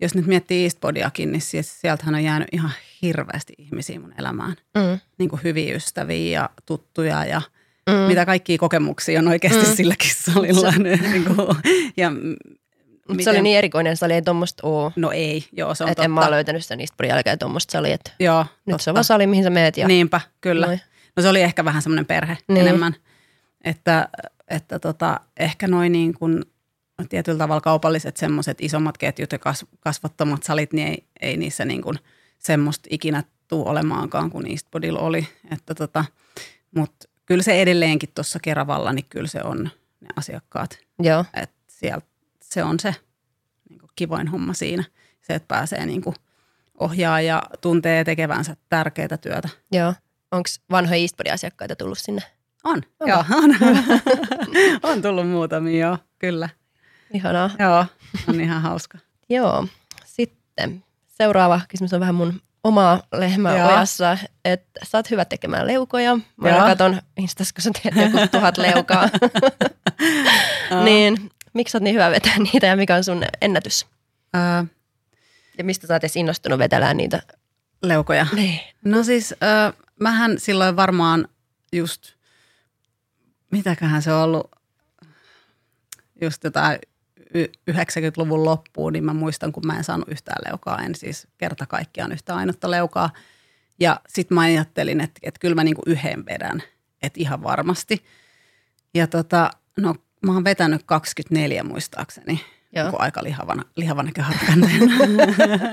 jos 0.00 0.14
nyt 0.14 0.26
miettii 0.26 0.64
Eastbodiakin, 0.64 1.32
niin 1.32 1.40
siis 1.42 1.80
sieltähän 1.80 2.14
on 2.14 2.24
jäänyt 2.24 2.48
ihan 2.52 2.70
hirveästi 3.02 3.52
ihmisiä 3.58 4.00
mun 4.00 4.14
elämään. 4.18 4.56
Mm. 4.74 4.98
Niin 5.18 5.28
kuin 5.28 5.40
hyviä 5.44 5.76
ystäviä 5.76 6.40
ja 6.40 6.50
tuttuja 6.66 7.24
ja 7.24 7.42
Mm. 7.90 7.94
mitä 7.94 8.26
kaikkia 8.26 8.58
kokemuksia 8.58 9.20
on 9.20 9.28
oikeasti 9.28 9.66
Mm. 9.66 9.74
silläkin 9.76 10.10
salilla. 10.14 10.70
niin 10.78 11.24
kuin, 11.24 11.56
ja 11.96 12.10
m- 13.12 13.16
Mut 13.16 13.24
se 13.24 13.30
oli 13.30 13.42
niin 13.42 13.58
erikoinen 13.58 13.96
sali, 13.96 14.12
ei 14.12 14.22
tuommoista 14.22 14.66
ole. 14.66 14.92
No 14.96 15.10
ei, 15.10 15.44
joo 15.52 15.74
se 15.74 15.84
on 15.84 15.90
Että 15.90 15.94
totta. 16.02 16.04
en 16.04 16.10
mä 16.10 16.30
löytänyt 16.30 16.62
sitä 16.62 16.76
niistä 16.76 17.06
jälkeen 17.06 17.38
tuommoista 17.38 17.72
salia. 17.72 17.94
Että 17.94 18.10
Joo, 18.20 18.46
nyt 18.66 18.80
se 18.80 18.90
on 18.90 18.94
vaan 18.94 19.04
sali, 19.04 19.26
mihin 19.26 19.44
sä 19.44 19.50
meet. 19.50 19.76
Ja 19.76 19.88
Niinpä, 19.88 20.20
kyllä. 20.40 20.66
Noin. 20.66 20.80
No 21.16 21.22
se 21.22 21.28
oli 21.28 21.42
ehkä 21.42 21.64
vähän 21.64 21.82
semmoinen 21.82 22.06
perhe 22.06 22.38
Niin. 22.48 22.60
enemmän. 22.66 22.94
Että, 23.64 24.08
että 24.48 24.78
tota, 24.78 25.20
ehkä 25.36 25.68
noin 25.68 25.92
niin 25.92 26.14
kuin 26.14 26.44
tietyllä 27.08 27.38
tavalla 27.38 27.60
kaupalliset 27.60 28.16
semmoiset 28.16 28.58
isommat 28.60 28.98
ketjut 28.98 29.32
ja 29.32 29.38
kas, 29.38 29.66
kasvattomat 29.80 30.42
salit, 30.42 30.72
niin 30.72 30.88
ei, 30.88 31.06
ei 31.20 31.36
niissä 31.36 31.64
niin 31.64 31.82
kuin 31.82 31.98
semmoista 32.38 32.88
ikinä 32.90 33.22
tuu 33.48 33.68
olemaankaan 33.68 34.30
kuin 34.30 34.50
Eastbodilla 34.50 35.00
oli. 35.00 35.26
Että 35.52 35.74
tota, 35.74 36.04
Mutta 36.76 37.08
kyllä 37.26 37.42
se 37.42 37.62
edelleenkin 37.62 38.08
tuossa 38.14 38.38
Keravalla, 38.42 38.92
niin 38.92 39.04
kyllä 39.08 39.28
se 39.28 39.40
on 39.44 39.64
ne 40.00 40.08
asiakkaat. 40.16 40.78
Joo, 41.02 41.24
Että 41.34 41.56
siellä 41.68 42.00
se 42.52 42.64
on 42.64 42.80
se 42.80 42.94
niin 43.68 43.80
kuin 43.80 43.90
kivoin 43.96 44.28
homma 44.28 44.54
siinä. 44.54 44.84
Se, 45.22 45.34
että 45.34 45.48
pääsee 45.48 45.86
niin 45.86 46.02
kuin 46.02 46.16
ohjaa 46.80 47.20
ja 47.20 47.42
tuntee 47.60 48.04
tekevänsä 48.04 48.56
tärkeää 48.68 49.16
työtä. 49.20 49.48
joo. 49.72 49.94
Onko 50.30 50.48
vanhoja 50.70 51.00
Eastbodin 51.00 51.32
asiakkaita 51.32 51.76
tullut 51.76 51.98
sinne? 51.98 52.22
On, 52.64 52.82
Onko? 53.00 53.06
joo, 53.06 53.24
on. 53.42 53.56
on 54.92 55.02
tullut 55.02 55.28
muutamia, 55.28 55.86
joo, 55.86 55.98
kyllä. 56.18 56.48
Ihanaa. 57.14 57.50
Joo, 57.58 57.86
on 58.28 58.40
ihan 58.40 58.62
hauska. 58.62 58.98
Joo. 59.28 59.66
Sitten 60.04 60.84
seuraava 61.08 61.60
kysymys 61.68 61.92
on 61.92 62.00
vähän 62.00 62.14
mun 62.14 62.40
omaa 62.64 63.02
lehmää 63.12 63.58
Joo. 63.58 63.68
ojassa, 63.68 64.18
että 64.44 64.80
sä 64.82 64.98
oot 64.98 65.10
hyvä 65.10 65.24
tekemään 65.24 65.66
leukoja. 65.66 66.16
Mä 66.16 66.48
Joo. 66.48 66.58
aina 66.58 66.68
katon 66.68 67.02
Instas, 67.16 67.52
kun 67.52 67.62
sä 67.62 67.70
teet 67.82 67.94
joku 67.96 68.26
tuhat 68.30 68.58
leukaa. 68.58 69.08
niin, 70.84 71.30
miksi 71.52 71.76
oot 71.76 71.82
niin 71.82 71.94
hyvä 71.94 72.10
vetää 72.10 72.38
niitä 72.52 72.66
ja 72.66 72.76
mikä 72.76 72.96
on 72.96 73.04
sun 73.04 73.24
ennätys? 73.40 73.86
Öö, 74.36 74.64
Ja 75.58 75.64
mistä 75.64 75.86
sä 75.86 75.94
oot 75.94 76.04
edes 76.04 76.16
innostunut 76.16 76.58
vetelemään 76.58 76.96
niitä? 76.96 77.22
leukoja. 77.82 78.26
Niin. 78.32 78.60
No 78.84 79.02
siis, 79.02 79.34
öö, 79.42 79.72
mähän 80.00 80.38
silloin 80.38 80.76
varmaan 80.76 81.28
just, 81.72 82.12
mitäköhän 83.50 84.02
se 84.02 84.12
on 84.12 84.22
ollut, 84.22 84.50
just 86.20 86.44
jotain 86.44 86.78
90-luvun 87.70 88.44
loppuun, 88.44 88.92
niin 88.92 89.04
mä 89.04 89.14
muistan, 89.14 89.52
kun 89.52 89.66
mä 89.66 89.76
en 89.76 89.84
saanut 89.84 90.08
yhtään 90.08 90.42
leukaa, 90.50 90.78
en 90.82 90.94
siis 90.94 91.28
kerta 91.38 91.66
kaikkiaan 91.66 92.12
yhtä 92.12 92.36
ainutta 92.36 92.70
leukaa. 92.70 93.10
Ja 93.80 94.00
sitten 94.08 94.34
mä 94.34 94.40
ajattelin, 94.40 95.00
että, 95.00 95.20
että 95.22 95.40
kyllä 95.40 95.54
mä 95.54 95.64
niinku 95.64 95.82
yhden 95.86 96.26
vedän, 96.26 96.62
että 97.02 97.20
ihan 97.20 97.42
varmasti. 97.42 98.04
Ja 98.94 99.06
tota, 99.06 99.50
no 99.76 99.94
mä 100.26 100.32
oon 100.32 100.44
vetänyt 100.44 100.82
24 100.86 101.64
muistaakseni, 101.64 102.40
Joo. 102.76 102.90
Niin 102.90 103.00
aika 103.00 103.24
lihavana, 103.24 103.62
lihavana 103.76 104.10
kehonrakentajana. 104.12 104.94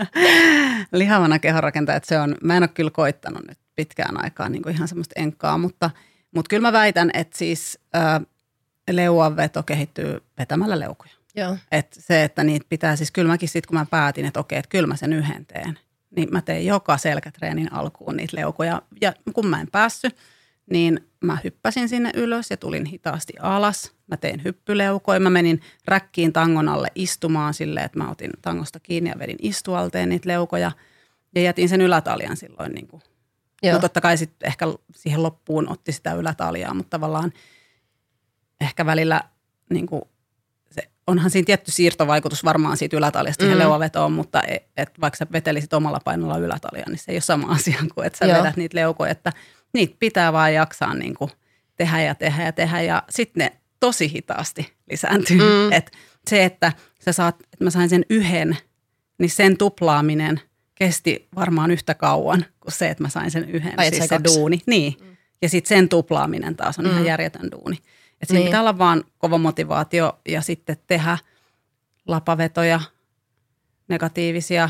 lihavana 0.91 1.39
kehonrakentajana, 1.39 1.97
että 1.97 2.07
se 2.07 2.19
on, 2.19 2.35
mä 2.43 2.57
en 2.57 2.63
ole 2.63 2.69
kyllä 2.73 2.91
koittanut 2.91 3.47
nyt 3.47 3.57
pitkään 3.75 4.23
aikaa 4.23 4.49
niin 4.49 4.63
kuin 4.63 4.75
ihan 4.75 4.87
semmoista 4.87 5.13
enkkaa, 5.15 5.57
mutta, 5.57 5.89
mutta 6.35 6.49
kyllä 6.49 6.67
mä 6.67 6.73
väitän, 6.73 7.11
että 7.13 7.37
siis 7.37 7.79
äh, 7.95 8.21
leuanveto 8.91 9.63
kehittyy 9.63 10.23
vetämällä 10.37 10.79
leukuja. 10.79 11.11
Joo. 11.35 11.57
Et 11.71 11.87
se, 11.99 12.23
että 12.23 12.43
niitä 12.43 12.65
pitää, 12.69 12.95
siis 12.95 13.11
kyllä 13.11 13.27
mäkin 13.27 13.49
sitten 13.49 13.67
kun 13.67 13.77
mä 13.77 13.85
päätin, 13.85 14.25
että 14.25 14.39
okei, 14.39 14.59
että 14.59 14.69
kyllä 14.69 14.87
mä 14.87 14.95
sen 14.95 15.13
yhden 15.13 15.45
teen, 15.45 15.79
niin 16.15 16.29
mä 16.31 16.41
tein 16.41 16.65
joka 16.65 16.97
selkätreenin 16.97 17.73
alkuun 17.73 18.17
niitä 18.17 18.37
leukoja. 18.37 18.81
Ja 19.01 19.13
kun 19.33 19.47
mä 19.47 19.61
en 19.61 19.67
päässyt, 19.71 20.15
niin 20.71 21.07
mä 21.21 21.37
hyppäsin 21.43 21.89
sinne 21.89 22.11
ylös 22.13 22.51
ja 22.51 22.57
tulin 22.57 22.85
hitaasti 22.85 23.33
alas. 23.39 23.98
Mä 24.09 24.17
tein 24.17 24.43
hyppyleukoja. 24.43 25.19
Mä 25.19 25.29
menin 25.29 25.61
räkkiin 25.85 26.33
tangon 26.33 26.69
alle 26.69 26.87
istumaan 26.95 27.53
silleen, 27.53 27.85
että 27.85 27.99
mä 27.99 28.11
otin 28.11 28.31
tangosta 28.41 28.79
kiinni 28.79 29.09
ja 29.09 29.19
vedin 29.19 29.37
istualteen 29.41 30.09
niitä 30.09 30.29
leukoja. 30.29 30.71
Ja 31.35 31.41
jätin 31.41 31.69
sen 31.69 31.81
ylätalian 31.81 32.37
silloin 32.37 32.71
niin 32.71 32.87
kuin. 32.87 33.01
Joo. 33.63 33.73
No 33.73 33.79
totta 33.79 34.01
kai 34.01 34.17
sitten 34.17 34.47
ehkä 34.47 34.65
siihen 34.95 35.23
loppuun 35.23 35.69
otti 35.69 35.91
sitä 35.91 36.13
ylätaliaa, 36.13 36.73
mutta 36.73 36.89
tavallaan 36.89 37.33
ehkä 38.61 38.85
välillä 38.85 39.21
niin 39.69 39.87
kuin 39.87 40.01
onhan 41.09 41.29
siinä 41.29 41.45
tietty 41.45 41.71
siirtovaikutus 41.71 42.45
varmaan 42.45 42.77
siitä 42.77 42.97
ylätaljasta 42.97 43.45
mm. 43.45 43.57
leuavetoon, 43.57 44.11
mutta 44.11 44.43
et, 44.47 44.63
et 44.77 45.01
vaikka 45.01 45.17
sä 45.17 45.27
vetelisit 45.31 45.73
omalla 45.73 45.99
painolla 46.05 46.37
ylätalia, 46.37 46.83
niin 46.87 46.97
se 46.97 47.11
ei 47.11 47.15
ole 47.15 47.21
sama 47.21 47.51
asia 47.55 47.79
kuin 47.95 48.07
että 48.07 48.19
sä 48.19 48.25
Joo. 48.25 48.37
vedät 48.37 48.57
niitä 48.57 48.77
leukoja, 48.77 49.11
että 49.11 49.33
niitä 49.73 49.95
pitää 49.99 50.33
vaan 50.33 50.53
jaksaa 50.53 50.93
niin 50.93 51.15
kuin 51.15 51.31
tehdä 51.75 52.01
ja 52.01 52.15
tehdä 52.15 52.43
ja 52.43 52.51
tehdä 52.51 52.81
ja 52.81 53.03
sitten 53.09 53.45
ne 53.45 53.59
tosi 53.79 54.11
hitaasti 54.11 54.73
lisääntyy. 54.89 55.37
Mm. 55.37 55.71
Et 55.71 55.91
se, 56.29 56.45
että 56.45 56.73
sä 56.99 57.11
saat, 57.11 57.35
että 57.53 57.63
mä 57.63 57.69
sain 57.69 57.89
sen 57.89 58.05
yhden, 58.09 58.57
niin 59.17 59.29
sen 59.29 59.57
tuplaaminen 59.57 60.41
kesti 60.75 61.27
varmaan 61.35 61.71
yhtä 61.71 61.93
kauan 61.93 62.45
kuin 62.59 62.73
se, 62.73 62.89
että 62.89 63.03
mä 63.03 63.09
sain 63.09 63.31
sen 63.31 63.49
yhden, 63.49 63.73
Ai, 63.77 63.89
siis 63.89 64.03
se 64.03 64.07
kaksi. 64.07 64.35
duuni. 64.35 64.61
Niin. 64.65 64.93
Mm. 65.01 65.17
Ja 65.41 65.49
sitten 65.49 65.69
sen 65.69 65.89
tuplaaminen 65.89 66.55
taas 66.55 66.79
on 66.79 66.85
mm. 66.85 66.91
ihan 66.91 67.05
järjetön 67.05 67.51
duuni. 67.51 67.75
Että 67.75 68.25
siinä 68.27 68.39
niin. 68.39 68.45
pitää 68.45 68.59
olla 68.59 68.77
vaan 68.77 69.03
kova 69.17 69.37
motivaatio 69.37 70.19
ja 70.27 70.41
sitten 70.41 70.77
tehdä 70.87 71.17
lapavetoja, 72.07 72.79
negatiivisia, 73.87 74.69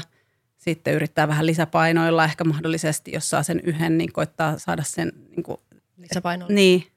sitten 0.57 0.93
yrittää 0.93 1.27
vähän 1.27 1.45
lisäpainoilla 1.45 2.25
ehkä 2.25 2.43
mahdollisesti, 2.43 3.11
jos 3.11 3.29
saa 3.29 3.43
sen 3.43 3.59
yhden, 3.59 3.97
niin 3.97 4.13
koittaa 4.13 4.59
saada 4.59 4.83
sen 4.83 5.11
niin 5.29 5.43
kuin, 5.43 5.57
lisäpainoilla. 5.97 6.55
Niin, 6.55 6.87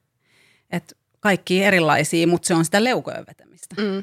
että 0.70 0.94
kaikki 1.22 1.64
erilaisia, 1.64 2.26
mutta 2.26 2.46
se 2.46 2.54
on 2.54 2.64
sitä 2.64 2.84
leukojen 2.84 3.24
vetämistä. 3.26 3.74
Mm. 3.78 3.98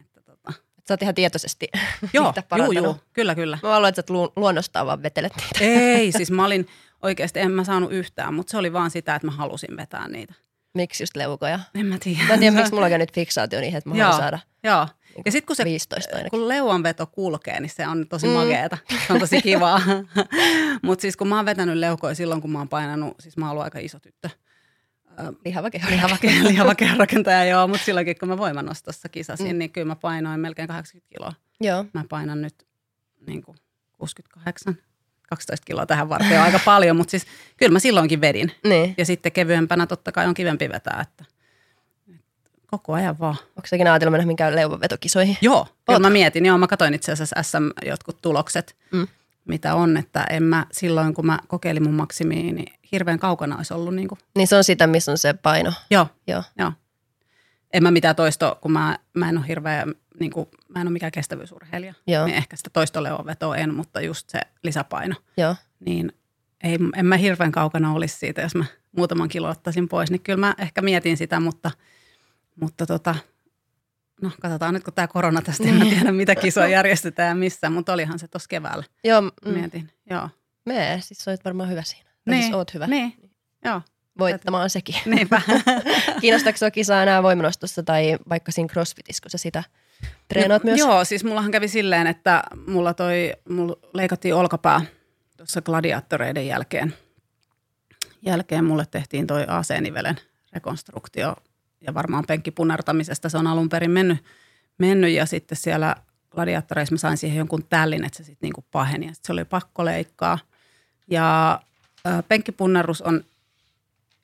Että, 0.00 0.22
tota. 0.22 0.52
Sä 0.88 0.94
oot 0.94 1.02
ihan 1.02 1.14
tietoisesti 1.14 1.68
joo, 2.12 2.34
juu, 2.56 2.72
juu, 2.72 2.96
kyllä, 3.12 3.34
kyllä. 3.34 3.58
Mä 3.62 3.68
haluan, 3.68 3.88
että 3.88 4.02
sä 4.08 4.12
lu- 4.12 4.32
luonnostaan 4.36 4.86
vaan 4.86 5.02
vetelet 5.02 5.32
niitä. 5.36 5.58
Ei, 5.60 6.12
siis 6.16 6.30
mä 6.30 6.44
olin 6.44 6.68
oikeasti, 7.02 7.40
en 7.40 7.50
mä 7.50 7.64
saanut 7.64 7.92
yhtään, 7.92 8.34
mutta 8.34 8.50
se 8.50 8.56
oli 8.56 8.72
vaan 8.72 8.90
sitä, 8.90 9.14
että 9.14 9.26
mä 9.26 9.32
halusin 9.32 9.76
vetää 9.76 10.08
niitä. 10.08 10.34
Miksi 10.74 11.02
just 11.02 11.16
leukoja? 11.16 11.60
En 11.74 11.86
mä 11.86 11.98
tiedä. 11.98 12.24
Mä 12.28 12.34
en 12.34 12.40
tiedä, 12.40 12.56
miksi 12.56 12.72
mulla 12.72 12.86
on 12.86 12.98
nyt 12.98 13.12
fiksaatio 13.12 13.60
niin, 13.60 13.76
että 13.76 13.90
mä 13.90 13.96
haluan 13.96 14.18
saada 14.18 14.38
Joo. 14.64 14.88
Niin 15.14 15.22
ja 15.24 15.32
sitten 15.32 15.46
kun 15.46 15.56
se 15.56 15.64
15 15.64 16.16
kun 16.30 16.48
leuanveto 16.48 17.06
kulkee, 17.06 17.60
niin 17.60 17.70
se 17.70 17.86
on 17.86 18.06
tosi 18.08 18.26
mm. 18.26 18.32
mageeta. 18.32 18.78
Se 19.06 19.12
on 19.12 19.20
tosi 19.20 19.42
kivaa. 19.50 19.80
Mutta 20.82 21.02
siis 21.02 21.16
kun 21.16 21.28
mä 21.28 21.36
oon 21.36 21.46
vetänyt 21.46 21.76
leukoja 21.76 22.14
silloin, 22.14 22.40
kun 22.40 22.50
mä 22.50 22.58
oon 22.58 22.68
painanut, 22.68 23.14
siis 23.20 23.36
mä 23.36 23.44
oon 23.44 23.50
ollut 23.50 23.64
aika 23.64 23.78
iso 23.78 23.98
tyttö. 23.98 24.30
Lihava 25.44 25.70
keho. 25.70 25.90
Lihava, 25.90 26.16
lihava 26.48 26.74
kehonrakentaja, 26.74 27.44
joo. 27.44 27.68
Mutta 27.68 27.84
silloinkin, 27.84 28.18
kun 28.18 28.28
mä 28.28 28.38
voimanostossa 28.38 29.08
kisasin, 29.08 29.52
mm. 29.52 29.58
niin 29.58 29.70
kyllä 29.70 29.86
mä 29.86 29.96
painoin 29.96 30.40
melkein 30.40 30.68
80 30.68 31.08
kiloa. 31.14 31.32
Joo. 31.60 31.84
Mä 31.92 32.04
painan 32.08 32.42
nyt 32.42 32.66
niin 33.26 33.42
kuin 33.42 33.58
68 33.98 34.76
12 35.30 35.64
kiloa 35.64 35.86
tähän 35.86 36.08
varten 36.08 36.38
on 36.38 36.44
aika 36.44 36.60
paljon, 36.64 36.96
mutta 36.96 37.10
siis 37.10 37.26
kyllä 37.56 37.72
mä 37.72 37.78
silloinkin 37.78 38.20
vedin. 38.20 38.52
Niin. 38.64 38.94
Ja 38.98 39.06
sitten 39.06 39.32
kevyempänä 39.32 39.86
totta 39.86 40.12
kai 40.12 40.26
on 40.26 40.34
kivempi 40.34 40.68
vetää, 40.68 41.00
että 41.00 41.24
koko 42.66 42.92
ajan 42.92 43.18
vaan. 43.18 43.36
Onko 43.48 43.66
sekin 43.66 43.86
ajatellut 43.86 44.12
mennä 44.12 44.26
minkään 44.26 44.56
leuvavetokisoihin? 44.56 45.36
Joo, 45.40 45.66
kyllä 45.86 45.98
mä 45.98 46.10
mietin. 46.10 46.46
Joo, 46.46 46.58
mä 46.58 46.66
katsoin 46.66 46.94
itse 46.94 47.12
asiassa 47.12 47.42
SM 47.42 47.86
jotkut 47.86 48.22
tulokset, 48.22 48.76
mm. 48.92 49.08
mitä 49.44 49.74
on, 49.74 49.96
että 49.96 50.24
en 50.30 50.42
mä 50.42 50.66
silloin, 50.72 51.14
kun 51.14 51.26
mä 51.26 51.38
kokeilin 51.48 51.82
mun 51.82 51.94
maksimiin, 51.94 52.56
niin 52.56 52.72
hirveän 52.92 53.18
kaukana 53.18 53.56
olisi 53.56 53.74
ollut. 53.74 53.94
Niin, 53.94 54.08
kuin. 54.08 54.18
niin 54.36 54.48
se 54.48 54.56
on 54.56 54.64
sitä, 54.64 54.86
missä 54.86 55.12
on 55.12 55.18
se 55.18 55.32
paino. 55.32 55.72
Joo, 55.90 56.06
joo. 56.26 56.42
joo. 56.58 56.72
En 57.72 57.82
mä 57.82 57.90
mitään 57.90 58.16
toisto, 58.16 58.58
kun 58.60 58.72
mä, 58.72 58.98
mä 59.14 59.28
en 59.28 59.38
ole 59.38 59.48
hirveä 59.48 59.86
niin 60.20 60.30
kuin, 60.30 60.48
mä 60.68 60.80
en 60.80 60.86
ole 60.86 60.92
mikään 60.92 61.12
kestävyysurheilija, 61.12 61.94
Joo. 62.06 62.26
niin 62.26 62.36
ehkä 62.36 62.56
sitä 62.56 62.70
toistoleovetoa 62.72 63.56
en, 63.56 63.74
mutta 63.74 64.00
just 64.00 64.30
se 64.30 64.40
lisäpaino. 64.62 65.14
Joo. 65.36 65.56
Niin 65.80 66.12
ei, 66.64 66.78
en 66.96 67.06
mä 67.06 67.16
hirveän 67.16 67.52
kaukana 67.52 67.92
olisi 67.92 68.18
siitä, 68.18 68.42
jos 68.42 68.54
mä 68.54 68.64
muutaman 68.96 69.28
kilo 69.28 69.48
ottaisin 69.48 69.88
pois. 69.88 70.10
Niin 70.10 70.20
kyllä 70.20 70.40
mä 70.40 70.54
ehkä 70.58 70.82
mietin 70.82 71.16
sitä, 71.16 71.40
mutta, 71.40 71.70
mutta 72.60 72.86
tota, 72.86 73.14
no 74.22 74.30
katsotaan 74.40 74.74
nyt, 74.74 74.84
kun 74.84 74.94
tämä 74.94 75.08
korona 75.08 75.42
tästä, 75.42 75.68
en 75.68 75.74
mä 75.74 75.84
niin. 75.84 75.96
tiedä 75.96 76.12
mitä 76.12 76.34
kisoja 76.34 76.68
järjestetään 76.68 77.28
ja 77.28 77.34
missä, 77.34 77.70
mutta 77.70 77.92
olihan 77.92 78.18
se 78.18 78.28
tuossa 78.28 78.48
keväällä. 78.48 78.84
Joo. 79.04 79.20
Mm. 79.20 79.52
Mietin, 79.52 79.90
joo. 80.10 80.28
Me, 80.66 80.98
siis 81.00 81.28
olet 81.28 81.44
varmaan 81.44 81.70
hyvä 81.70 81.82
siinä. 81.82 82.09
Niin, 82.26 82.42
siis 82.42 82.54
oot 82.54 82.74
hyvä. 82.74 82.86
Niin, 82.86 83.30
joo 83.64 83.82
voittamaan 84.20 84.70
sekin. 84.70 84.94
Niinpä. 85.14 85.42
Kiinnostaako 86.20 86.56
sinua 86.56 86.70
kisaa 86.70 87.02
enää 87.02 87.22
voimanostossa 87.22 87.82
tai 87.82 88.18
vaikka 88.28 88.52
siinä 88.52 88.68
crossfitissä, 88.68 89.22
kun 89.22 89.30
sä 89.30 89.38
sitä 89.38 89.64
treenaat 90.28 90.64
no, 90.64 90.68
myös? 90.68 90.78
Joo, 90.78 91.04
siis 91.04 91.24
mullahan 91.24 91.50
kävi 91.50 91.68
silleen, 91.68 92.06
että 92.06 92.42
mulla 92.66 92.94
toi, 92.94 93.32
mulla 93.48 93.76
leikattiin 93.94 94.34
olkapää 94.34 94.80
tuossa 95.36 95.62
gladiaattoreiden 95.62 96.46
jälkeen. 96.46 96.94
Jälkeen 98.22 98.64
mulle 98.64 98.84
tehtiin 98.90 99.26
toi 99.26 99.44
AC-nivelen 99.48 100.20
rekonstruktio 100.52 101.36
ja 101.80 101.94
varmaan 101.94 102.24
penkkipunnertamisesta 102.28 103.28
se 103.28 103.38
on 103.38 103.46
alun 103.46 103.68
perin 103.68 103.90
mennyt, 103.90 104.24
mennyt 104.78 105.10
ja 105.10 105.26
sitten 105.26 105.58
siellä 105.58 105.96
gladiaattoreissa 106.30 106.94
mä 106.94 106.98
sain 106.98 107.16
siihen 107.16 107.38
jonkun 107.38 107.66
tällin, 107.66 108.04
että 108.04 108.16
se 108.16 108.24
sitten 108.24 108.46
niinku 108.46 108.64
paheni 108.70 109.06
ja 109.06 109.14
sit 109.14 109.24
se 109.24 109.32
oli 109.32 109.44
pakko 109.44 109.84
leikkaa. 109.84 110.38
Ja 111.10 111.60
penkkipunnerus 112.28 113.02
on 113.02 113.24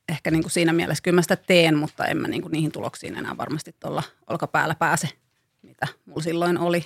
ehkä 0.08 0.30
niin 0.30 0.42
kuin 0.42 0.52
siinä 0.52 0.72
mielessä 0.72 1.02
kyllä 1.02 1.14
mä 1.14 1.22
sitä 1.22 1.36
teen, 1.36 1.76
mutta 1.76 2.04
en 2.04 2.16
mä 2.16 2.28
niin 2.28 2.42
kuin 2.42 2.52
niihin 2.52 2.72
tuloksiin 2.72 3.16
enää 3.16 3.36
varmasti 3.36 3.74
tuolla 3.80 4.02
olkapäällä 4.26 4.74
pääse, 4.74 5.08
mitä 5.62 5.86
mulla 6.06 6.22
silloin 6.22 6.58
oli. 6.58 6.84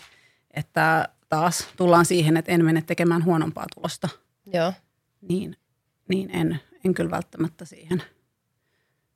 Että 0.51 1.09
taas 1.29 1.69
tullaan 1.77 2.05
siihen, 2.05 2.37
että 2.37 2.53
en 2.53 2.65
mene 2.65 2.83
tekemään 2.83 3.25
huonompaa 3.25 3.67
tulosta. 3.75 4.09
Joo. 4.53 4.73
Niin, 5.21 5.57
niin 6.09 6.31
en, 6.31 6.61
en 6.85 6.95
kyllä 6.95 7.11
välttämättä 7.11 7.65
siihen. 7.65 8.03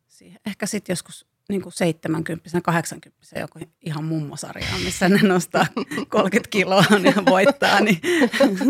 siihen. 0.09 0.41
Ehkä 0.47 0.67
sitten 0.67 0.93
joskus 0.93 1.27
niin 1.49 1.63
kuin 1.63 1.73
70 1.73 2.61
80 2.63 3.41
joku 3.41 3.59
ihan 3.87 4.05
mummosarja, 4.05 4.67
missä 4.85 5.09
ne 5.09 5.19
nostaa 5.23 5.67
30 6.09 6.51
kiloa 6.51 6.85
ja 7.05 7.25
voittaa, 7.27 7.81
niin 7.81 8.01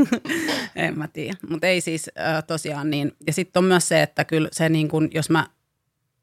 en 0.76 0.98
mä 0.98 1.08
tiedä. 1.08 1.36
Mutta 1.48 1.66
ei 1.66 1.80
siis 1.80 2.10
äh, 2.18 2.44
tosiaan 2.44 2.90
niin. 2.90 3.12
Ja 3.26 3.32
sitten 3.32 3.60
on 3.60 3.64
myös 3.64 3.88
se, 3.88 4.02
että 4.02 4.24
kyllä 4.24 4.48
se 4.52 4.68
niin 4.68 4.88
kuin, 4.88 5.10
jos 5.14 5.30
mä 5.30 5.46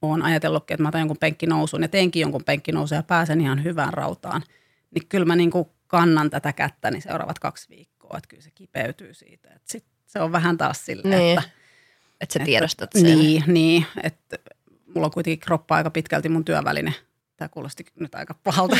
oon 0.01 0.21
ajatellutkin, 0.21 0.75
että 0.75 0.83
mä 0.83 0.89
otan 0.89 1.01
jonkun 1.01 1.17
penkkinousun 1.17 1.81
ja 1.81 1.87
teenkin 1.87 2.21
jonkun 2.21 2.43
penkkinousun 2.43 2.95
ja 2.95 3.03
pääsen 3.03 3.41
ihan 3.41 3.63
hyvään 3.63 3.93
rautaan, 3.93 4.43
niin 4.95 5.07
kyllä 5.07 5.25
mä 5.25 5.35
niin 5.35 5.51
kuin 5.51 5.69
kannan 5.87 6.29
tätä 6.29 6.53
kättä 6.53 6.91
niin 6.91 7.01
seuraavat 7.01 7.39
kaksi 7.39 7.69
viikkoa, 7.69 8.17
että 8.17 8.27
kyllä 8.27 8.43
se 8.43 8.51
kipeytyy 8.51 9.13
siitä. 9.13 9.49
Että 9.49 9.71
sit 9.71 9.85
se 10.07 10.19
on 10.19 10.31
vähän 10.31 10.57
taas 10.57 10.85
silleen, 10.85 11.19
niin. 11.19 11.37
että... 11.37 11.49
Että 12.21 12.39
sä 12.39 12.45
tiedostat 12.45 12.89
sen. 12.93 13.03
Niin, 13.03 13.43
niin 13.47 13.85
että 14.03 14.37
mulla 14.93 15.07
on 15.07 15.11
kuitenkin 15.11 15.39
kroppa 15.39 15.75
aika 15.75 15.89
pitkälti 15.89 16.29
mun 16.29 16.45
työväline. 16.45 16.93
Tämä 17.37 17.49
kuulosti 17.49 17.85
nyt 17.99 18.15
aika 18.15 18.35
pahalta, 18.43 18.77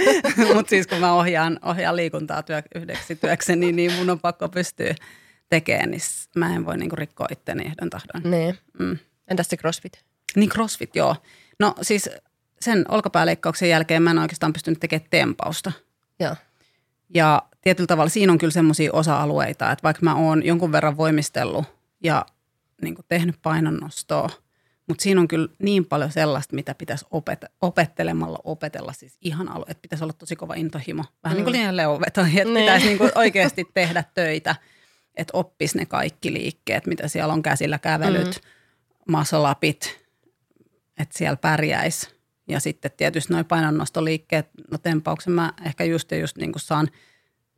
mutta 0.54 0.70
siis 0.70 0.86
kun 0.86 0.98
mä 0.98 1.12
ohjaan, 1.12 1.58
ohjaan 1.64 1.96
liikuntaa 1.96 2.42
työ, 2.42 2.62
yhdeksi 2.74 3.16
työkseni, 3.16 3.60
niin, 3.60 3.76
niin 3.76 3.92
mun 3.92 4.10
on 4.10 4.20
pakko 4.20 4.48
pystyä 4.48 4.94
tekemään, 5.48 5.90
niin 5.90 6.00
mä 6.36 6.54
en 6.54 6.66
voi 6.66 6.76
niinku 6.76 6.96
rikkoa 6.96 7.26
itseäni 7.32 7.64
ehdon 7.66 7.90
tahdon. 7.90 8.30
Niin. 8.30 8.58
Mm. 8.78 8.98
Entäs 9.28 9.48
se 9.48 9.56
crossfit? 9.56 10.04
Niin 10.36 10.50
crossfit, 10.50 10.96
joo. 10.96 11.16
No 11.58 11.74
siis 11.82 12.10
sen 12.60 12.84
olkapääleikkauksen 12.88 13.68
jälkeen 13.68 14.02
mä 14.02 14.10
en 14.10 14.18
oikeastaan 14.18 14.52
pystynyt 14.52 14.80
tekemään 14.80 15.08
tempausta. 15.10 15.72
Joo. 16.20 16.36
Ja 17.14 17.42
tietyllä 17.60 17.86
tavalla 17.86 18.10
siinä 18.10 18.32
on 18.32 18.38
kyllä 18.38 18.52
semmoisia 18.52 18.92
osa-alueita, 18.92 19.70
että 19.70 19.82
vaikka 19.82 20.00
mä 20.02 20.14
oon 20.14 20.46
jonkun 20.46 20.72
verran 20.72 20.96
voimistellut 20.96 21.64
ja 22.02 22.26
niin 22.82 22.96
tehnyt 23.08 23.36
painonnostoa, 23.42 24.28
mutta 24.90 25.02
siinä 25.02 25.20
on 25.20 25.28
kyllä 25.28 25.48
niin 25.58 25.86
paljon 25.86 26.12
sellaista, 26.12 26.54
mitä 26.54 26.74
pitäisi 26.74 27.04
opet- 27.04 27.50
opettelemalla 27.60 28.38
opetella. 28.44 28.92
Siis 28.92 29.18
ihan 29.20 29.48
alu, 29.48 29.64
että 29.68 29.82
pitäisi 29.82 30.04
olla 30.04 30.12
tosi 30.12 30.36
kova 30.36 30.54
intohimo. 30.54 31.04
Vähän 31.24 31.36
mm. 31.36 31.38
niin 31.38 31.44
kuin 31.44 31.52
liian 31.52 31.76
leuveto, 31.76 32.20
että 32.20 32.44
niin. 32.44 32.54
pitäisi 32.54 32.86
niin 32.86 32.98
kuin 32.98 33.10
oikeasti 33.24 33.64
tehdä 33.74 34.04
töitä, 34.14 34.56
että 35.14 35.30
oppisi 35.36 35.78
ne 35.78 35.86
kaikki 35.86 36.32
liikkeet, 36.32 36.86
mitä 36.86 37.08
siellä 37.08 37.32
on 37.32 37.42
käsillä 37.42 37.78
kävelyt, 37.78 38.26
mm. 38.26 39.12
masolapit, 39.12 40.00
että 40.98 41.18
siellä 41.18 41.36
pärjäisi. 41.36 42.08
Ja 42.48 42.60
sitten 42.60 42.90
tietysti 42.96 43.32
noin 43.32 43.44
painonnostoliikkeet, 43.44 44.48
no 44.70 44.78
tempauksen 44.78 45.32
mä 45.32 45.52
ehkä 45.66 45.84
just 45.84 46.10
ja 46.10 46.18
just 46.18 46.36
niin 46.36 46.52
kuin 46.52 46.62
saan 46.62 46.88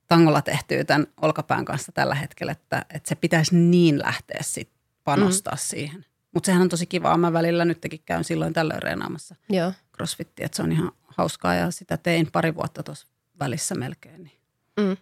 tangolla 0.07 0.43
tehtyä 0.43 0.85
tämän 0.85 1.07
olkapään 1.22 1.64
kanssa 1.64 1.93
tällä 1.93 2.14
hetkellä, 2.14 2.53
että, 2.53 2.85
että 2.95 3.09
se 3.09 3.14
pitäisi 3.14 3.57
niin 3.57 3.99
lähteä 3.99 4.41
sitten 4.43 4.83
panostaa 5.05 5.55
mm. 5.55 5.61
siihen. 5.61 6.11
Mutta 6.35 6.47
sehän 6.47 6.62
on 6.62 6.68
tosi 6.68 6.87
kivaa. 6.87 7.16
Mä 7.16 7.33
välillä 7.33 7.64
nytkin 7.64 8.03
käyn 8.05 8.24
silloin 8.24 8.53
tällöin 8.53 8.83
reenaamassa 8.83 9.35
Joo. 9.49 9.72
crossfittiä, 9.97 10.47
että 10.47 10.57
se 10.57 10.62
on 10.62 10.72
ihan 10.72 10.93
hauskaa 11.05 11.55
ja 11.55 11.70
sitä 11.70 11.97
tein 11.97 12.28
pari 12.33 12.55
vuotta 12.55 12.83
tuossa 12.83 13.07
välissä 13.41 13.74
melkein. 13.74 14.22
Niin, 14.24 14.39
Mm. 14.80 14.97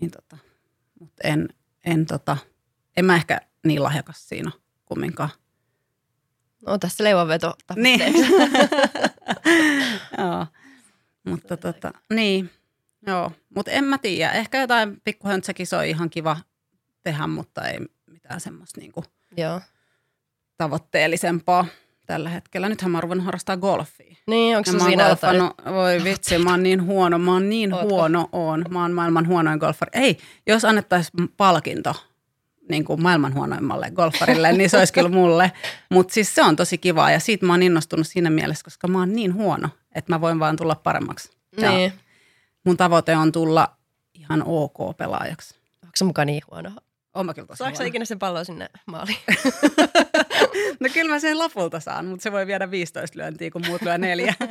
niin 0.00 0.10
tota, 0.10 0.36
mutta 1.00 1.28
en, 1.28 1.48
en, 1.84 2.06
tota, 2.06 2.36
en 2.96 3.04
mä 3.04 3.14
ehkä 3.16 3.40
niin 3.66 3.82
lahjakas 3.82 4.28
siinä 4.28 4.50
kumminkaan. 4.84 5.30
No 6.66 6.78
tässä 6.78 7.04
leivonveto 7.04 7.54
Niin. 7.76 8.00
Joo. 10.18 10.46
Mutta 11.24 11.56
tota, 11.56 11.92
niin, 12.12 12.50
joo. 13.06 13.32
Mutta 13.54 13.70
en 13.70 13.84
mä 13.84 13.98
tiedä. 13.98 14.32
Ehkä 14.32 14.60
jotain 14.60 15.00
pikkuhöntsäkisoja 15.04 15.82
ihan 15.82 16.10
kiva 16.10 16.36
tehdä, 17.02 17.26
mutta 17.26 17.68
ei 17.68 17.78
mitään 18.06 18.40
semmoista 18.40 18.80
niinku 18.80 19.04
Joo. 19.36 19.60
Tavoitteellisempaa 20.58 21.66
tällä 22.06 22.28
hetkellä. 22.28 22.68
Nythän 22.68 22.90
mä 22.90 22.96
oon 22.98 23.02
ruvennut 23.02 23.24
harrastaa 23.26 23.56
golfia. 23.56 24.16
Niin, 24.26 24.56
onko 24.56 24.72
se 24.72 24.78
siinä 24.78 25.08
jotain? 25.08 25.42
voi 25.74 26.04
vitsi, 26.04 26.38
mä 26.38 26.50
oon 26.50 26.62
niin 26.62 26.82
huono, 26.86 27.18
mä 27.18 27.32
oon 27.32 27.48
niin 27.48 27.72
Ootko? 27.74 27.88
huono 27.88 28.28
oon. 28.32 28.64
Mä 28.70 28.82
oon 28.82 28.92
maailman 28.92 29.26
huonoin 29.28 29.58
golfari. 29.58 29.90
Ei, 29.94 30.18
jos 30.46 30.64
annettaisiin 30.64 31.28
palkinto 31.36 31.94
niin 32.68 32.84
kuin 32.84 33.02
maailman 33.02 33.34
huonoimmalle 33.34 33.90
golfarille, 33.90 34.52
niin 34.52 34.70
se 34.70 34.78
olisi 34.78 34.92
kyllä 34.92 35.08
mulle. 35.08 35.52
Mutta 35.90 36.14
siis 36.14 36.34
se 36.34 36.42
on 36.42 36.56
tosi 36.56 36.78
kivaa 36.78 37.10
ja 37.10 37.20
siitä 37.20 37.46
mä 37.46 37.52
oon 37.52 37.62
innostunut 37.62 38.06
siinä 38.06 38.30
mielessä, 38.30 38.64
koska 38.64 38.88
mä 38.88 38.98
oon 38.98 39.12
niin 39.12 39.34
huono, 39.34 39.68
että 39.94 40.12
mä 40.12 40.20
voin 40.20 40.38
vaan 40.38 40.56
tulla 40.56 40.74
paremmaksi. 40.74 41.30
Ja 41.60 41.70
Niin. 41.70 41.92
mun 42.64 42.76
tavoite 42.76 43.16
on 43.16 43.32
tulla 43.32 43.76
ihan 44.14 44.42
ok 44.46 44.96
pelaajaksi. 44.96 45.54
Onko 45.84 45.92
se 45.96 46.04
mukaan 46.04 46.26
niin 46.26 46.42
huono? 46.50 46.70
Oon 47.16 47.26
mä 47.26 47.34
kyllä 47.34 47.46
tosi 47.46 47.58
Saatko 47.58 47.82
ikinä 47.82 48.04
sen 48.04 48.18
pallon 48.18 48.44
sinne 48.44 48.70
maaliin? 48.86 49.18
No 50.80 50.88
kyllä 50.94 51.10
mä 51.10 51.18
sen 51.18 51.38
lopulta 51.38 51.80
saan, 51.80 52.06
mutta 52.06 52.22
se 52.22 52.32
voi 52.32 52.46
viedä 52.46 52.70
15 52.70 53.18
lyöntiä, 53.18 53.50
kun 53.50 53.62
muut 53.66 53.82
lyö 53.82 53.98
neljä. 53.98 54.34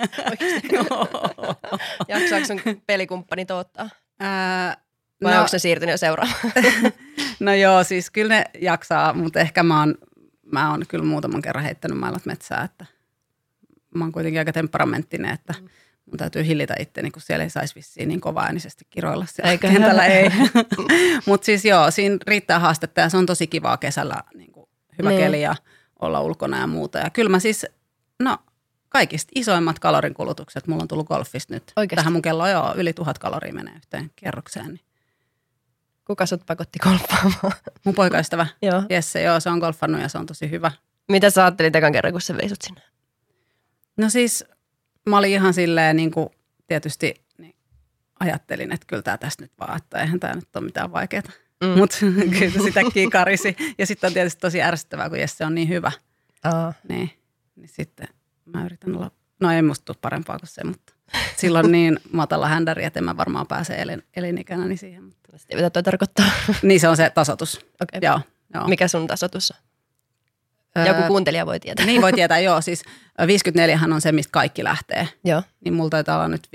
Jaksaako 2.08 2.46
sun 2.46 2.62
pelikumppani 2.88 3.46
toottaa? 3.46 3.90
Ää, 4.20 4.78
Vai 5.24 5.34
no, 5.34 5.38
onko 5.40 5.48
se 5.48 5.60
siirtynyt 5.60 5.94
jo 5.94 5.98
seuraavaan? 5.98 6.40
no 7.40 7.54
joo, 7.54 7.84
siis 7.84 8.12
kyllä 8.12 8.36
ne 8.36 8.44
jaksaa, 8.62 9.14
mutta 9.14 9.40
ehkä 9.40 9.64
mä 9.64 9.80
oon, 9.80 9.96
mä 10.52 10.72
oon 10.72 10.84
kyllä 10.88 11.06
muutaman 11.06 11.42
kerran 11.42 11.64
heittänyt 11.64 11.98
maailmat 11.98 12.26
metsää, 12.26 12.64
että 12.64 12.86
mä 13.96 14.04
oon 14.04 14.12
kuitenkin 14.12 14.40
aika 14.40 14.54
temperamenttinen, 14.54 15.34
että 15.34 15.54
mun 16.06 16.18
täytyy 16.18 16.46
hillitä 16.46 16.76
itteni, 16.80 17.12
kun 17.12 17.22
siellä 17.22 17.44
ei 17.44 17.50
saisi 17.50 17.76
vissiin 17.76 18.08
niin 18.10 18.22
kova 18.22 18.42
äänisesti 18.44 18.86
kiroilla 18.90 19.26
siellä 19.26 19.52
Eikö? 19.52 19.68
kentällä. 19.70 20.06
Ei. 20.06 20.30
mutta 21.28 21.46
siis 21.46 21.66
joo, 21.66 21.92
siinä 21.92 22.18
riittää 22.28 22.60
haastetta 22.60 23.02
ja 23.02 23.10
se 23.10 23.18
on 23.18 23.26
tosi 23.26 23.48
kivaa 23.48 23.78
kesällä, 23.78 24.24
niin 24.34 24.52
kuin 24.52 24.70
hyvä 24.98 25.10
Niin. 25.10 25.22
keli 25.22 25.42
ja 25.42 25.56
olla 26.00 26.22
ulkona 26.22 26.60
ja 26.60 26.68
muuta. 26.68 26.98
Ja 27.00 27.10
kyllä 27.10 27.30
mä 27.30 27.40
siis, 27.40 27.66
no 28.20 28.38
kaikista 28.90 29.32
isoimmat 29.36 29.80
kalorinkulutukset 29.80 30.68
mulla 30.68 30.82
on 30.82 30.88
tullut 30.88 31.08
golfista 31.08 31.54
nyt. 31.54 31.64
Oikeesti? 31.76 31.96
Tähän 31.96 32.14
mun 32.14 32.22
kello 32.22 32.48
joo, 32.48 32.74
yli 32.76 32.94
tuhat 32.94 33.18
kaloria 33.18 33.54
menee 33.54 33.74
yhteen 33.76 34.12
kierrokseen. 34.16 34.68
Niin. 34.68 34.80
Kuka 36.08 36.26
sut 36.26 36.46
pakotti 36.46 36.80
golfaamaan? 36.80 37.52
Mun 37.86 37.96
poikaystävä 37.96 38.48
Joo. 38.62 38.84
Jesse, 38.90 39.22
joo, 39.22 39.40
se 39.40 39.50
on 39.50 39.60
golfannut 39.60 40.02
ja 40.02 40.10
se 40.10 40.18
on 40.18 40.26
tosi 40.26 40.50
hyvä. 40.50 40.72
Mitä 41.12 41.30
sä 41.30 41.44
ajattelit 41.44 41.76
ekan 41.76 41.92
kerran, 41.92 42.12
kun 42.14 42.22
sä 42.22 42.38
veisut 42.38 42.62
sinne? 42.62 42.82
No 43.98 44.10
siis 44.10 44.46
mä 45.10 45.18
olin 45.18 45.32
ihan 45.32 45.54
silleen 45.54 45.96
niin 45.96 46.12
kuin 46.12 46.30
tietysti 46.68 47.14
niin 47.38 47.56
ajattelin, 48.20 48.72
että 48.72 48.86
kyllä 48.88 49.02
tämä 49.02 49.18
tästä 49.18 49.44
nyt 49.44 49.52
vaan, 49.60 49.78
että 49.78 50.00
eihän 50.00 50.20
tämä 50.20 50.34
nyt 50.34 50.56
ole 50.56 50.66
mitään 50.66 50.92
vaikeaa. 50.92 51.24
Mm. 51.64 51.70
Mutta 51.70 51.98
kyllä 52.40 52.52
se 52.52 52.60
sitäkin 52.60 53.10
karisi. 53.10 53.56
Ja 53.78 53.86
sitten 53.86 54.08
on 54.08 54.14
tietysti 54.14 54.40
tosi 54.40 54.62
ärsyttävää, 54.62 55.10
kun 55.10 55.20
Jesse 55.20 55.46
on 55.46 55.56
niin 55.56 55.70
hyvä. 55.70 55.92
Aa. 56.44 56.74
Niin, 56.90 57.12
niin 57.56 57.70
sitten 57.70 58.08
mä 58.46 58.66
yritän 58.66 58.96
olla, 58.96 59.12
no 59.40 59.52
ei 59.52 59.62
musta 59.62 59.86
tule 59.86 59.98
parempaa 60.02 60.40
kuin 60.40 60.50
se, 60.50 60.64
mutta 60.64 60.94
silloin 61.38 61.72
niin 61.72 62.00
matala 62.12 62.48
händäri, 62.48 62.84
että 62.84 63.00
en 63.00 63.04
mä 63.04 63.18
varmaan 63.18 63.48
pääse 63.48 63.76
elin, 63.76 64.04
elinikänäni 64.16 64.78
siihen. 64.78 65.04
Mutta. 65.04 65.26
Mitä 65.56 65.70
toi 65.70 65.84
tarkoittaa? 65.84 66.26
Niin 66.62 66.80
se 66.80 66.88
on 66.88 66.98
se 66.98 67.10
tasotus. 67.10 67.66
Okay. 67.82 68.00
Joo, 68.02 68.20
joo. 68.54 68.68
Mikä 68.68 68.88
sun 68.88 69.08
tasoitus 69.08 69.52
on? 69.52 69.58
Öö, 70.78 70.86
Joku 70.86 71.02
kuuntelija 71.08 71.46
voi 71.46 71.60
tietää. 71.60 71.86
Niin 71.86 72.02
voi 72.02 72.14
tietää, 72.20 72.40
joo. 72.40 72.62
Siis 72.62 72.84
54 73.28 73.80
on 73.94 74.02
se, 74.02 74.12
mistä 74.12 74.32
kaikki 74.32 74.64
lähtee. 74.64 75.08
Joo, 75.24 75.44
Niin 75.66 75.74
mulla 75.74 75.90
taitaa 75.90 76.16
olla 76.16 76.28
nyt 76.28 76.48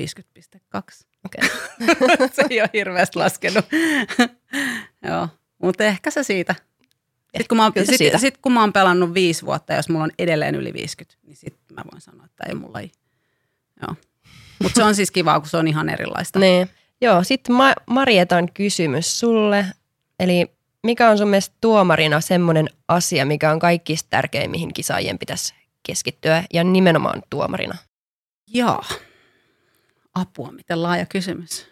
50,2. 0.76 1.06
okei. 1.24 1.50
se 2.34 2.42
ei 2.50 2.60
ole 2.60 2.70
hirveästi 2.72 3.18
laskenut. 3.18 3.64
Joo, 5.08 5.28
mutta 5.62 5.84
ehkä 5.84 6.10
se 6.10 6.22
siitä. 6.22 6.54
Sitten 7.36 7.48
kun, 7.48 7.56
mä 7.56 7.62
oon, 7.62 7.72
sit, 7.84 7.96
siitä. 7.98 8.18
sit, 8.18 8.36
kun 8.38 8.52
mä 8.52 8.60
oon 8.60 8.72
pelannut 8.72 9.14
viisi 9.14 9.46
vuotta, 9.46 9.74
jos 9.74 9.88
mulla 9.88 10.04
on 10.04 10.10
edelleen 10.18 10.54
yli 10.54 10.72
50, 10.72 11.18
niin 11.26 11.36
sitten 11.36 11.74
mä 11.76 11.82
voin 11.92 12.00
sanoa, 12.00 12.26
että 12.26 12.44
ei 12.48 12.54
mulla 12.54 12.80
ei. 12.80 12.90
Joo. 13.82 13.94
Mutta 14.62 14.76
se 14.80 14.84
on 14.84 14.94
siis 14.94 15.10
kivaa, 15.10 15.40
kun 15.40 15.48
se 15.48 15.56
on 15.56 15.68
ihan 15.68 15.88
erilaista. 15.88 16.38
Niin. 16.38 16.68
Joo, 17.00 17.24
sitten 17.24 17.54
Ma- 17.56 17.74
Marietan 17.86 18.52
kysymys 18.54 19.20
sulle. 19.20 19.66
Eli 20.20 20.52
mikä 20.86 21.10
on 21.10 21.18
sun 21.18 21.28
mielestä 21.28 21.56
tuomarina 21.60 22.20
semmoinen 22.20 22.68
asia, 22.88 23.26
mikä 23.26 23.52
on 23.52 23.58
kaikista 23.58 24.10
tärkein, 24.10 24.50
mihin 24.50 24.74
kisaajien 24.74 25.18
pitäisi 25.18 25.54
keskittyä 25.86 26.44
ja 26.52 26.64
nimenomaan 26.64 27.22
tuomarina? 27.30 27.74
Joo. 28.48 28.84
Apua, 30.14 30.52
miten 30.52 30.82
laaja 30.82 31.06
kysymys. 31.06 31.66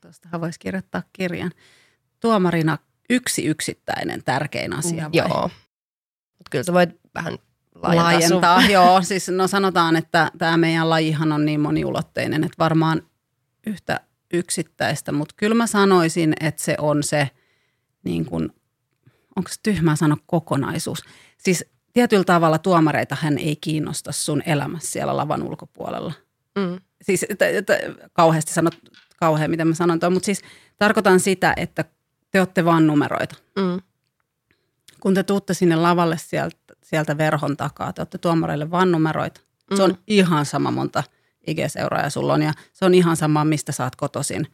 Tuostahan 0.00 0.40
voisi 0.40 0.58
kirjoittaa 0.58 1.02
kirjan. 1.12 1.50
Tuomarina 2.20 2.78
yksi 3.10 3.46
yksittäinen 3.46 4.24
tärkein 4.24 4.72
asia 4.72 5.02
vai? 5.02 5.10
Joo. 5.12 5.50
Mut 6.38 6.48
kyllä 6.50 6.64
sä 6.64 6.72
voit 6.72 6.90
vähän 7.14 7.38
laajentaa, 7.74 8.04
laajentaa. 8.04 8.62
Joo, 8.70 9.02
siis 9.02 9.28
no 9.28 9.48
sanotaan, 9.48 9.96
että 9.96 10.30
tämä 10.38 10.56
meidän 10.56 10.90
lajihan 10.90 11.32
on 11.32 11.44
niin 11.44 11.60
moniulotteinen, 11.60 12.44
että 12.44 12.56
varmaan 12.58 13.02
yhtä 13.66 14.00
yksittäistä, 14.32 15.12
mutta 15.12 15.34
kyllä 15.38 15.54
mä 15.54 15.66
sanoisin, 15.66 16.34
että 16.40 16.62
se 16.62 16.74
on 16.78 17.02
se, 17.02 17.30
niin 18.04 18.24
kuin, 18.24 18.50
onko 19.36 19.48
se 19.48 19.60
tyhmää 19.62 19.96
sanoa 19.96 20.16
kokonaisuus. 20.26 21.02
Siis 21.38 21.64
tietyllä 21.92 22.24
tavalla 22.24 22.58
tuomareita 22.58 23.16
hän 23.20 23.38
ei 23.38 23.56
kiinnosta 23.56 24.12
sun 24.12 24.42
elämässä 24.46 24.90
siellä 24.92 25.16
lavan 25.16 25.42
ulkopuolella. 25.42 26.12
Mm. 26.58 26.80
Siis 27.02 27.20
t- 27.20 27.66
t- 27.66 28.10
kauheasti 28.12 28.52
sanot, 28.52 28.78
kauhean 29.16 29.50
miten 29.50 29.68
mä 29.68 29.74
sanon 29.74 30.00
toi, 30.00 30.10
mutta 30.10 30.26
siis 30.26 30.42
tarkoitan 30.78 31.20
sitä, 31.20 31.52
että 31.56 31.84
te 32.30 32.40
olette 32.40 32.64
vaan 32.64 32.86
numeroita 32.86 33.34
Mm. 33.56 33.80
kun 35.00 35.14
te 35.14 35.22
tuutte 35.22 35.54
sinne 35.54 35.76
lavalle 35.76 36.18
sieltä, 36.18 36.56
sieltä 36.84 37.18
verhon 37.18 37.56
takaa, 37.56 37.92
te 37.92 38.00
olette 38.00 38.18
tuomareille 38.18 38.70
vaan 38.70 38.92
numeroita. 38.92 39.40
Mm. 39.70 39.76
Se 39.76 39.82
on 39.82 39.90
Mm. 39.90 39.96
ihan 40.06 40.46
sama 40.46 40.70
monta 40.70 41.02
IG-seuraajaa 41.46 42.10
sulla 42.10 42.34
on 42.34 42.42
ja 42.42 42.52
se 42.72 42.84
on 42.84 42.94
ihan 42.94 43.16
sama, 43.16 43.44
mistä 43.44 43.72
sä 43.72 43.84
oot 43.84 43.96
kotoisin. 43.96 44.46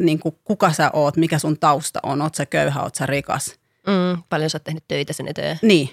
Niin 0.00 0.18
kuin 0.18 0.38
kuka 0.44 0.72
sä 0.72 0.90
oot, 0.92 1.16
mikä 1.16 1.38
sun 1.38 1.58
tausta 1.58 2.00
on, 2.02 2.22
oot 2.22 2.34
sä 2.34 2.46
köyhä, 2.46 2.82
oot 2.82 2.94
sä 2.94 3.06
rikas. 3.06 3.58
Mm. 3.86 4.22
Paljon 4.28 4.50
sä 4.50 4.56
oot 4.56 4.64
tehnyt 4.64 4.84
töitä 4.88 5.12
sen 5.12 5.28
eteen. 5.28 5.58
Niin. 5.62 5.88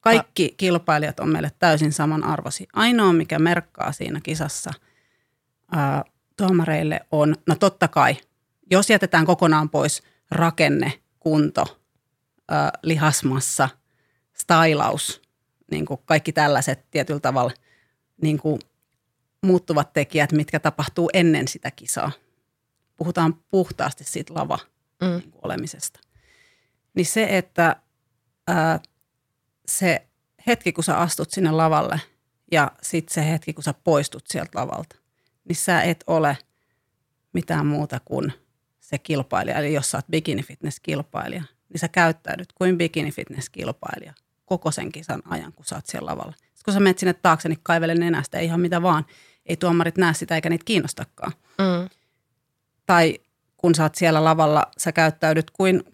Kaikki 0.00 0.54
kilpailijat 0.56 1.20
on 1.20 1.28
meille 1.28 1.52
täysin 1.58 1.92
samanarvoisia. 1.92 2.66
Ainoa, 2.72 3.12
mikä 3.12 3.38
merkkaa 3.38 3.92
siinä 3.92 4.20
kisassa 4.22 4.70
ää, 5.72 6.04
tuomareille 6.36 7.00
on, 7.12 7.36
no 7.46 7.54
totta 7.54 7.88
kai, 7.88 8.16
jos 8.70 8.90
jätetään 8.90 9.26
kokonaan 9.26 9.70
pois 9.70 10.02
rakenne, 10.30 10.92
kunto, 11.20 11.80
ää, 12.48 12.70
lihasmassa, 12.82 13.68
stylaus, 14.32 15.22
niin 15.70 15.86
kuin 15.86 16.00
kaikki 16.04 16.32
tällaiset 16.32 16.90
tietyllä 16.90 17.20
tavalla 17.20 17.52
niin 18.22 18.38
kuin 18.38 18.60
muuttuvat 19.42 19.92
tekijät, 19.92 20.32
mitkä 20.32 20.60
tapahtuu 20.60 21.10
ennen 21.12 21.48
sitä 21.48 21.70
kisaa. 21.70 22.12
Puhutaan 23.00 23.34
puhtaasti 23.50 24.04
siitä 24.04 24.34
lava 24.34 24.58
Mm. 25.02 25.06
niin 25.08 25.32
olemisesta. 25.42 26.00
Niin 26.94 27.06
se, 27.06 27.38
että 27.38 27.76
ää, 28.46 28.80
se 29.66 30.06
hetki, 30.46 30.72
kun 30.72 30.84
sä 30.84 30.98
astut 30.98 31.30
sinne 31.30 31.50
lavalle 31.50 32.00
ja 32.52 32.70
sitten 32.82 33.14
se 33.14 33.30
hetki, 33.30 33.52
kun 33.52 33.64
sä 33.64 33.74
poistut 33.84 34.26
sieltä 34.26 34.58
lavalta, 34.58 34.96
niin 35.48 35.56
sä 35.56 35.82
et 35.82 36.04
ole 36.06 36.38
mitään 37.32 37.66
muuta 37.66 38.00
kuin 38.04 38.32
se 38.80 38.98
kilpailija. 38.98 39.58
Eli 39.58 39.74
jos 39.74 39.90
sä 39.90 39.98
oot 39.98 40.06
bikini 40.10 40.42
fitness 40.42 40.80
kilpailija, 40.80 41.42
niin 41.68 41.80
sä 41.80 41.88
käyttäydyt 41.88 42.52
kuin 42.52 42.78
bikini 42.78 43.12
fitness 43.12 43.48
kilpailija 43.50 44.14
koko 44.44 44.70
sen 44.70 44.92
kisan 44.92 45.22
ajan, 45.24 45.52
kun 45.52 45.64
sä 45.64 45.74
oot 45.74 45.86
siellä 45.86 46.10
lavalla. 46.10 46.32
Sitten 46.32 46.64
kun 46.64 46.74
sä 46.74 46.80
menet 46.80 46.98
sinne 46.98 47.12
taakse, 47.14 47.48
niin 47.48 47.60
kaivele 47.62 47.94
nenästä, 47.94 48.38
ei 48.38 48.44
ihan 48.44 48.60
mitä 48.60 48.82
vaan. 48.82 49.06
Ei 49.46 49.56
tuomarit 49.56 49.96
näe 49.98 50.14
sitä 50.14 50.34
eikä 50.34 50.50
niitä 50.50 50.64
kiinnostakaan. 50.64 51.32
Mm. 51.58 51.88
Tai 52.90 53.18
kun 53.56 53.74
sä 53.74 53.82
oot 53.82 53.94
siellä 53.94 54.24
lavalla, 54.24 54.62
sä 54.78 54.92
käyttäydyt 54.92 55.50
kuin 55.50 55.84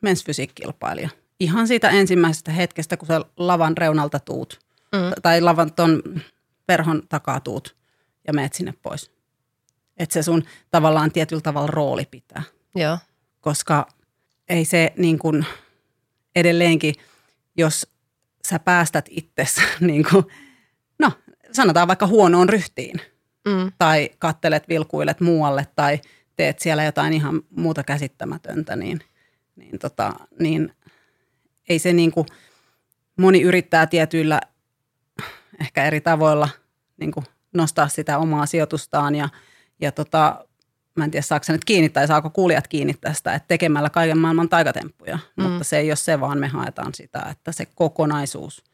mensfysiikkilpailija. 0.00 1.08
Ihan 1.40 1.68
siitä 1.68 1.90
ensimmäisestä 1.90 2.52
hetkestä, 2.52 2.96
kun 2.96 3.06
sä 3.08 3.20
lavan 3.36 3.76
reunalta 3.76 4.18
tuut, 4.20 4.60
Mm. 4.92 5.22
tai 5.22 5.40
lavan 5.40 5.72
ton 5.72 6.02
verhon 6.68 7.02
takaa 7.08 7.40
tuut 7.40 7.76
ja 8.26 8.32
meet 8.32 8.52
sinne 8.54 8.74
pois. 8.82 9.10
Että 9.96 10.12
se 10.12 10.22
sun 10.22 10.44
tavallaan 10.70 11.12
tietyllä 11.12 11.42
tavalla 11.42 11.66
rooli 11.66 12.04
pitää, 12.10 12.42
Joo. 12.74 12.98
koska 13.40 13.86
ei 14.48 14.64
se 14.64 14.92
niin 14.96 15.18
kuin 15.18 15.46
edelleenkin, 16.36 16.94
jos 17.56 17.86
sä 18.48 18.58
päästät 18.58 19.06
itsesi 19.10 19.60
niin 19.80 20.04
kuin, 20.10 20.24
no 20.98 21.12
sanotaan 21.52 21.88
vaikka 21.88 22.06
huonoon 22.06 22.48
ryhtiin 22.48 23.00
Mm. 23.48 23.72
tai 23.78 24.10
kattelet, 24.18 24.68
vilkuilet 24.68 25.20
muualle 25.20 25.66
tai 25.76 26.00
teet 26.36 26.58
siellä 26.58 26.84
jotain 26.84 27.12
ihan 27.12 27.42
muuta 27.50 27.84
käsittämätöntä, 27.84 28.76
niin, 28.76 29.00
niin, 29.56 29.78
tota, 29.78 30.12
niin 30.38 30.72
ei 31.68 31.78
se 31.78 31.92
niin 31.92 32.12
kuin, 32.12 32.26
moni 33.16 33.42
yrittää 33.42 33.86
tietyillä 33.86 34.40
ehkä 35.60 35.84
eri 35.84 36.00
tavoilla 36.00 36.48
niin 36.96 37.12
kuin 37.12 37.26
nostaa 37.54 37.88
sitä 37.88 38.18
omaa 38.18 38.46
sijoitustaan 38.46 39.14
ja, 39.14 39.28
ja 39.80 39.92
tota, 39.92 40.46
mä 40.94 41.04
en 41.04 41.10
tiedä 41.10 41.22
saako 41.22 41.44
se 41.44 41.52
nyt 41.52 41.64
kiinni 41.64 41.88
tai 41.88 42.06
saako 42.06 42.30
kuulijat 42.30 42.68
kiinni 42.68 42.94
tästä, 42.94 43.34
että 43.34 43.48
tekemällä 43.48 43.90
kaiken 43.90 44.18
maailman 44.18 44.48
taikatemppuja, 44.48 45.18
mm. 45.36 45.44
mutta 45.44 45.64
se 45.64 45.78
ei 45.78 45.90
ole 45.90 45.96
se, 45.96 46.20
vaan 46.20 46.38
me 46.38 46.48
haetaan 46.48 46.94
sitä, 46.94 47.26
että 47.30 47.52
se 47.52 47.66
kokonaisuus 47.74 48.64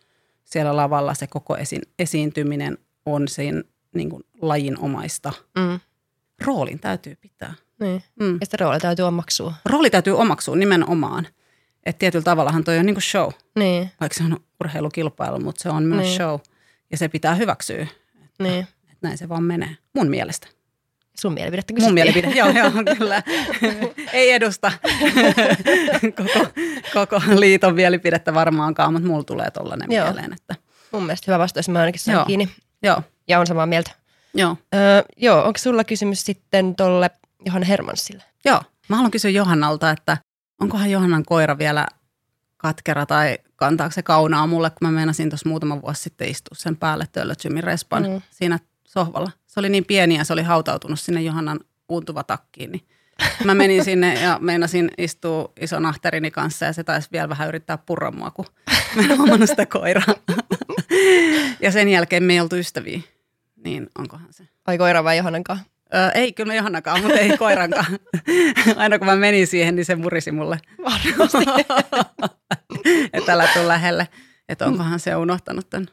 siellä 0.44 0.76
lavalla, 0.76 1.14
se 1.14 1.26
koko 1.26 1.56
esi- 1.56 1.90
esiintyminen 1.98 2.78
on 3.06 3.28
siinä 3.28 3.62
niin 3.94 4.10
kuin 4.10 4.22
lajin 4.40 4.78
omaista. 4.78 5.32
Mm. 5.58 5.80
Roolin 6.46 6.78
täytyy 6.80 7.16
pitää. 7.20 7.54
Niin. 7.80 8.02
Mm. 8.20 8.34
Ja 8.40 8.46
sitä 8.46 8.56
roolia 8.60 8.80
täytyy 8.80 9.04
omaksua. 9.04 9.54
Rooli 9.64 9.90
täytyy 9.90 10.18
omaksua 10.18 10.56
nimenomaan. 10.56 11.26
Että 11.86 11.98
tietyllä 11.98 12.22
tavallahan 12.24 12.64
toi 12.64 12.78
on 12.78 12.86
niin 12.86 12.94
kuin 12.94 13.02
show, 13.02 13.28
Niin, 13.58 13.90
vaikka 14.00 14.18
se 14.18 14.24
on 14.24 14.40
urheilukilpailu, 14.64 15.38
mutta 15.40 15.62
se 15.62 15.68
on 15.68 15.82
myös 15.82 16.02
Niin. 16.06 16.16
show. 16.16 16.38
Ja 16.90 16.96
se 16.98 17.08
pitää 17.08 17.34
hyväksyä, 17.34 17.86
niin. 18.38 18.60
että 18.82 18.96
näin 19.08 19.18
se 19.18 19.28
vaan 19.28 19.44
menee. 19.44 19.76
Mun 19.94 20.10
mielestä. 20.10 20.46
Sun 21.20 21.32
mielipidettä 21.34 21.72
Mun 21.72 21.76
kysyttiin. 21.76 21.94
mielipide, 21.94 22.28
joo, 22.38 22.48
joo, 22.50 22.70
kyllä. 22.98 23.22
Ei 24.12 24.30
edusta 24.32 24.72
koko, 26.16 26.46
koko 26.94 27.22
liiton 27.38 27.74
mielipidettä 27.74 28.34
varmaankaan, 28.34 28.92
mutta 28.92 29.08
mulla 29.08 29.24
tulee 29.24 29.50
tollainen 29.50 29.92
Joo. 29.92 30.04
mieleen. 30.04 30.32
Että, 30.32 30.54
Mun 30.92 31.02
mielestä 31.02 31.24
hyvä 31.32 31.38
vastaus, 31.38 31.68
mä 31.68 31.80
ainakin 31.80 32.00
sain 32.00 32.14
Joo. 32.16 32.24
kiinni. 32.24 32.48
joo, 32.82 33.02
Ja 33.28 33.40
on 33.40 33.46
samaa 33.46 33.66
mieltä. 33.66 33.90
Joo, 34.34 34.56
Öö, 34.74 35.02
joo, 35.16 35.44
onko 35.44 35.58
sulla 35.58 35.84
kysymys 35.84 36.24
sitten 36.24 36.74
tolle 36.76 37.10
Johanna 37.44 37.66
Hermansille? 37.66 38.22
joo. 38.44 38.62
Mä 38.88 38.96
haluan 38.96 39.10
kysyä 39.10 39.30
Johannalta, 39.30 39.90
että 39.90 40.16
onkohan 40.60 40.90
Johannan 40.90 41.24
koira 41.24 41.58
vielä 41.58 41.86
katkera 42.56 43.06
tai 43.06 43.38
kantaako 43.56 43.92
se 43.92 44.02
kaunaa 44.02 44.46
mulle, 44.46 44.70
kun 44.70 44.78
mä 44.80 44.90
meinasin 44.90 45.30
tuossa 45.30 45.48
muutama 45.48 45.82
vuosi 45.82 46.02
sitten 46.02 46.28
istua 46.28 46.56
sen 46.58 46.76
päälle 46.76 47.04
Töllötsymin 47.12 47.64
respan 47.64 48.02
Mm. 48.02 48.08
mm. 48.10 48.22
siinä 48.30 48.58
sohvalla. 48.88 49.30
Se 49.46 49.60
oli 49.60 49.68
niin 49.68 49.84
pieni 49.84 50.16
ja 50.16 50.24
se 50.24 50.32
oli 50.32 50.42
hautautunut 50.42 51.00
sinne 51.00 51.22
Johannan 51.22 51.60
uuntuva 51.88 52.22
takkiin, 52.24 52.72
niin 52.72 52.86
mä 53.44 53.54
menin 53.54 53.84
sinne 53.84 54.14
ja 54.22 54.38
meinasin 54.40 54.90
istua 54.98 55.52
ison 55.60 55.86
ahterini 55.86 56.30
kanssa 56.30 56.64
ja 56.66 56.72
se 56.72 56.84
taisi 56.84 57.08
vielä 57.12 57.28
vähän 57.28 57.48
yrittää 57.48 57.78
purra 57.78 58.10
mua, 58.10 58.30
kun 58.30 58.46
mä 58.96 59.02
en 59.02 59.18
huomannut 59.18 59.48
sitä 59.50 59.66
koiraa. 59.66 60.14
ja 61.60 61.72
sen 61.72 61.88
jälkeen 61.88 62.22
me 62.22 62.32
ei 62.32 62.40
oltu 62.40 62.56
ystäviä, 62.56 63.00
niin 63.64 63.86
onkohan 63.98 64.26
se. 64.32 64.48
Vai 64.66 64.78
koira 64.78 65.04
vai 65.04 65.16
Johannankaan? 65.16 65.60
Öö, 65.94 66.08
ei 66.10 66.32
kyllä 66.32 66.54
Johannakaan, 66.54 67.02
mutta 67.02 67.18
ei 67.18 67.36
koirankaan. 67.38 67.86
Aina 68.76 68.98
kun 68.98 69.06
mä 69.06 69.16
menin 69.16 69.46
siihen, 69.46 69.76
niin 69.76 69.84
se 69.84 69.94
murisi 69.96 70.32
mulle. 70.32 70.58
Varmasti. 70.78 71.38
että 73.12 73.32
älä 73.32 73.48
tuu 73.54 73.68
lähelle. 73.68 74.08
Että 74.48 74.66
onkohan 74.66 75.00
se 75.00 75.16
unohtanut 75.16 75.70
tämän 75.70 75.88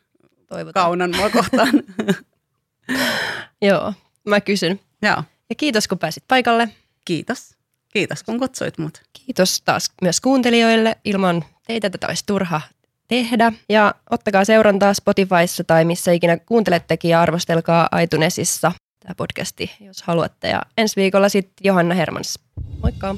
Toivotaan. 0.47 0.83
kaunan 0.85 1.15
mua 1.17 1.29
kohtaan. 1.29 1.69
Joo, 3.61 3.93
mä 4.27 4.41
kysyn. 4.41 4.79
Joo, 5.01 5.23
Ja 5.49 5.55
kiitos 5.57 5.87
kun 5.87 5.99
pääsit 5.99 6.23
paikalle. 6.27 6.69
kiitos. 7.05 7.55
Kiitos 7.93 8.23
kun 8.23 8.39
kutsuit 8.39 8.77
mut. 8.77 9.01
Kiitos 9.13 9.61
taas 9.61 9.91
myös 10.01 10.21
kuuntelijoille. 10.21 10.97
Ilman 11.05 11.45
teitä 11.67 11.89
tätä 11.89 12.07
olisi 12.07 12.23
turha 12.25 12.61
tehdä. 13.09 13.53
Ja 13.69 13.93
ottakaa 14.09 14.45
seurantaa 14.45 14.93
Spotifyssa 14.93 15.63
tai 15.63 15.85
missä 15.85 16.11
ikinä 16.11 16.37
kuuntelettekin 16.37 17.11
ja 17.11 17.21
arvostelkaa 17.21 17.89
iTunesissa 18.03 18.71
tämä 18.99 19.15
podcasti, 19.15 19.71
jos 19.79 20.03
haluatte. 20.03 20.47
Ja 20.47 20.61
ensi 20.77 20.95
viikolla 20.95 21.29
sitten 21.29 21.63
Johanna 21.63 21.95
Hermans. 21.95 22.39
Moikka! 22.81 23.15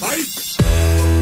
Fight! 0.00 1.17